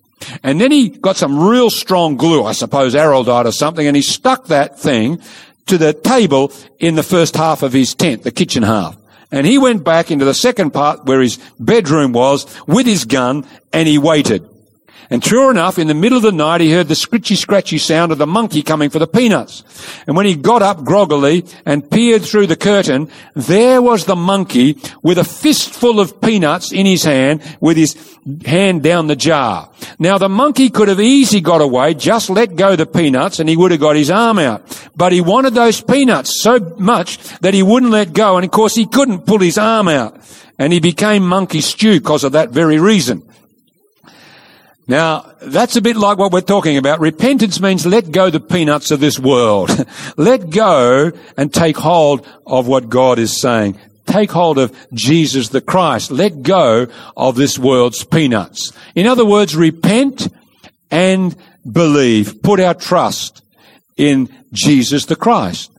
And 0.42 0.60
then 0.60 0.72
he 0.72 0.88
got 0.88 1.16
some 1.16 1.38
real 1.38 1.70
strong 1.70 2.16
glue, 2.16 2.44
I 2.44 2.52
suppose 2.52 2.94
araldite 2.94 3.46
or 3.46 3.52
something, 3.52 3.86
and 3.86 3.96
he 3.96 4.02
stuck 4.02 4.46
that 4.46 4.78
thing 4.78 5.20
to 5.66 5.78
the 5.78 5.92
table 5.92 6.52
in 6.78 6.94
the 6.94 7.02
first 7.02 7.36
half 7.36 7.62
of 7.62 7.72
his 7.72 7.94
tent, 7.94 8.22
the 8.22 8.30
kitchen 8.30 8.62
half. 8.62 8.96
And 9.32 9.46
he 9.46 9.58
went 9.58 9.84
back 9.84 10.10
into 10.10 10.24
the 10.24 10.34
second 10.34 10.70
part 10.70 11.04
where 11.04 11.20
his 11.20 11.38
bedroom 11.58 12.12
was 12.12 12.46
with 12.66 12.86
his 12.86 13.04
gun 13.04 13.46
and 13.72 13.88
he 13.88 13.98
waited. 13.98 14.48
And 15.10 15.24
sure 15.24 15.50
enough, 15.50 15.78
in 15.78 15.86
the 15.86 15.94
middle 15.94 16.18
of 16.18 16.22
the 16.22 16.32
night, 16.32 16.60
he 16.60 16.72
heard 16.72 16.88
the 16.88 16.94
scritchy 16.94 17.36
scratchy 17.36 17.78
sound 17.78 18.12
of 18.12 18.18
the 18.18 18.26
monkey 18.26 18.62
coming 18.62 18.90
for 18.90 18.98
the 18.98 19.06
peanuts. 19.06 19.62
And 20.06 20.16
when 20.16 20.26
he 20.26 20.34
got 20.34 20.62
up 20.62 20.84
groggily 20.84 21.44
and 21.64 21.88
peered 21.88 22.22
through 22.22 22.48
the 22.48 22.56
curtain, 22.56 23.10
there 23.34 23.80
was 23.80 24.04
the 24.04 24.16
monkey 24.16 24.78
with 25.02 25.18
a 25.18 25.24
fistful 25.24 26.00
of 26.00 26.20
peanuts 26.20 26.72
in 26.72 26.86
his 26.86 27.04
hand 27.04 27.42
with 27.60 27.76
his 27.76 27.96
hand 28.44 28.82
down 28.82 29.06
the 29.06 29.16
jar. 29.16 29.70
Now 29.98 30.18
the 30.18 30.28
monkey 30.28 30.70
could 30.70 30.88
have 30.88 31.00
easily 31.00 31.40
got 31.40 31.60
away, 31.60 31.94
just 31.94 32.28
let 32.28 32.56
go 32.56 32.74
the 32.74 32.86
peanuts 32.86 33.38
and 33.38 33.48
he 33.48 33.56
would 33.56 33.70
have 33.70 33.80
got 33.80 33.96
his 33.96 34.10
arm 34.10 34.38
out. 34.38 34.62
But 34.96 35.12
he 35.12 35.20
wanted 35.20 35.54
those 35.54 35.80
peanuts 35.80 36.42
so 36.42 36.58
much 36.78 37.18
that 37.40 37.54
he 37.54 37.62
wouldn't 37.62 37.92
let 37.92 38.12
go 38.12 38.36
and 38.36 38.44
of 38.44 38.50
course 38.50 38.74
he 38.74 38.86
couldn't 38.86 39.26
pull 39.26 39.38
his 39.38 39.58
arm 39.58 39.88
out. 39.88 40.18
And 40.58 40.72
he 40.72 40.80
became 40.80 41.26
monkey 41.26 41.60
stew 41.60 42.00
because 42.00 42.24
of 42.24 42.32
that 42.32 42.50
very 42.50 42.80
reason. 42.80 43.22
Now, 44.88 45.32
that's 45.42 45.74
a 45.74 45.82
bit 45.82 45.96
like 45.96 46.16
what 46.16 46.30
we're 46.30 46.40
talking 46.42 46.76
about. 46.76 47.00
Repentance 47.00 47.60
means 47.60 47.84
let 47.84 48.12
go 48.12 48.30
the 48.30 48.38
peanuts 48.38 48.92
of 48.92 49.00
this 49.00 49.18
world. 49.18 49.70
let 50.16 50.50
go 50.50 51.10
and 51.36 51.52
take 51.52 51.76
hold 51.76 52.26
of 52.46 52.68
what 52.68 52.88
God 52.88 53.18
is 53.18 53.40
saying. 53.40 53.80
Take 54.06 54.30
hold 54.30 54.58
of 54.58 54.76
Jesus 54.92 55.48
the 55.48 55.60
Christ. 55.60 56.12
Let 56.12 56.42
go 56.42 56.86
of 57.16 57.34
this 57.34 57.58
world's 57.58 58.04
peanuts. 58.04 58.72
In 58.94 59.08
other 59.08 59.24
words, 59.24 59.56
repent 59.56 60.28
and 60.92 61.34
believe. 61.70 62.40
Put 62.42 62.60
our 62.60 62.74
trust 62.74 63.42
in 63.96 64.28
Jesus 64.52 65.06
the 65.06 65.16
Christ. 65.16 65.72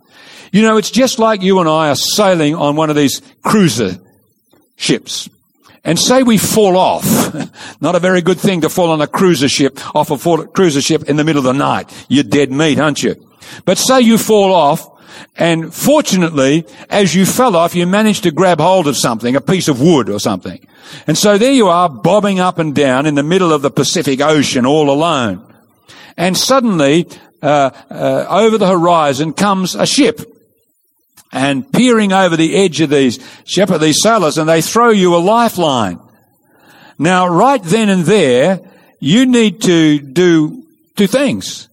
You 0.52 0.62
know, 0.62 0.76
it's 0.76 0.92
just 0.92 1.18
like 1.18 1.42
you 1.42 1.60
and 1.60 1.70
I 1.70 1.90
are 1.90 1.96
sailing 1.96 2.56
on 2.56 2.76
one 2.76 2.90
of 2.90 2.98
these 2.98 3.22
cruiser 3.42 3.98
ships 4.76 5.30
and 5.88 5.98
say 5.98 6.22
we 6.22 6.38
fall 6.38 6.78
off. 6.78 7.34
Not 7.82 7.96
a 7.96 8.00
very 8.00 8.22
good 8.22 8.40
thing 8.40 8.62
to 8.62 8.70
fall 8.70 8.92
on 8.92 9.02
a 9.02 9.08
cruiser 9.08 9.50
ship, 9.50 9.80
off 9.96 10.12
a 10.12 10.48
cruiser 10.48 10.82
ship 10.82 11.10
in 11.10 11.16
the 11.16 11.24
middle 11.24 11.40
of 11.40 11.46
the 11.46 11.54
night. 11.54 11.92
You're 12.10 12.24
dead 12.24 12.52
meat, 12.52 12.80
aren't 12.80 13.02
you? 13.02 13.16
But 13.66 13.80
say 13.80 14.02
you 14.02 14.20
fall 14.20 14.54
off 14.54 14.88
And 15.36 15.74
fortunately, 15.74 16.66
as 16.90 17.16
you 17.16 17.26
fell 17.26 17.56
off, 17.56 17.76
you 17.76 17.86
managed 17.86 18.24
to 18.24 18.32
grab 18.32 18.60
hold 18.60 18.88
of 18.88 18.98
something, 18.98 19.36
a 19.36 19.42
piece 19.42 19.68
of 19.68 19.82
wood 19.82 20.10
or 20.10 20.20
something. 20.20 20.66
And 21.06 21.18
so 21.18 21.38
there 21.38 21.52
you 21.52 21.68
are, 21.68 21.90
bobbing 21.90 22.40
up 22.40 22.60
and 22.60 22.74
down 22.74 23.06
in 23.06 23.16
the 23.16 23.24
middle 23.24 23.54
of 23.54 23.62
the 23.62 23.72
Pacific 23.72 24.22
Ocean 24.22 24.66
all 24.66 24.90
alone. 24.90 25.44
And 26.16 26.36
suddenly, 26.36 27.08
uh, 27.42 27.70
uh, 27.90 28.26
over 28.30 28.58
the 28.58 28.68
horizon 28.68 29.34
comes 29.34 29.76
a 29.76 29.86
ship. 29.86 30.37
And 31.32 31.72
peering 31.72 32.14
over 32.14 32.38
the 32.38 32.56
edge 32.56 32.80
of 32.82 32.90
these 32.90 33.20
shepherd, 33.46 33.80
these 33.80 34.02
sailors, 34.02 34.38
and 34.38 34.48
they 34.48 34.62
throw 34.62 34.90
you 34.90 35.16
a 35.16 35.18
lifeline. 35.18 36.00
Now, 36.98 37.28
right 37.28 37.62
then 37.62 37.90
and 37.90 38.06
there, 38.06 38.62
you 39.00 39.26
need 39.26 39.62
to 39.64 40.00
do 40.00 40.64
two 40.96 41.08
things 41.08 41.68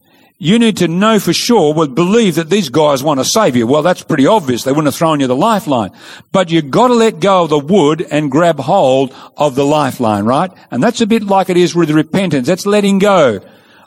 you 0.45 0.59
need 0.59 0.77
to 0.79 0.89
know 0.89 1.19
for 1.19 1.33
sure, 1.33 1.73
would 1.73 1.95
believe 1.95 2.35
that 2.35 2.51
these 2.51 2.69
guys 2.69 3.03
want 3.03 3.19
to 3.19 3.25
save 3.25 3.57
you. 3.57 3.67
Well, 3.67 3.81
that's 3.81 4.03
pretty 4.03 4.27
obvious. 4.27 4.65
They 4.65 4.73
wouldn't 4.73 4.89
have 4.89 4.95
thrown 4.95 5.21
you 5.21 5.27
the 5.27 5.35
lifeline. 5.35 5.93
But 6.33 6.51
you've 6.51 6.71
got 6.71 6.89
to 6.89 6.95
let 6.95 7.19
go 7.19 7.45
of 7.45 7.49
the 7.51 7.59
wood 7.59 8.07
and 8.11 8.31
grab 8.31 8.59
hold 8.59 9.15
of 9.39 9.55
the 9.55 9.65
lifeline, 9.65 10.27
right? 10.27 10.51
And 10.71 10.83
that's 10.83 11.01
a 11.01 11.07
bit 11.07 11.23
like 11.23 11.49
it 11.49 11.57
is 11.57 11.75
with 11.75 11.91
repentance. 11.91 12.47
That's 12.47 12.67
letting 12.67 12.99
go 12.99 13.41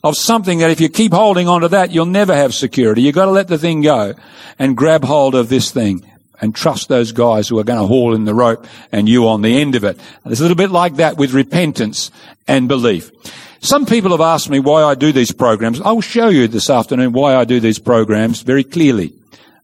of 0.03 0.15
something 0.15 0.59
that 0.59 0.71
if 0.71 0.79
you 0.79 0.89
keep 0.89 1.13
holding 1.13 1.47
on 1.47 1.61
to 1.61 1.67
that, 1.69 1.91
you'll 1.91 2.05
never 2.05 2.35
have 2.35 2.53
security. 2.53 3.01
You've 3.01 3.15
got 3.15 3.25
to 3.25 3.31
let 3.31 3.47
the 3.47 3.57
thing 3.57 3.81
go 3.81 4.13
and 4.59 4.77
grab 4.77 5.03
hold 5.03 5.35
of 5.35 5.49
this 5.49 5.71
thing 5.71 6.09
and 6.39 6.55
trust 6.55 6.87
those 6.87 7.11
guys 7.11 7.47
who 7.47 7.57
are 7.59 7.63
going 7.63 7.79
to 7.79 7.87
haul 7.87 8.13
in 8.13 8.25
the 8.25 8.33
rope 8.33 8.65
and 8.91 9.09
you 9.09 9.27
on 9.27 9.41
the 9.41 9.59
end 9.59 9.75
of 9.75 9.83
it. 9.83 9.99
It's 10.25 10.39
a 10.39 10.43
little 10.43 10.55
bit 10.55 10.71
like 10.71 10.97
that 10.97 11.17
with 11.17 11.33
repentance 11.33 12.11
and 12.47 12.67
belief. 12.67 13.11
Some 13.59 13.85
people 13.85 14.11
have 14.11 14.21
asked 14.21 14.49
me 14.49 14.59
why 14.59 14.83
I 14.83 14.93
do 14.93 15.11
these 15.11 15.31
programs. 15.31 15.81
I 15.81 15.91
will 15.91 16.01
show 16.01 16.29
you 16.29 16.47
this 16.47 16.69
afternoon 16.69 17.11
why 17.11 17.35
I 17.35 17.43
do 17.43 17.59
these 17.59 17.79
programs 17.79 18.41
very 18.41 18.63
clearly. 18.63 19.13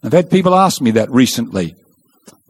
I've 0.03 0.13
had 0.13 0.31
people 0.31 0.55
ask 0.55 0.81
me 0.81 0.91
that 0.91 1.11
recently. 1.11 1.75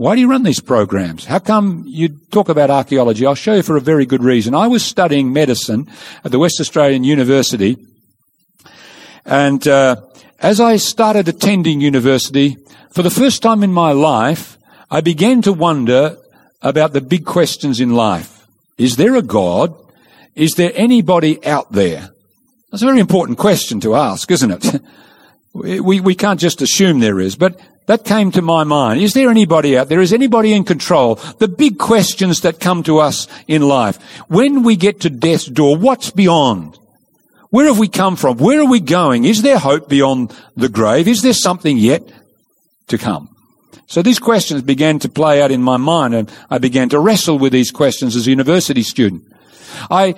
Why 0.04 0.16
do 0.16 0.20
you 0.20 0.30
run 0.30 0.44
these 0.44 0.60
programs? 0.60 1.24
How 1.24 1.40
come 1.40 1.86
you 1.88 2.10
talk 2.10 2.50
about 2.50 2.70
archaeology? 2.70 3.26
I'll 3.26 3.36
show 3.36 3.54
you 3.54 3.64
for 3.64 3.78
a 3.78 3.80
very 3.80 4.06
good 4.06 4.22
reason. 4.22 4.54
I 4.54 4.68
was 4.68 4.84
studying 4.84 5.32
medicine 5.32 5.90
at 6.26 6.32
the 6.34 6.40
West 6.40 6.60
Australian 6.60 7.06
University, 7.06 7.78
and 9.24 9.66
uh, 9.66 9.96
as 10.40 10.60
I 10.60 10.76
started 10.76 11.30
attending 11.30 11.80
university, 11.80 12.58
for 12.92 13.02
the 13.02 13.10
first 13.10 13.42
time 13.42 13.64
in 13.64 13.72
my 13.72 13.94
life, 13.94 14.58
I 14.92 15.00
began 15.00 15.42
to 15.44 15.54
wonder 15.54 16.18
about 16.62 16.92
the 16.92 17.00
big 17.00 17.24
questions 17.24 17.80
in 17.80 17.96
life. 17.96 18.46
Is 18.78 18.98
there 18.98 19.16
a 19.16 19.22
God? 19.22 19.74
Is 20.36 20.56
there 20.56 20.74
anybody 20.76 21.42
out 21.46 21.72
there? 21.72 22.10
That's 22.72 22.84
a 22.84 22.88
very 22.88 23.00
important 23.00 23.38
question 23.38 23.80
to 23.80 23.96
ask, 23.96 24.30
isn't 24.30 24.52
it? 24.52 24.82
we, 25.54 26.02
we 26.02 26.14
can't 26.14 26.42
just 26.42 26.62
assume 26.62 27.00
there 27.00 27.22
is, 27.22 27.38
but 27.38 27.58
that 27.86 28.06
came 28.06 28.32
to 28.32 28.42
my 28.42 28.64
mind. 28.64 29.02
Is 29.02 29.14
there 29.14 29.30
anybody 29.30 29.78
out 29.78 29.90
there? 29.90 30.02
Is 30.02 30.14
anybody 30.14 30.54
in 30.54 30.64
control? 30.64 31.16
The 31.16 31.48
big 31.48 31.78
questions 31.78 32.42
that 32.42 32.60
come 32.60 32.84
to 32.84 33.00
us 33.00 33.28
in 33.48 33.62
life. 33.62 34.02
When 34.28 34.64
we 34.64 34.76
get 34.76 35.02
to 35.02 35.10
death's 35.10 35.46
door, 35.46 35.78
what's 35.78 36.12
beyond? 36.12 36.80
Where 37.50 37.68
have 37.68 37.80
we 37.80 37.88
come 37.88 38.16
from? 38.16 38.38
Where 38.38 38.62
are 38.62 38.70
we 38.70 38.80
going? 38.80 39.26
Is 39.26 39.42
there 39.42 39.60
hope 39.60 39.90
beyond 39.90 40.34
the 40.56 40.70
grave? 40.70 41.08
Is 41.08 41.22
there 41.22 41.34
something 41.34 41.78
yet 41.78 42.02
to 42.88 42.98
come? 42.98 43.30
So 43.86 44.02
these 44.02 44.18
questions 44.18 44.62
began 44.64 44.98
to 45.00 45.10
play 45.10 45.42
out 45.42 45.52
in 45.52 45.62
my 45.62 45.78
mind 45.78 46.16
and 46.16 46.32
I 46.50 46.58
began 46.58 46.90
to 46.90 47.00
wrestle 47.00 47.38
with 47.38 47.54
these 47.54 47.70
questions 47.70 48.16
as 48.16 48.26
a 48.26 48.32
university 48.32 48.82
student. 48.82 49.24
I 49.92 50.16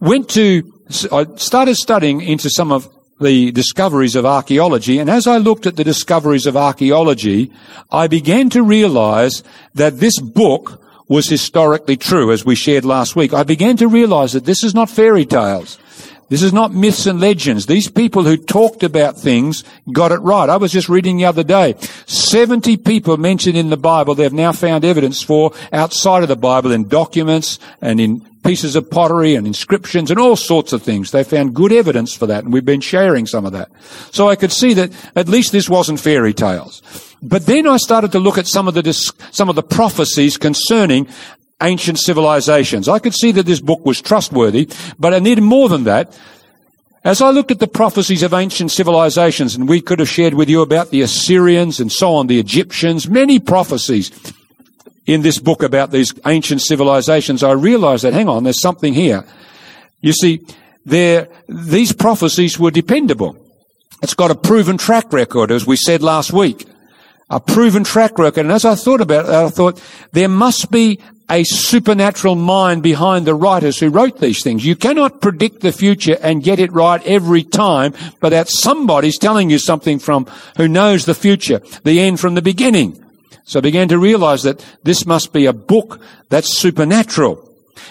went 0.00 0.28
to, 0.30 0.70
I 1.10 1.26
started 1.36 1.76
studying 1.76 2.20
into 2.20 2.50
some 2.50 2.72
of 2.72 2.88
the 3.20 3.52
discoveries 3.52 4.16
of 4.16 4.24
archaeology, 4.24 4.98
and 4.98 5.10
as 5.10 5.26
I 5.26 5.36
looked 5.36 5.66
at 5.66 5.76
the 5.76 5.84
discoveries 5.84 6.46
of 6.46 6.56
archaeology, 6.56 7.52
I 7.90 8.06
began 8.06 8.48
to 8.50 8.62
realize 8.62 9.42
that 9.74 9.98
this 9.98 10.18
book 10.18 10.82
was 11.08 11.28
historically 11.28 11.96
true, 11.96 12.32
as 12.32 12.44
we 12.44 12.54
shared 12.54 12.84
last 12.84 13.16
week. 13.16 13.34
I 13.34 13.42
began 13.42 13.76
to 13.78 13.88
realize 13.88 14.32
that 14.32 14.44
this 14.44 14.62
is 14.62 14.74
not 14.74 14.88
fairy 14.88 15.26
tales. 15.26 15.78
This 16.30 16.44
is 16.44 16.52
not 16.52 16.72
myths 16.72 17.06
and 17.06 17.20
legends. 17.20 17.66
These 17.66 17.90
people 17.90 18.22
who 18.22 18.36
talked 18.36 18.84
about 18.84 19.18
things 19.18 19.64
got 19.92 20.12
it 20.12 20.20
right. 20.20 20.48
I 20.48 20.58
was 20.58 20.70
just 20.70 20.88
reading 20.88 21.16
the 21.16 21.24
other 21.24 21.42
day. 21.42 21.74
70 22.06 22.76
people 22.78 23.16
mentioned 23.16 23.56
in 23.56 23.68
the 23.68 23.76
Bible 23.76 24.14
they've 24.14 24.32
now 24.32 24.52
found 24.52 24.84
evidence 24.84 25.20
for 25.20 25.52
outside 25.72 26.22
of 26.22 26.28
the 26.28 26.36
Bible 26.36 26.70
in 26.70 26.86
documents 26.86 27.58
and 27.82 28.00
in 28.00 28.20
pieces 28.44 28.76
of 28.76 28.88
pottery 28.88 29.34
and 29.34 29.44
inscriptions 29.44 30.08
and 30.08 30.20
all 30.20 30.36
sorts 30.36 30.72
of 30.72 30.84
things. 30.84 31.10
They 31.10 31.24
found 31.24 31.52
good 31.52 31.72
evidence 31.72 32.14
for 32.14 32.26
that 32.26 32.44
and 32.44 32.52
we've 32.52 32.64
been 32.64 32.80
sharing 32.80 33.26
some 33.26 33.44
of 33.44 33.52
that. 33.52 33.68
So 34.12 34.28
I 34.28 34.36
could 34.36 34.52
see 34.52 34.72
that 34.74 34.92
at 35.16 35.28
least 35.28 35.50
this 35.50 35.68
wasn't 35.68 35.98
fairy 35.98 36.32
tales. 36.32 36.80
But 37.20 37.46
then 37.46 37.66
I 37.66 37.76
started 37.76 38.12
to 38.12 38.20
look 38.20 38.38
at 38.38 38.46
some 38.46 38.68
of 38.68 38.74
the, 38.74 38.92
some 39.32 39.48
of 39.48 39.56
the 39.56 39.64
prophecies 39.64 40.38
concerning 40.38 41.08
ancient 41.62 41.98
civilizations. 41.98 42.88
I 42.88 42.98
could 42.98 43.14
see 43.14 43.32
that 43.32 43.46
this 43.46 43.60
book 43.60 43.84
was 43.84 44.00
trustworthy, 44.00 44.68
but 44.98 45.14
I 45.14 45.18
needed 45.18 45.42
more 45.42 45.68
than 45.68 45.84
that. 45.84 46.18
As 47.02 47.22
I 47.22 47.30
looked 47.30 47.50
at 47.50 47.60
the 47.60 47.66
prophecies 47.66 48.22
of 48.22 48.34
ancient 48.34 48.70
civilizations, 48.70 49.54
and 49.54 49.68
we 49.68 49.80
could 49.80 50.00
have 50.00 50.08
shared 50.08 50.34
with 50.34 50.50
you 50.50 50.60
about 50.60 50.90
the 50.90 51.00
Assyrians 51.00 51.80
and 51.80 51.90
so 51.90 52.14
on, 52.14 52.26
the 52.26 52.38
Egyptians, 52.38 53.08
many 53.08 53.38
prophecies 53.38 54.10
in 55.06 55.22
this 55.22 55.38
book 55.38 55.62
about 55.62 55.90
these 55.90 56.12
ancient 56.26 56.60
civilizations, 56.60 57.42
I 57.42 57.52
realized 57.52 58.04
that, 58.04 58.12
hang 58.12 58.28
on, 58.28 58.44
there's 58.44 58.60
something 58.60 58.92
here. 58.92 59.24
You 60.02 60.12
see, 60.12 60.46
there, 60.84 61.28
these 61.48 61.92
prophecies 61.92 62.58
were 62.58 62.70
dependable. 62.70 63.36
It's 64.02 64.14
got 64.14 64.30
a 64.30 64.34
proven 64.34 64.76
track 64.78 65.12
record, 65.12 65.50
as 65.50 65.66
we 65.66 65.76
said 65.76 66.02
last 66.02 66.32
week. 66.32 66.66
A 67.28 67.40
proven 67.40 67.84
track 67.84 68.18
record. 68.18 68.40
And 68.40 68.52
as 68.52 68.64
I 68.64 68.74
thought 68.74 69.00
about 69.00 69.26
it, 69.26 69.30
I 69.30 69.48
thought 69.48 69.82
there 70.12 70.28
must 70.28 70.70
be 70.70 71.00
a 71.30 71.44
supernatural 71.44 72.34
mind 72.34 72.82
behind 72.82 73.24
the 73.24 73.34
writers 73.34 73.78
who 73.78 73.88
wrote 73.88 74.18
these 74.18 74.42
things. 74.42 74.66
You 74.66 74.74
cannot 74.74 75.20
predict 75.20 75.60
the 75.60 75.72
future 75.72 76.16
and 76.20 76.42
get 76.42 76.58
it 76.58 76.72
right 76.72 77.04
every 77.06 77.44
time, 77.44 77.94
but 78.20 78.30
that 78.30 78.48
somebody's 78.48 79.18
telling 79.18 79.48
you 79.48 79.58
something 79.58 79.98
from 80.00 80.26
who 80.56 80.66
knows 80.66 81.06
the 81.06 81.14
future, 81.14 81.60
the 81.84 82.00
end 82.00 82.18
from 82.18 82.34
the 82.34 82.42
beginning. 82.42 83.02
So 83.44 83.60
I 83.60 83.62
began 83.62 83.88
to 83.88 83.98
realize 83.98 84.42
that 84.42 84.64
this 84.82 85.06
must 85.06 85.32
be 85.32 85.46
a 85.46 85.52
book 85.52 86.00
that's 86.28 86.58
supernatural. 86.58 87.46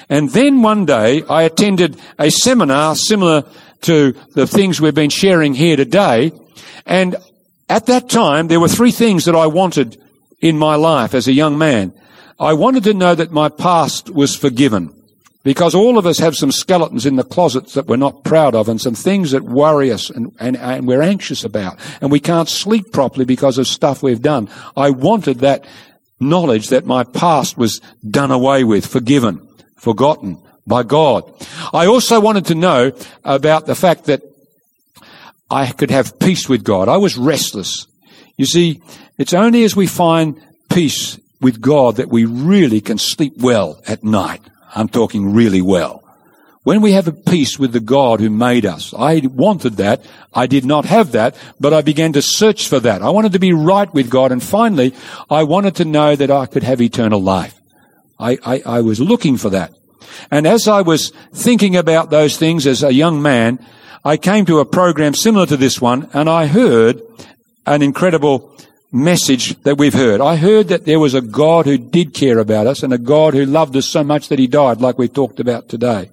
And 0.09 0.29
then 0.29 0.61
one 0.61 0.85
day 0.85 1.23
I 1.29 1.43
attended 1.43 1.99
a 2.17 2.29
seminar 2.29 2.95
similar 2.95 3.43
to 3.81 4.13
the 4.33 4.47
things 4.47 4.81
we've 4.81 4.93
been 4.93 5.09
sharing 5.09 5.53
here 5.53 5.77
today. 5.77 6.31
And 6.85 7.15
at 7.69 7.85
that 7.85 8.09
time, 8.09 8.47
there 8.47 8.59
were 8.59 8.67
three 8.67 8.91
things 8.91 9.25
that 9.25 9.35
I 9.35 9.47
wanted 9.47 10.01
in 10.41 10.57
my 10.57 10.75
life 10.75 11.13
as 11.13 11.27
a 11.27 11.33
young 11.33 11.57
man. 11.57 11.93
I 12.39 12.53
wanted 12.53 12.85
to 12.85 12.93
know 12.93 13.15
that 13.15 13.31
my 13.31 13.49
past 13.49 14.09
was 14.09 14.35
forgiven. 14.35 14.95
Because 15.43 15.73
all 15.73 15.97
of 15.97 16.05
us 16.05 16.19
have 16.19 16.35
some 16.35 16.51
skeletons 16.51 17.05
in 17.05 17.15
the 17.15 17.23
closets 17.23 17.73
that 17.73 17.87
we're 17.87 17.95
not 17.95 18.25
proud 18.25 18.55
of 18.55 18.67
and 18.67 18.79
some 18.79 18.93
things 18.93 19.31
that 19.31 19.43
worry 19.43 19.91
us 19.91 20.09
and, 20.09 20.35
and, 20.39 20.57
and 20.57 20.85
we're 20.85 21.01
anxious 21.01 21.45
about. 21.45 21.79
And 22.01 22.11
we 22.11 22.19
can't 22.19 22.49
sleep 22.49 22.91
properly 22.91 23.23
because 23.23 23.57
of 23.57 23.65
stuff 23.65 24.03
we've 24.03 24.21
done. 24.21 24.49
I 24.75 24.89
wanted 24.89 25.39
that 25.39 25.65
knowledge 26.19 26.67
that 26.69 26.85
my 26.85 27.05
past 27.05 27.57
was 27.57 27.79
done 28.07 28.31
away 28.31 28.65
with, 28.65 28.85
forgiven, 28.85 29.47
forgotten 29.77 30.41
by 30.67 30.83
God. 30.83 31.23
I 31.73 31.85
also 31.85 32.19
wanted 32.19 32.45
to 32.47 32.55
know 32.55 32.91
about 33.23 33.65
the 33.65 33.75
fact 33.75 34.05
that 34.05 34.21
I 35.49 35.71
could 35.71 35.89
have 35.89 36.19
peace 36.19 36.49
with 36.49 36.65
God. 36.65 36.89
I 36.89 36.97
was 36.97 37.17
restless. 37.17 37.87
You 38.37 38.45
see, 38.45 38.81
it's 39.17 39.33
only 39.33 39.63
as 39.63 39.75
we 39.75 39.87
find 39.87 40.39
peace 40.69 41.17
with 41.41 41.61
God 41.61 41.97
that 41.97 42.09
we 42.09 42.25
really 42.25 42.81
can 42.81 42.97
sleep 42.97 43.33
well 43.37 43.81
at 43.87 44.03
night. 44.03 44.41
I'm 44.75 44.89
talking 44.89 45.33
really 45.33 45.61
well. 45.61 46.03
When 46.63 46.81
we 46.81 46.91
have 46.91 47.07
a 47.07 47.13
peace 47.13 47.57
with 47.57 47.71
the 47.71 47.79
God 47.79 48.19
who 48.19 48.29
made 48.29 48.65
us, 48.65 48.93
I 48.93 49.21
wanted 49.25 49.77
that. 49.77 50.05
I 50.33 50.45
did 50.45 50.65
not 50.65 50.85
have 50.85 51.13
that, 51.13 51.35
but 51.59 51.73
I 51.73 51.81
began 51.81 52.13
to 52.13 52.21
search 52.21 52.67
for 52.67 52.79
that. 52.81 53.01
I 53.01 53.09
wanted 53.09 53.31
to 53.33 53.39
be 53.39 53.53
right 53.53 53.91
with 53.93 54.09
God, 54.09 54.31
and 54.31 54.43
finally, 54.43 54.93
I 55.29 55.43
wanted 55.43 55.77
to 55.77 55.85
know 55.85 56.15
that 56.15 56.29
I 56.29 56.45
could 56.45 56.63
have 56.63 56.81
eternal 56.81 57.21
life. 57.21 57.59
I, 58.19 58.37
I, 58.45 58.61
I 58.65 58.81
was 58.81 58.99
looking 58.99 59.37
for 59.37 59.49
that. 59.51 59.73
And 60.29 60.45
as 60.45 60.67
I 60.67 60.81
was 60.81 61.11
thinking 61.33 61.75
about 61.77 62.09
those 62.09 62.37
things 62.37 62.67
as 62.67 62.83
a 62.83 62.93
young 62.93 63.21
man, 63.21 63.65
I 64.03 64.17
came 64.17 64.45
to 64.45 64.59
a 64.59 64.65
program 64.65 65.13
similar 65.13 65.45
to 65.45 65.57
this 65.57 65.79
one, 65.79 66.09
and 66.13 66.29
I 66.29 66.47
heard 66.47 67.01
an 67.65 67.81
incredible 67.81 68.55
message 68.91 69.55
that 69.63 69.77
we've 69.77 69.93
heard. 69.93 70.19
I 70.19 70.35
heard 70.35 70.69
that 70.69 70.85
there 70.85 70.99
was 70.99 71.13
a 71.13 71.21
God 71.21 71.65
who 71.65 71.77
did 71.77 72.13
care 72.13 72.39
about 72.39 72.67
us 72.67 72.81
and 72.81 72.91
a 72.91 72.97
God 72.97 73.33
who 73.33 73.45
loved 73.45 73.75
us 73.75 73.87
so 73.87 74.03
much 74.03 74.29
that 74.29 74.39
he 74.39 74.47
died, 74.47 74.81
like 74.81 74.97
we 74.97 75.07
talked 75.07 75.39
about 75.39 75.69
today. 75.69 76.09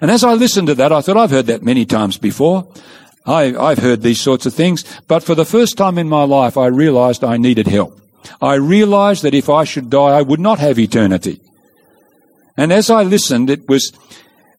And 0.00 0.10
as 0.10 0.24
I 0.24 0.34
listened 0.34 0.68
to 0.68 0.74
that, 0.76 0.92
I 0.92 1.00
thought 1.00 1.16
I've 1.16 1.30
heard 1.30 1.46
that 1.46 1.62
many 1.62 1.84
times 1.84 2.18
before. 2.18 2.66
I, 3.26 3.54
I've 3.56 3.78
heard 3.78 4.02
these 4.02 4.20
sorts 4.20 4.46
of 4.46 4.54
things, 4.54 4.84
but 5.06 5.22
for 5.22 5.34
the 5.34 5.44
first 5.44 5.76
time 5.76 5.98
in 5.98 6.08
my 6.08 6.24
life, 6.24 6.56
I 6.56 6.66
realized 6.66 7.22
I 7.22 7.36
needed 7.36 7.66
help. 7.66 8.00
I 8.40 8.54
realized 8.54 9.22
that 9.22 9.34
if 9.34 9.48
I 9.48 9.64
should 9.64 9.90
die, 9.90 10.18
I 10.18 10.22
would 10.22 10.40
not 10.40 10.58
have 10.58 10.78
eternity. 10.78 11.40
And 12.56 12.72
as 12.72 12.90
I 12.90 13.02
listened, 13.02 13.50
it 13.50 13.68
was, 13.68 13.92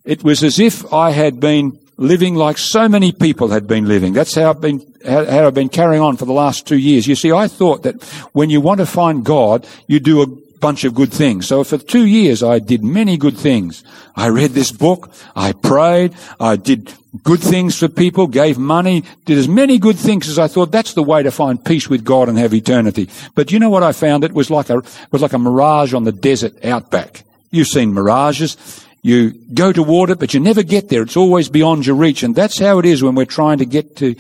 it 0.06 0.24
was 0.24 0.44
as 0.44 0.60
if 0.60 0.92
I 0.94 1.12
had 1.12 1.40
been 1.40 1.80
living 1.98 2.36
like 2.36 2.58
so 2.58 2.90
many 2.90 3.12
people 3.12 3.50
had 3.50 3.68
been 3.68 3.88
living. 3.88 4.14
That's 4.14 4.36
how 4.36 4.50
I've 4.50 4.62
been, 4.62 4.82
how 5.06 5.48
I've 5.48 5.54
been 5.54 5.70
carrying 5.70 6.02
on 6.02 6.18
for 6.18 6.26
the 6.26 6.34
last 6.34 6.68
two 6.68 6.78
years. 6.78 7.08
You 7.08 7.16
see, 7.16 7.32
I 7.32 7.48
thought 7.48 7.84
that 7.84 8.02
when 8.34 8.50
you 8.50 8.62
want 8.62 8.80
to 8.80 8.86
find 8.86 9.24
God, 9.24 9.68
you 9.88 10.00
do 10.00 10.22
a 10.22 10.28
bunch 10.62 10.84
of 10.84 10.94
good 10.94 11.12
things. 11.12 11.48
So 11.48 11.64
for 11.64 11.78
two 11.78 12.06
years, 12.06 12.44
I 12.44 12.60
did 12.60 12.84
many 12.84 13.18
good 13.18 13.38
things. 13.38 13.84
I 14.16 14.28
read 14.28 14.52
this 14.52 14.72
book. 14.72 15.12
I 15.36 15.52
prayed. 15.52 16.14
I 16.40 16.56
did 16.56 16.94
good 17.24 17.42
things 17.42 17.78
for 17.78 17.90
people, 17.90 18.28
gave 18.28 18.58
money, 18.58 19.04
did 19.26 19.38
as 19.38 19.48
many 19.48 19.78
good 19.78 19.98
things 19.98 20.30
as 20.30 20.40
I 20.40 20.48
thought 20.48 20.72
that's 20.72 20.94
the 20.94 21.04
way 21.04 21.24
to 21.24 21.32
find 21.32 21.64
peace 21.64 21.90
with 21.90 22.06
God 22.06 22.30
and 22.30 22.38
have 22.38 22.54
eternity. 22.54 23.10
But 23.36 23.52
you 23.52 23.60
know 23.60 23.70
what 23.70 23.84
I 23.84 23.92
found? 23.92 24.24
It 24.24 24.34
was 24.34 24.50
like 24.50 24.70
a, 24.70 24.78
it 24.78 25.12
was 25.12 25.22
like 25.22 25.34
a 25.34 25.40
mirage 25.40 25.94
on 25.94 26.06
the 26.06 26.14
desert 26.14 26.64
outback. 26.64 27.24
You've 27.50 27.68
seen 27.68 27.94
mirages. 27.94 28.56
You 29.02 29.32
go 29.32 29.74
toward 29.74 30.12
it, 30.12 30.20
but 30.20 30.34
you 30.34 30.40
never 30.40 30.64
get 30.64 30.90
there. 30.90 31.02
It's 31.02 31.18
always 31.18 31.50
beyond 31.50 31.86
your 31.86 31.96
reach. 31.96 32.24
And 32.24 32.36
that's 32.36 32.60
how 32.60 32.80
it 32.80 32.86
is 32.86 33.02
when 33.02 33.16
we're 33.16 33.26
trying 33.26 33.58
to 33.58 33.66
get 33.66 33.96
to 33.98 34.16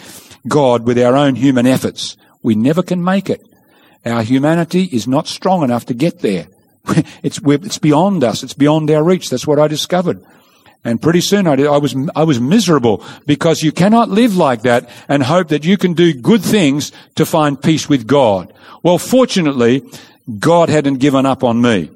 God 0.47 0.85
with 0.85 0.97
our 0.97 1.15
own 1.15 1.35
human 1.35 1.67
efforts. 1.67 2.17
We 2.41 2.55
never 2.55 2.81
can 2.81 3.03
make 3.03 3.29
it. 3.29 3.41
Our 4.05 4.23
humanity 4.23 4.85
is 4.85 5.07
not 5.07 5.27
strong 5.27 5.63
enough 5.63 5.85
to 5.85 5.93
get 5.93 6.19
there. 6.19 6.47
it's, 7.23 7.39
it's 7.43 7.77
beyond 7.77 8.23
us. 8.23 8.41
It's 8.41 8.55
beyond 8.55 8.89
our 8.89 9.03
reach. 9.03 9.29
That's 9.29 9.45
what 9.45 9.59
I 9.59 9.67
discovered. 9.67 10.23
And 10.83 10.99
pretty 10.99 11.21
soon 11.21 11.45
I, 11.45 11.55
did, 11.55 11.67
I 11.67 11.77
was, 11.77 11.95
I 12.15 12.23
was 12.23 12.39
miserable 12.39 13.05
because 13.27 13.61
you 13.61 13.71
cannot 13.71 14.09
live 14.09 14.35
like 14.35 14.63
that 14.63 14.89
and 15.07 15.21
hope 15.21 15.49
that 15.49 15.63
you 15.63 15.77
can 15.77 15.93
do 15.93 16.11
good 16.13 16.41
things 16.41 16.91
to 17.15 17.25
find 17.25 17.61
peace 17.61 17.87
with 17.87 18.07
God. 18.07 18.51
Well, 18.81 18.97
fortunately, 18.97 19.83
God 20.39 20.69
hadn't 20.69 20.95
given 20.95 21.27
up 21.27 21.43
on 21.43 21.61
me. 21.61 21.91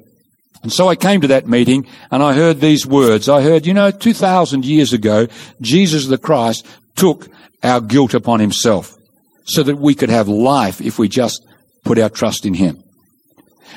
And 0.66 0.72
so 0.72 0.88
I 0.88 0.96
came 0.96 1.20
to 1.20 1.28
that 1.28 1.46
meeting 1.46 1.86
and 2.10 2.24
I 2.24 2.34
heard 2.34 2.60
these 2.60 2.84
words. 2.84 3.28
I 3.28 3.40
heard, 3.40 3.66
you 3.66 3.72
know, 3.72 3.92
2,000 3.92 4.64
years 4.64 4.92
ago, 4.92 5.28
Jesus 5.60 6.06
the 6.06 6.18
Christ 6.18 6.66
took 6.96 7.28
our 7.62 7.80
guilt 7.80 8.14
upon 8.14 8.40
himself 8.40 8.98
so 9.44 9.62
that 9.62 9.76
we 9.76 9.94
could 9.94 10.10
have 10.10 10.26
life 10.26 10.80
if 10.80 10.98
we 10.98 11.06
just 11.06 11.46
put 11.84 12.00
our 12.00 12.08
trust 12.08 12.44
in 12.44 12.54
him. 12.54 12.82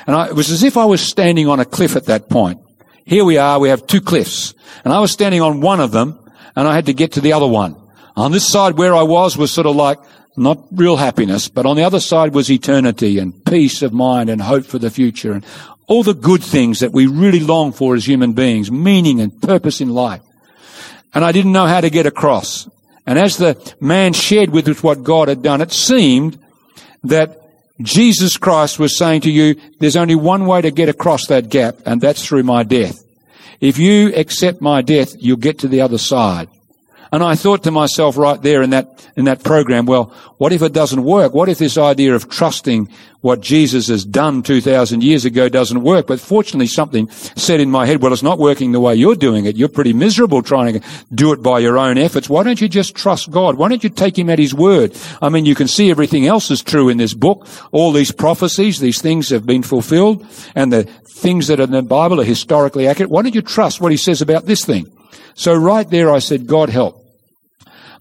And 0.08 0.16
I, 0.16 0.30
it 0.30 0.34
was 0.34 0.50
as 0.50 0.64
if 0.64 0.76
I 0.76 0.84
was 0.84 1.00
standing 1.00 1.46
on 1.46 1.60
a 1.60 1.64
cliff 1.64 1.94
at 1.94 2.06
that 2.06 2.28
point. 2.28 2.60
Here 3.04 3.24
we 3.24 3.38
are, 3.38 3.60
we 3.60 3.68
have 3.68 3.86
two 3.86 4.00
cliffs. 4.00 4.52
And 4.82 4.92
I 4.92 4.98
was 4.98 5.12
standing 5.12 5.42
on 5.42 5.60
one 5.60 5.78
of 5.78 5.92
them 5.92 6.18
and 6.56 6.66
I 6.66 6.74
had 6.74 6.86
to 6.86 6.92
get 6.92 7.12
to 7.12 7.20
the 7.20 7.34
other 7.34 7.46
one. 7.46 7.76
On 8.16 8.32
this 8.32 8.48
side 8.48 8.76
where 8.76 8.96
I 8.96 9.04
was 9.04 9.36
was 9.36 9.52
sort 9.52 9.68
of 9.68 9.76
like 9.76 10.00
not 10.40 10.58
real 10.72 10.96
happiness, 10.96 11.48
but 11.48 11.66
on 11.66 11.76
the 11.76 11.84
other 11.84 12.00
side 12.00 12.34
was 12.34 12.50
eternity 12.50 13.18
and 13.18 13.44
peace 13.44 13.82
of 13.82 13.92
mind 13.92 14.30
and 14.30 14.40
hope 14.40 14.64
for 14.64 14.78
the 14.78 14.90
future 14.90 15.32
and 15.32 15.44
all 15.86 16.02
the 16.02 16.14
good 16.14 16.42
things 16.42 16.80
that 16.80 16.92
we 16.92 17.06
really 17.06 17.40
long 17.40 17.72
for 17.72 17.94
as 17.94 18.06
human 18.06 18.32
beings, 18.32 18.70
meaning 18.70 19.20
and 19.20 19.42
purpose 19.42 19.80
in 19.80 19.90
life. 19.90 20.22
And 21.12 21.24
I 21.24 21.32
didn't 21.32 21.52
know 21.52 21.66
how 21.66 21.80
to 21.80 21.90
get 21.90 22.06
across. 22.06 22.68
And 23.06 23.18
as 23.18 23.36
the 23.36 23.74
man 23.80 24.12
shared 24.12 24.50
with 24.50 24.68
us 24.68 24.82
what 24.82 25.02
God 25.02 25.28
had 25.28 25.42
done, 25.42 25.60
it 25.60 25.72
seemed 25.72 26.38
that 27.02 27.36
Jesus 27.82 28.36
Christ 28.36 28.78
was 28.78 28.96
saying 28.96 29.22
to 29.22 29.30
you, 29.30 29.56
there's 29.78 29.96
only 29.96 30.14
one 30.14 30.46
way 30.46 30.60
to 30.60 30.70
get 30.70 30.88
across 30.88 31.26
that 31.26 31.48
gap, 31.48 31.76
and 31.86 32.00
that's 32.00 32.24
through 32.24 32.44
my 32.44 32.62
death. 32.62 33.02
If 33.60 33.78
you 33.78 34.14
accept 34.14 34.60
my 34.60 34.82
death, 34.82 35.14
you'll 35.18 35.38
get 35.38 35.58
to 35.60 35.68
the 35.68 35.80
other 35.80 35.98
side. 35.98 36.48
And 37.12 37.24
I 37.24 37.34
thought 37.34 37.64
to 37.64 37.72
myself 37.72 38.16
right 38.16 38.40
there 38.40 38.62
in 38.62 38.70
that, 38.70 39.04
in 39.16 39.24
that 39.24 39.42
program, 39.42 39.86
well, 39.86 40.14
what 40.38 40.52
if 40.52 40.62
it 40.62 40.72
doesn't 40.72 41.02
work? 41.02 41.34
What 41.34 41.48
if 41.48 41.58
this 41.58 41.76
idea 41.76 42.14
of 42.14 42.28
trusting 42.28 42.88
what 43.20 43.40
Jesus 43.40 43.88
has 43.88 44.04
done 44.04 44.42
2,000 44.42 45.02
years 45.02 45.24
ago 45.24 45.48
doesn't 45.48 45.82
work? 45.82 46.06
But 46.06 46.20
fortunately 46.20 46.68
something 46.68 47.10
said 47.10 47.58
in 47.58 47.70
my 47.70 47.84
head, 47.84 48.00
well, 48.00 48.12
it's 48.12 48.22
not 48.22 48.38
working 48.38 48.70
the 48.70 48.80
way 48.80 48.94
you're 48.94 49.16
doing 49.16 49.44
it. 49.44 49.56
You're 49.56 49.68
pretty 49.68 49.92
miserable 49.92 50.40
trying 50.40 50.80
to 50.80 50.88
do 51.12 51.32
it 51.32 51.42
by 51.42 51.58
your 51.58 51.78
own 51.78 51.98
efforts. 51.98 52.30
Why 52.30 52.44
don't 52.44 52.60
you 52.60 52.68
just 52.68 52.94
trust 52.94 53.30
God? 53.30 53.56
Why 53.56 53.68
don't 53.68 53.82
you 53.82 53.90
take 53.90 54.16
Him 54.16 54.30
at 54.30 54.38
His 54.38 54.54
word? 54.54 54.96
I 55.20 55.30
mean, 55.30 55.46
you 55.46 55.56
can 55.56 55.68
see 55.68 55.90
everything 55.90 56.26
else 56.26 56.50
is 56.50 56.62
true 56.62 56.88
in 56.88 56.98
this 56.98 57.12
book. 57.12 57.46
All 57.72 57.90
these 57.90 58.12
prophecies, 58.12 58.78
these 58.78 59.02
things 59.02 59.30
have 59.30 59.44
been 59.44 59.64
fulfilled 59.64 60.24
and 60.54 60.72
the 60.72 60.84
things 60.84 61.48
that 61.48 61.58
are 61.58 61.64
in 61.64 61.72
the 61.72 61.82
Bible 61.82 62.20
are 62.20 62.24
historically 62.24 62.86
accurate. 62.86 63.10
Why 63.10 63.22
don't 63.22 63.34
you 63.34 63.42
trust 63.42 63.80
what 63.80 63.90
He 63.90 63.98
says 63.98 64.22
about 64.22 64.46
this 64.46 64.64
thing? 64.64 64.90
So 65.34 65.54
right 65.54 65.88
there 65.88 66.12
I 66.12 66.20
said, 66.20 66.46
God 66.46 66.68
help. 66.68 66.99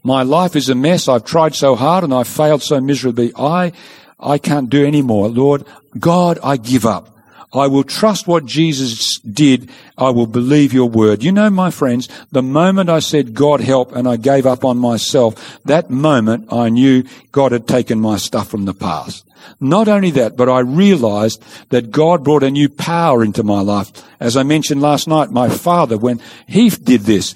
My 0.03 0.23
life 0.23 0.55
is 0.55 0.69
a 0.69 0.75
mess. 0.75 1.07
I've 1.07 1.25
tried 1.25 1.55
so 1.55 1.75
hard 1.75 2.03
and 2.03 2.13
I've 2.13 2.27
failed 2.27 2.63
so 2.63 2.79
miserably. 2.79 3.31
I, 3.35 3.73
I 4.19 4.37
can't 4.37 4.69
do 4.69 4.85
any 4.85 5.01
more. 5.01 5.27
Lord, 5.27 5.65
God, 5.97 6.39
I 6.43 6.57
give 6.57 6.85
up. 6.85 7.15
I 7.51 7.65
will 7.65 7.83
trust 7.83 8.27
what 8.27 8.45
Jesus 8.45 9.19
did. 9.19 9.71
I 9.97 10.11
will 10.11 10.27
believe 10.27 10.71
your 10.71 10.87
word. 10.87 11.23
You 11.23 11.31
know, 11.31 11.49
my 11.49 11.71
friends, 11.71 12.07
the 12.31 12.43
moment 12.43 12.91
I 12.91 12.99
said, 12.99 13.33
God 13.33 13.59
help, 13.59 13.91
and 13.95 14.07
I 14.07 14.17
gave 14.17 14.45
up 14.45 14.63
on 14.63 14.77
myself, 14.77 15.59
that 15.65 15.89
moment 15.89 16.53
I 16.53 16.69
knew 16.69 17.03
God 17.31 17.51
had 17.51 17.67
taken 17.67 17.99
my 17.99 18.17
stuff 18.17 18.49
from 18.49 18.65
the 18.65 18.73
past. 18.75 19.25
Not 19.59 19.87
only 19.87 20.11
that, 20.11 20.37
but 20.37 20.47
I 20.47 20.59
realized 20.59 21.41
that 21.69 21.89
God 21.89 22.23
brought 22.23 22.43
a 22.43 22.51
new 22.51 22.69
power 22.69 23.23
into 23.23 23.41
my 23.41 23.61
life. 23.61 23.91
As 24.19 24.37
I 24.37 24.43
mentioned 24.43 24.81
last 24.81 25.07
night, 25.07 25.31
my 25.31 25.49
father, 25.49 25.97
when 25.97 26.21
he 26.45 26.69
did 26.69 27.01
this, 27.01 27.33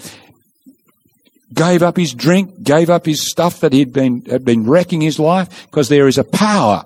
gave 1.53 1.83
up 1.83 1.97
his 1.97 2.13
drink, 2.13 2.63
gave 2.63 2.89
up 2.89 3.05
his 3.05 3.29
stuff 3.29 3.59
that 3.59 3.73
he'd 3.73 3.93
been, 3.93 4.25
had 4.25 4.43
been 4.43 4.65
wrecking 4.65 5.01
his 5.01 5.19
life, 5.19 5.65
because 5.65 5.89
there 5.89 6.07
is 6.07 6.17
a 6.17 6.23
power 6.23 6.83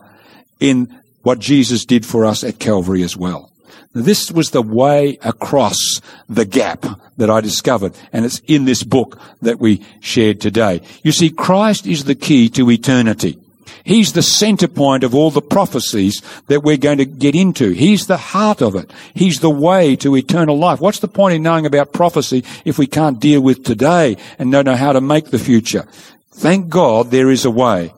in 0.60 0.94
what 1.24 1.40
Jesus 1.40 1.86
did 1.86 2.06
for 2.06 2.26
us 2.26 2.44
at 2.44 2.60
Calvary 2.60 3.04
as 3.04 3.16
well. 3.16 3.52
This 3.94 4.32
was 4.32 4.52
the 4.52 4.62
way 4.62 5.18
across 5.22 6.02
the 6.30 6.46
gap 6.46 6.86
that 7.18 7.30
I 7.30 7.42
discovered, 7.42 7.96
and 8.14 8.26
it's 8.26 8.40
in 8.46 8.66
this 8.66 8.84
book 8.84 9.20
that 9.42 9.60
we 9.60 9.84
shared 10.02 10.40
today. 10.40 10.82
You 11.04 11.12
see, 11.12 11.30
Christ 11.30 11.88
is 11.88 12.04
the 12.04 12.16
key 12.16 12.50
to 12.50 12.70
eternity. 12.70 13.40
He's 13.84 14.14
the 14.14 14.22
center 14.22 14.68
point 14.68 15.04
of 15.04 15.16
all 15.16 15.32
the 15.32 15.42
prophecies 15.42 16.22
that 16.48 16.64
we're 16.64 16.78
going 16.78 16.98
to 16.98 17.06
get 17.06 17.36
into. 17.36 17.72
He's 17.72 18.08
the 18.08 18.18
heart 18.18 18.62
of 18.62 18.76
it. 18.76 18.92
He's 19.14 19.40
the 19.40 19.50
way 19.50 19.96
to 19.98 20.16
eternal 20.16 20.58
life. 20.58 20.80
What's 20.80 21.00
the 21.00 21.08
point 21.08 21.36
in 21.36 21.44
knowing 21.44 21.66
about 21.66 21.94
prophecy 21.94 22.44
if 22.66 22.78
we 22.78 22.88
can't 22.88 23.20
deal 23.20 23.42
with 23.42 23.64
today 23.64 24.18
and 24.40 24.52
don't 24.52 24.66
know 24.66 24.76
how 24.76 24.94
to 24.94 25.02
make 25.02 25.32
the 25.32 25.40
future? 25.40 25.88
Thank 26.32 26.70
God 26.70 27.12
there 27.12 27.30
is 27.30 27.46
a 27.46 27.52
way. 27.52 27.94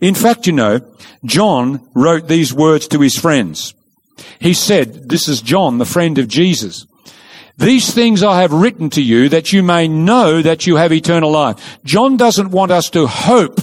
In 0.00 0.14
fact, 0.14 0.46
you 0.46 0.52
know, 0.52 0.80
John 1.24 1.86
wrote 1.94 2.28
these 2.28 2.52
words 2.54 2.88
to 2.88 3.00
his 3.00 3.16
friends. 3.16 3.74
He 4.38 4.54
said, 4.54 5.08
this 5.08 5.28
is 5.28 5.42
John, 5.42 5.78
the 5.78 5.84
friend 5.84 6.18
of 6.18 6.28
Jesus. 6.28 6.86
These 7.58 7.92
things 7.92 8.22
I 8.22 8.40
have 8.40 8.52
written 8.52 8.90
to 8.90 9.02
you 9.02 9.28
that 9.28 9.52
you 9.52 9.62
may 9.62 9.86
know 9.86 10.42
that 10.42 10.66
you 10.66 10.76
have 10.76 10.92
eternal 10.92 11.30
life. 11.30 11.78
John 11.84 12.16
doesn't 12.16 12.50
want 12.50 12.72
us 12.72 12.90
to 12.90 13.06
hope 13.06 13.60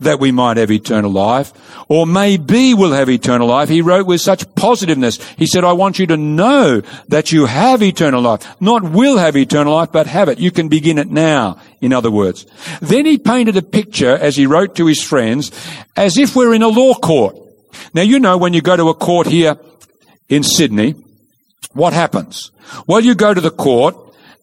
that 0.00 0.18
we 0.18 0.32
might 0.32 0.56
have 0.56 0.70
eternal 0.70 1.10
life, 1.10 1.52
or 1.88 2.06
maybe 2.06 2.74
we'll 2.74 2.92
have 2.92 3.08
eternal 3.08 3.46
life. 3.46 3.68
He 3.68 3.82
wrote 3.82 4.06
with 4.06 4.20
such 4.20 4.54
positiveness. 4.54 5.22
He 5.34 5.46
said, 5.46 5.64
I 5.64 5.72
want 5.72 5.98
you 5.98 6.06
to 6.08 6.16
know 6.16 6.82
that 7.08 7.32
you 7.32 7.46
have 7.46 7.82
eternal 7.82 8.22
life. 8.22 8.60
Not 8.60 8.82
will 8.82 9.18
have 9.18 9.36
eternal 9.36 9.74
life, 9.74 9.92
but 9.92 10.06
have 10.06 10.28
it. 10.28 10.38
You 10.38 10.50
can 10.50 10.68
begin 10.68 10.98
it 10.98 11.08
now, 11.08 11.60
in 11.80 11.92
other 11.92 12.10
words. 12.10 12.46
Then 12.80 13.06
he 13.06 13.18
painted 13.18 13.56
a 13.56 13.62
picture, 13.62 14.16
as 14.16 14.36
he 14.36 14.46
wrote 14.46 14.76
to 14.76 14.86
his 14.86 15.02
friends, 15.02 15.52
as 15.96 16.16
if 16.16 16.34
we're 16.34 16.54
in 16.54 16.62
a 16.62 16.68
law 16.68 16.94
court. 16.94 17.36
Now, 17.94 18.02
you 18.02 18.18
know, 18.18 18.36
when 18.38 18.54
you 18.54 18.62
go 18.62 18.76
to 18.76 18.88
a 18.88 18.94
court 18.94 19.26
here 19.26 19.56
in 20.28 20.42
Sydney, 20.42 20.94
what 21.72 21.92
happens? 21.92 22.50
Well, 22.86 23.00
you 23.00 23.14
go 23.14 23.32
to 23.34 23.40
the 23.40 23.50
court, 23.50 23.96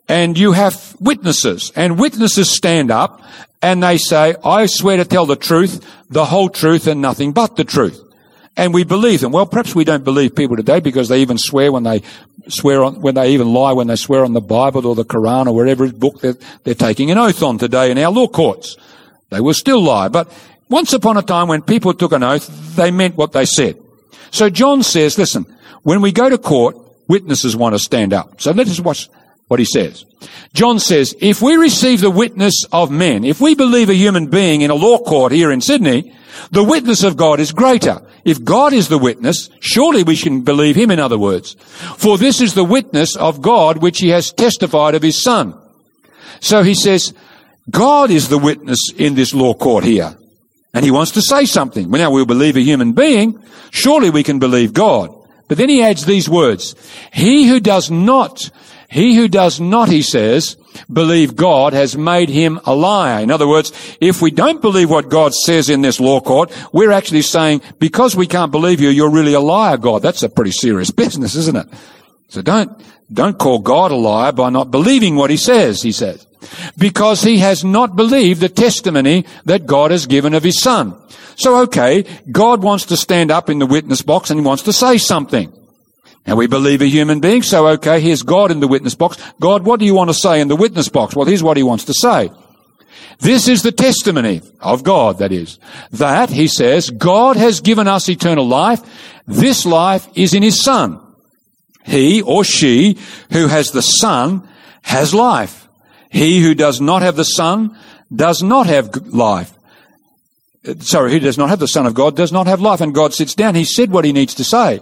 and 0.08 0.38
you 0.38 0.54
have 0.54 0.96
witnesses, 1.00 1.72
and 1.76 2.00
witnesses 2.00 2.50
stand 2.50 2.92
up 2.92 3.22
and 3.62 3.82
they 3.82 3.98
say, 3.98 4.36
I 4.44 4.68
swear 4.68 4.98
to 4.98 5.06
tell 5.06 5.26
the 5.26 5.36
truth, 5.36 5.86
the 6.10 6.26
whole 6.26 6.50
truth 6.50 6.88
and 6.88 7.02
nothing 7.02 7.34
but 7.34 7.56
the 7.56 7.64
truth. 7.64 8.00
And 8.56 8.74
we 8.74 8.84
believe 8.84 9.22
them. 9.22 9.32
Well, 9.32 9.46
perhaps 9.46 9.76
we 9.76 9.84
don't 9.84 10.04
believe 10.04 10.36
people 10.36 10.56
today 10.56 10.80
because 10.80 11.10
they 11.10 11.22
even 11.22 11.38
swear 11.38 11.72
when 11.72 11.84
they 11.84 12.02
swear 12.48 12.84
on, 12.84 13.02
when 13.02 13.16
they 13.16 13.32
even 13.32 13.54
lie 13.54 13.74
when 13.74 13.88
they 13.88 13.96
swear 13.96 14.24
on 14.24 14.34
the 14.34 14.42
Bible 14.42 14.88
or 14.88 14.96
the 14.96 15.06
Quran 15.06 15.48
or 15.48 15.54
whatever 15.54 15.92
book 15.92 16.22
they're, 16.22 16.38
they're 16.64 16.74
taking 16.74 17.12
an 17.12 17.18
oath 17.18 17.44
on 17.44 17.58
today 17.58 17.92
in 17.92 17.98
our 17.98 18.12
law 18.12 18.28
courts. 18.28 18.78
They 19.30 19.42
will 19.42 19.54
still 19.54 19.82
lie. 19.82 20.08
But 20.08 20.32
once 20.70 20.94
upon 20.94 21.18
a 21.18 21.22
time 21.22 21.48
when 21.50 21.62
people 21.62 21.94
took 21.94 22.14
an 22.14 22.24
oath, 22.24 22.48
they 22.76 22.90
meant 22.90 23.16
what 23.16 23.32
they 23.32 23.46
said. 23.46 23.78
So 24.32 24.50
John 24.50 24.82
says, 24.82 25.18
listen, 25.18 25.46
when 25.84 26.02
we 26.02 26.12
go 26.12 26.30
to 26.30 26.38
court, 26.38 26.78
witnesses 27.08 27.56
want 27.56 27.76
to 27.76 27.80
stand 27.80 28.14
up. 28.14 28.42
So 28.42 28.52
let 28.52 28.68
us 28.68 28.80
watch 28.80 29.10
what 29.48 29.60
he 29.60 29.66
says. 29.66 30.06
John 30.54 30.80
says, 30.80 31.16
if 31.20 31.42
we 31.42 31.56
receive 31.56 32.02
the 32.02 32.12
witness 32.12 32.66
of 32.72 32.92
men, 32.92 33.24
if 33.24 33.40
we 33.40 33.56
believe 33.56 33.90
a 33.90 33.96
human 33.96 34.28
being 34.28 34.62
in 34.62 34.72
a 34.72 34.76
law 34.76 34.98
court 34.98 35.32
here 35.32 35.52
in 35.52 35.62
Sydney, 35.62 36.14
the 36.52 36.64
witness 36.64 37.04
of 37.04 37.18
God 37.18 37.40
is 37.40 37.52
greater. 37.52 38.02
If 38.26 38.44
God 38.44 38.74
is 38.74 38.90
the 38.90 38.98
witness, 38.98 39.50
surely 39.60 40.04
we 40.04 40.18
can 40.18 40.42
believe 40.42 40.76
him 40.76 40.92
in 40.92 41.00
other 41.00 41.18
words. 41.18 41.56
For 41.98 42.18
this 42.18 42.42
is 42.42 42.54
the 42.54 42.64
witness 42.64 43.16
of 43.16 43.42
God 43.42 43.82
which 43.82 44.00
he 44.00 44.10
has 44.10 44.32
testified 44.32 44.96
of 44.96 45.02
his 45.02 45.22
son. 45.22 45.60
So 46.40 46.64
he 46.64 46.74
says, 46.74 47.14
God 47.70 48.12
is 48.12 48.30
the 48.30 48.38
witness 48.38 48.80
in 48.96 49.16
this 49.16 49.34
law 49.34 49.54
court 49.54 49.84
here. 49.84 50.18
And 50.74 50.86
he 50.86 50.92
wants 50.92 51.12
to 51.12 51.22
say 51.22 51.46
something. 51.46 51.90
Well, 51.90 52.02
now 52.02 52.12
we'll 52.12 52.26
believe 52.26 52.56
a 52.56 52.62
human 52.62 52.94
being. 52.94 53.42
Surely 53.72 54.10
we 54.10 54.24
can 54.24 54.40
believe 54.40 54.74
God. 54.74 55.14
But 55.48 55.58
then 55.58 55.70
he 55.70 55.82
adds 55.82 56.06
these 56.06 56.30
words. 56.30 56.76
He 57.14 57.48
who 57.48 57.60
does 57.60 57.90
not 57.90 58.52
he 58.90 59.16
who 59.16 59.28
does 59.28 59.60
not, 59.60 59.90
he 59.90 60.02
says, 60.02 60.56
believe 60.92 61.36
God 61.36 61.74
has 61.74 61.98
made 61.98 62.30
him 62.30 62.60
a 62.66 62.74
liar. 62.74 63.22
In 63.22 63.32
other 63.32 63.48
words, 63.48 63.74
if 64.00 64.22
we 64.22 64.32
don't 64.32 64.62
believe 64.62 64.90
what 64.90 65.10
God 65.10 65.34
says 65.34 65.70
in 65.70 65.82
this 65.82 66.00
law 66.00 66.22
court, 66.22 66.52
we're 66.72 66.92
actually 66.92 67.24
saying, 67.24 67.62
because 67.80 68.16
we 68.16 68.28
can't 68.28 68.52
believe 68.52 68.80
you, 68.80 68.90
you're 68.90 69.12
really 69.12 69.34
a 69.34 69.42
liar, 69.42 69.78
God. 69.78 70.02
That's 70.02 70.24
a 70.24 70.30
pretty 70.30 70.52
serious 70.52 70.92
business, 71.04 71.36
isn't 71.36 71.58
it? 71.58 71.68
So 72.30 72.42
don't, 72.42 72.72
don't 73.12 73.38
call 73.38 73.60
God 73.60 73.92
a 73.92 73.96
liar 73.96 74.32
by 74.32 74.50
not 74.50 74.72
believing 74.72 75.16
what 75.16 75.30
he 75.30 75.38
says, 75.38 75.82
he 75.82 75.92
says. 75.92 76.26
Because 76.78 77.24
he 77.24 77.40
has 77.40 77.66
not 77.66 77.96
believed 77.96 78.40
the 78.40 78.50
testimony 78.50 79.26
that 79.46 79.66
God 79.66 79.92
has 79.92 80.06
given 80.06 80.34
of 80.34 80.44
his 80.44 80.62
son. 80.62 80.96
So 81.36 81.62
okay, 81.64 82.06
God 82.32 82.64
wants 82.64 82.86
to 82.86 82.98
stand 82.98 83.32
up 83.32 83.50
in 83.50 83.60
the 83.60 83.66
witness 83.66 84.02
box 84.02 84.30
and 84.30 84.40
he 84.40 84.46
wants 84.46 84.64
to 84.64 84.74
say 84.74 84.98
something. 84.98 85.52
Now 86.28 86.36
we 86.36 86.48
believe 86.48 86.82
a 86.82 86.88
human 86.88 87.22
being, 87.22 87.42
so 87.42 87.68
okay, 87.70 88.02
here's 88.02 88.22
God 88.22 88.52
in 88.52 88.60
the 88.60 88.68
witness 88.68 88.96
box. 88.96 89.18
God, 89.40 89.64
what 89.64 89.80
do 89.80 89.86
you 89.86 89.96
want 89.96 90.10
to 90.10 90.14
say 90.14 90.42
in 90.42 90.50
the 90.50 90.58
witness 90.58 90.90
box? 90.90 91.16
Well, 91.16 91.26
here's 91.26 91.42
what 91.42 91.56
he 91.56 91.64
wants 91.64 91.86
to 91.86 91.94
say. 91.94 92.30
This 93.20 93.48
is 93.48 93.64
the 93.64 93.72
testimony 93.72 94.42
of 94.60 94.84
God, 94.84 95.20
that 95.20 95.32
is. 95.32 95.58
That, 95.92 96.30
he 96.30 96.48
says, 96.48 96.90
God 96.90 97.38
has 97.38 97.62
given 97.62 97.88
us 97.88 98.10
eternal 98.10 98.46
life. 98.46 98.82
This 99.26 99.66
life 99.66 100.08
is 100.16 100.34
in 100.34 100.44
his 100.44 100.62
son. 100.62 101.02
He 101.86 102.22
or 102.22 102.44
she 102.44 102.98
who 103.32 103.48
has 103.48 103.72
the 103.72 103.82
son 103.82 104.48
has 104.84 105.14
life. 105.14 105.68
He 106.10 106.42
who 106.42 106.54
does 106.54 106.82
not 106.82 107.02
have 107.02 107.16
the 107.16 107.24
son 107.24 107.78
does 108.14 108.44
not 108.44 108.68
have 108.68 108.94
life. 109.08 109.57
Sorry, 110.80 111.12
who 111.12 111.20
does 111.20 111.38
not 111.38 111.50
have 111.50 111.60
the 111.60 111.68
son 111.68 111.86
of 111.86 111.94
God 111.94 112.16
does 112.16 112.32
not 112.32 112.48
have 112.48 112.62
life. 112.62 112.82
And 112.82 112.94
God 112.94 113.14
sits 113.14 113.36
down. 113.36 113.56
He 113.56 113.66
said 113.66 113.92
what 113.92 114.06
he 114.06 114.12
needs 114.12 114.36
to 114.36 114.44
say. 114.44 114.82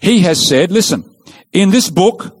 He 0.00 0.20
has 0.20 0.48
said, 0.48 0.70
listen, 0.70 1.04
in 1.52 1.70
this 1.70 1.90
book, 1.90 2.36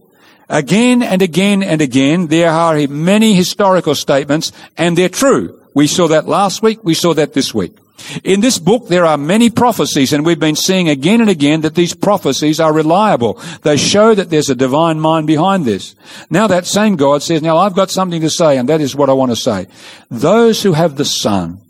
again 0.48 1.02
and 1.02 1.22
again 1.22 1.62
and 1.62 1.80
again, 1.80 2.28
there 2.28 2.50
are 2.50 2.86
many 2.88 3.34
historical 3.34 3.94
statements 3.94 4.52
and 4.76 4.96
they're 4.96 5.08
true. 5.08 5.60
We 5.74 5.86
saw 5.86 6.08
that 6.08 6.28
last 6.28 6.62
week. 6.62 6.84
We 6.84 6.94
saw 6.94 7.14
that 7.14 7.32
this 7.32 7.52
week. 7.52 7.76
In 8.22 8.40
this 8.40 8.58
book, 8.58 8.88
there 8.88 9.06
are 9.06 9.16
many 9.16 9.50
prophecies, 9.50 10.12
and 10.12 10.26
we've 10.26 10.38
been 10.38 10.56
seeing 10.56 10.88
again 10.88 11.20
and 11.20 11.30
again 11.30 11.60
that 11.62 11.76
these 11.76 11.94
prophecies 11.94 12.60
are 12.60 12.72
reliable. 12.72 13.40
They 13.62 13.76
show 13.76 14.14
that 14.14 14.30
there's 14.30 14.50
a 14.50 14.54
divine 14.54 15.00
mind 15.00 15.26
behind 15.26 15.64
this. 15.64 15.94
Now 16.28 16.48
that 16.48 16.66
same 16.66 16.96
God 16.96 17.22
says, 17.22 17.40
now 17.40 17.56
I've 17.56 17.76
got 17.76 17.90
something 17.90 18.20
to 18.20 18.30
say, 18.30 18.58
and 18.58 18.68
that 18.68 18.80
is 18.80 18.96
what 18.96 19.08
I 19.08 19.14
want 19.14 19.30
to 19.30 19.36
say. 19.36 19.68
Those 20.10 20.62
who 20.62 20.72
have 20.72 20.96
the 20.96 21.04
Son, 21.04 21.60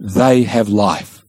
they 0.00 0.42
have 0.42 0.68
life. 0.68 1.22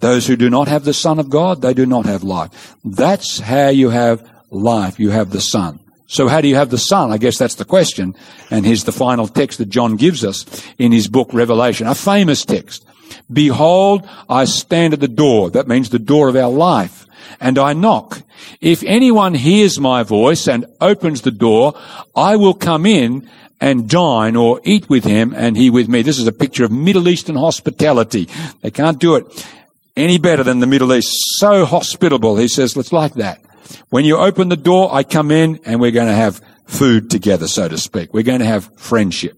Those 0.00 0.26
who 0.26 0.36
do 0.36 0.50
not 0.50 0.68
have 0.68 0.84
the 0.84 0.94
Son 0.94 1.18
of 1.18 1.30
God, 1.30 1.62
they 1.62 1.74
do 1.74 1.86
not 1.86 2.06
have 2.06 2.22
life. 2.22 2.74
That's 2.84 3.38
how 3.38 3.68
you 3.68 3.90
have 3.90 4.28
life. 4.50 4.98
You 4.98 5.10
have 5.10 5.30
the 5.30 5.40
Son. 5.40 5.78
So 6.06 6.28
how 6.28 6.40
do 6.40 6.48
you 6.48 6.54
have 6.56 6.70
the 6.70 6.78
Son? 6.78 7.12
I 7.12 7.18
guess 7.18 7.38
that's 7.38 7.56
the 7.56 7.64
question. 7.64 8.14
And 8.50 8.64
here's 8.64 8.84
the 8.84 8.92
final 8.92 9.26
text 9.26 9.58
that 9.58 9.68
John 9.68 9.96
gives 9.96 10.24
us 10.24 10.44
in 10.78 10.92
his 10.92 11.08
book 11.08 11.30
Revelation, 11.32 11.86
a 11.86 11.94
famous 11.94 12.44
text. 12.44 12.86
Behold, 13.32 14.08
I 14.28 14.44
stand 14.44 14.92
at 14.94 15.00
the 15.00 15.08
door. 15.08 15.50
That 15.50 15.68
means 15.68 15.90
the 15.90 15.98
door 15.98 16.28
of 16.28 16.36
our 16.36 16.50
life. 16.50 17.06
And 17.40 17.58
I 17.58 17.72
knock. 17.72 18.22
If 18.60 18.82
anyone 18.84 19.34
hears 19.34 19.80
my 19.80 20.02
voice 20.02 20.46
and 20.46 20.66
opens 20.80 21.22
the 21.22 21.30
door, 21.30 21.74
I 22.14 22.36
will 22.36 22.54
come 22.54 22.86
in 22.86 23.28
and 23.60 23.88
dine 23.88 24.36
or 24.36 24.60
eat 24.64 24.88
with 24.88 25.04
him 25.04 25.34
and 25.34 25.56
he 25.56 25.70
with 25.70 25.88
me. 25.88 26.02
This 26.02 26.18
is 26.18 26.26
a 26.26 26.32
picture 26.32 26.64
of 26.64 26.70
Middle 26.70 27.08
Eastern 27.08 27.36
hospitality. 27.36 28.28
They 28.60 28.70
can't 28.70 28.98
do 28.98 29.16
it 29.16 29.46
any 29.96 30.18
better 30.18 30.42
than 30.42 30.60
the 30.60 30.66
Middle 30.66 30.92
East. 30.92 31.10
So 31.38 31.64
hospitable. 31.64 32.36
He 32.36 32.48
says, 32.48 32.76
it's 32.76 32.92
like 32.92 33.14
that. 33.14 33.40
When 33.88 34.04
you 34.04 34.18
open 34.18 34.48
the 34.48 34.56
door, 34.56 34.94
I 34.94 35.02
come 35.02 35.30
in 35.30 35.60
and 35.64 35.80
we're 35.80 35.90
going 35.90 36.08
to 36.08 36.14
have 36.14 36.40
food 36.66 37.10
together, 37.10 37.48
so 37.48 37.68
to 37.68 37.78
speak. 37.78 38.12
We're 38.12 38.22
going 38.22 38.40
to 38.40 38.46
have 38.46 38.70
friendship. 38.78 39.36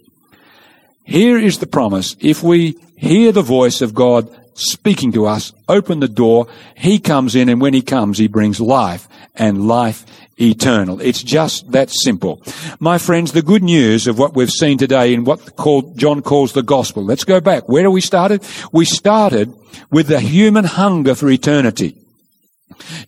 Here 1.04 1.38
is 1.38 1.58
the 1.58 1.66
promise. 1.66 2.16
If 2.20 2.42
we 2.42 2.76
hear 2.96 3.32
the 3.32 3.42
voice 3.42 3.80
of 3.80 3.94
God 3.94 4.28
speaking 4.58 5.12
to 5.12 5.26
us, 5.26 5.52
open 5.68 6.00
the 6.00 6.08
door, 6.08 6.48
He 6.76 6.98
comes 6.98 7.34
in 7.34 7.48
and 7.48 7.60
when 7.60 7.74
He 7.74 7.82
comes, 7.82 8.18
He 8.18 8.28
brings 8.28 8.60
life 8.60 9.08
and 9.34 9.66
life 9.66 10.04
eternal. 10.40 11.00
It's 11.00 11.22
just 11.22 11.70
that 11.72 11.90
simple. 11.90 12.42
My 12.78 12.98
friends, 12.98 13.32
the 13.32 13.42
good 13.42 13.62
news 13.62 14.06
of 14.06 14.18
what 14.18 14.34
we've 14.34 14.50
seen 14.50 14.78
today 14.78 15.12
in 15.12 15.24
what 15.24 15.56
called, 15.56 15.98
John 15.98 16.22
calls 16.22 16.52
the 16.52 16.62
gospel. 16.62 17.04
Let's 17.04 17.24
go 17.24 17.40
back. 17.40 17.68
Where 17.68 17.82
do 17.82 17.90
we 17.90 18.00
started? 18.00 18.44
We 18.72 18.84
started 18.84 19.52
with 19.90 20.08
the 20.08 20.20
human 20.20 20.64
hunger 20.64 21.14
for 21.14 21.28
eternity. 21.28 21.96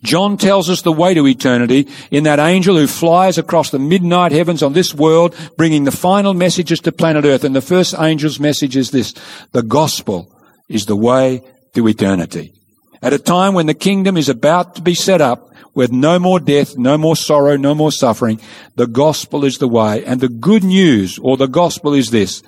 John 0.03 0.37
tells 0.37 0.69
us 0.69 0.81
the 0.81 0.91
way 0.91 1.13
to 1.13 1.27
eternity 1.27 1.87
in 2.09 2.23
that 2.23 2.39
angel 2.39 2.75
who 2.75 2.87
flies 2.87 3.37
across 3.37 3.69
the 3.69 3.79
midnight 3.79 4.31
heavens 4.31 4.63
on 4.63 4.73
this 4.73 4.93
world, 4.93 5.35
bringing 5.55 5.83
the 5.83 5.91
final 5.91 6.33
messages 6.33 6.79
to 6.81 6.91
planet 6.91 7.25
earth. 7.25 7.43
And 7.43 7.55
the 7.55 7.61
first 7.61 7.93
angel's 7.93 8.39
message 8.39 8.75
is 8.75 8.91
this. 8.91 9.13
The 9.51 9.63
gospel 9.63 10.30
is 10.71 10.85
the 10.85 10.95
way 10.95 11.41
to 11.73 11.87
eternity. 11.87 12.53
At 13.01 13.13
a 13.13 13.19
time 13.19 13.53
when 13.53 13.65
the 13.65 13.73
kingdom 13.73 14.17
is 14.17 14.29
about 14.29 14.75
to 14.75 14.81
be 14.81 14.95
set 14.95 15.21
up, 15.21 15.51
with 15.73 15.91
no 15.91 16.19
more 16.19 16.39
death, 16.39 16.77
no 16.77 16.97
more 16.97 17.15
sorrow, 17.15 17.55
no 17.55 17.73
more 17.73 17.91
suffering. 17.91 18.41
The 18.75 18.87
gospel 18.87 19.45
is 19.45 19.57
the 19.57 19.67
way. 19.67 20.03
And 20.03 20.19
the 20.19 20.29
good 20.29 20.63
news, 20.63 21.17
or 21.19 21.37
the 21.37 21.47
gospel 21.47 21.93
is 21.93 22.11
this. 22.11 22.43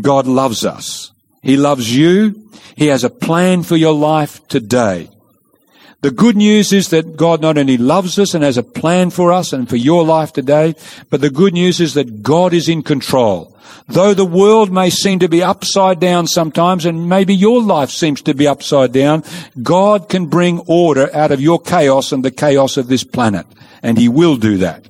God 0.00 0.26
loves 0.26 0.64
us. 0.64 1.12
He 1.42 1.56
loves 1.56 1.94
you. 1.96 2.50
He 2.76 2.86
has 2.86 3.04
a 3.04 3.10
plan 3.10 3.62
for 3.62 3.76
your 3.76 3.94
life 3.94 4.46
today. 4.48 5.08
The 6.02 6.10
good 6.10 6.36
news 6.36 6.72
is 6.72 6.88
that 6.88 7.16
God 7.16 7.40
not 7.40 7.56
only 7.56 7.76
loves 7.76 8.18
us 8.18 8.34
and 8.34 8.42
has 8.42 8.58
a 8.58 8.64
plan 8.64 9.10
for 9.10 9.32
us 9.32 9.52
and 9.52 9.68
for 9.68 9.76
your 9.76 10.04
life 10.04 10.32
today, 10.32 10.74
but 11.10 11.20
the 11.20 11.30
good 11.30 11.54
news 11.54 11.80
is 11.80 11.94
that 11.94 12.24
God 12.24 12.52
is 12.52 12.68
in 12.68 12.82
control. 12.82 13.56
Though 13.86 14.12
the 14.12 14.24
world 14.24 14.72
may 14.72 14.90
seem 14.90 15.20
to 15.20 15.28
be 15.28 15.44
upside 15.44 16.00
down 16.00 16.26
sometimes, 16.26 16.86
and 16.86 17.08
maybe 17.08 17.34
your 17.34 17.62
life 17.62 17.90
seems 17.90 18.20
to 18.22 18.34
be 18.34 18.48
upside 18.48 18.92
down, 18.92 19.22
God 19.62 20.08
can 20.08 20.26
bring 20.26 20.58
order 20.66 21.08
out 21.14 21.30
of 21.30 21.40
your 21.40 21.60
chaos 21.60 22.10
and 22.10 22.24
the 22.24 22.32
chaos 22.32 22.76
of 22.76 22.88
this 22.88 23.04
planet. 23.04 23.46
And 23.80 23.96
He 23.96 24.08
will 24.08 24.36
do 24.36 24.58
that. 24.58 24.88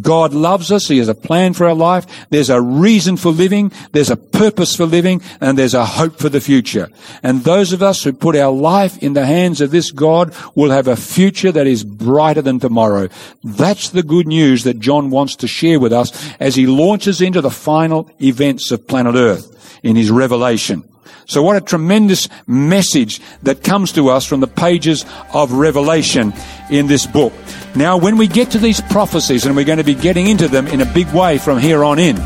God 0.00 0.34
loves 0.34 0.70
us. 0.70 0.86
He 0.86 0.98
has 0.98 1.08
a 1.08 1.14
plan 1.14 1.54
for 1.54 1.66
our 1.66 1.74
life. 1.74 2.06
There's 2.28 2.50
a 2.50 2.60
reason 2.60 3.16
for 3.16 3.30
living. 3.30 3.72
There's 3.92 4.10
a 4.10 4.16
purpose 4.16 4.76
for 4.76 4.84
living 4.84 5.22
and 5.40 5.56
there's 5.56 5.74
a 5.74 5.86
hope 5.86 6.18
for 6.18 6.28
the 6.28 6.42
future. 6.42 6.90
And 7.22 7.42
those 7.42 7.72
of 7.72 7.82
us 7.82 8.02
who 8.02 8.12
put 8.12 8.36
our 8.36 8.52
life 8.52 9.02
in 9.02 9.14
the 9.14 9.24
hands 9.24 9.62
of 9.62 9.70
this 9.70 9.90
God 9.90 10.34
will 10.54 10.70
have 10.70 10.88
a 10.88 10.96
future 10.96 11.50
that 11.52 11.66
is 11.66 11.84
brighter 11.84 12.42
than 12.42 12.60
tomorrow. 12.60 13.08
That's 13.42 13.88
the 13.90 14.02
good 14.02 14.26
news 14.26 14.64
that 14.64 14.78
John 14.78 15.08
wants 15.08 15.36
to 15.36 15.48
share 15.48 15.80
with 15.80 15.92
us 15.92 16.12
as 16.38 16.54
he 16.54 16.66
launches 16.66 17.22
into 17.22 17.40
the 17.40 17.50
final 17.50 18.10
events 18.20 18.70
of 18.70 18.86
planet 18.86 19.14
Earth 19.14 19.80
in 19.82 19.96
his 19.96 20.10
revelation. 20.10 20.84
So 21.28 21.42
what 21.42 21.56
a 21.56 21.60
tremendous 21.60 22.26
message 22.46 23.20
that 23.42 23.62
comes 23.62 23.92
to 23.92 24.08
us 24.08 24.24
from 24.24 24.40
the 24.40 24.46
pages 24.46 25.04
of 25.34 25.52
Revelation 25.52 26.32
in 26.70 26.86
this 26.86 27.06
book. 27.06 27.34
Now, 27.76 27.98
when 27.98 28.16
we 28.16 28.26
get 28.26 28.50
to 28.52 28.58
these 28.58 28.80
prophecies, 28.80 29.44
and 29.44 29.54
we're 29.54 29.66
going 29.66 29.76
to 29.76 29.84
be 29.84 29.94
getting 29.94 30.26
into 30.26 30.48
them 30.48 30.66
in 30.68 30.80
a 30.80 30.90
big 30.94 31.06
way 31.12 31.36
from 31.36 31.58
here 31.58 31.84
on 31.84 31.98
in, 31.98 32.16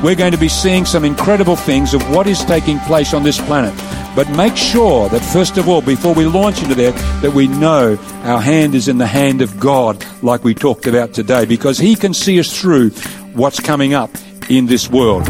we're 0.00 0.14
going 0.14 0.30
to 0.30 0.38
be 0.38 0.48
seeing 0.48 0.84
some 0.84 1.04
incredible 1.04 1.56
things 1.56 1.92
of 1.92 2.08
what 2.08 2.28
is 2.28 2.44
taking 2.44 2.78
place 2.80 3.12
on 3.12 3.24
this 3.24 3.40
planet. 3.46 3.74
But 4.14 4.30
make 4.30 4.56
sure 4.56 5.08
that 5.08 5.22
first 5.32 5.58
of 5.58 5.68
all, 5.68 5.82
before 5.82 6.14
we 6.14 6.26
launch 6.26 6.62
into 6.62 6.76
that, 6.76 6.94
that 7.22 7.32
we 7.32 7.48
know 7.48 7.98
our 8.22 8.40
hand 8.40 8.76
is 8.76 8.86
in 8.86 8.98
the 8.98 9.08
hand 9.08 9.42
of 9.42 9.58
God, 9.58 10.06
like 10.22 10.44
we 10.44 10.54
talked 10.54 10.86
about 10.86 11.14
today, 11.14 11.46
because 11.46 11.78
He 11.78 11.96
can 11.96 12.14
see 12.14 12.38
us 12.38 12.56
through 12.56 12.90
what's 13.34 13.58
coming 13.58 13.92
up 13.92 14.10
in 14.48 14.66
this 14.66 14.88
world. 14.88 15.26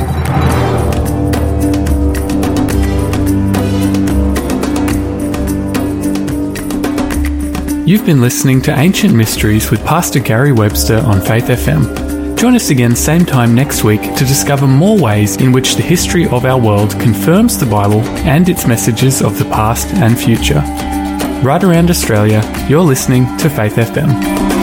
You've 7.85 8.07
been 8.07 8.21
listening 8.21 8.63
to 8.63 8.79
Ancient 8.79 9.13
Mysteries 9.13 9.73
with 9.73 9.85
Pastor 9.85 10.21
Gary 10.21 10.53
Webster 10.53 10.99
on 10.99 11.21
Faith 11.21 11.47
FM. 11.47 12.39
Join 12.39 12.55
us 12.55 12.71
again 12.71 12.95
same 12.95 13.27
time 13.27 13.57
next 13.57 13.83
week 13.83 14.01
to 14.03 14.25
discover 14.25 14.69
more 14.69 14.97
ways 14.97 15.39
in 15.39 15.51
which 15.51 15.75
the 15.75 15.83
history 15.83 16.29
of 16.29 16.45
our 16.45 16.61
world 16.61 16.93
confirms 17.01 17.59
the 17.59 17.67
Bible 17.67 18.03
and 18.25 18.49
its 18.49 18.69
messages 18.69 19.21
of 19.21 19.37
the 19.37 19.47
past 19.47 19.89
and 19.95 20.17
future. 20.17 20.63
Right 21.45 21.65
around 21.65 21.91
Australia, 21.91 22.41
you're 22.69 22.83
listening 22.83 23.25
to 23.39 23.51
Faith 23.51 23.75
FM. 23.75 24.62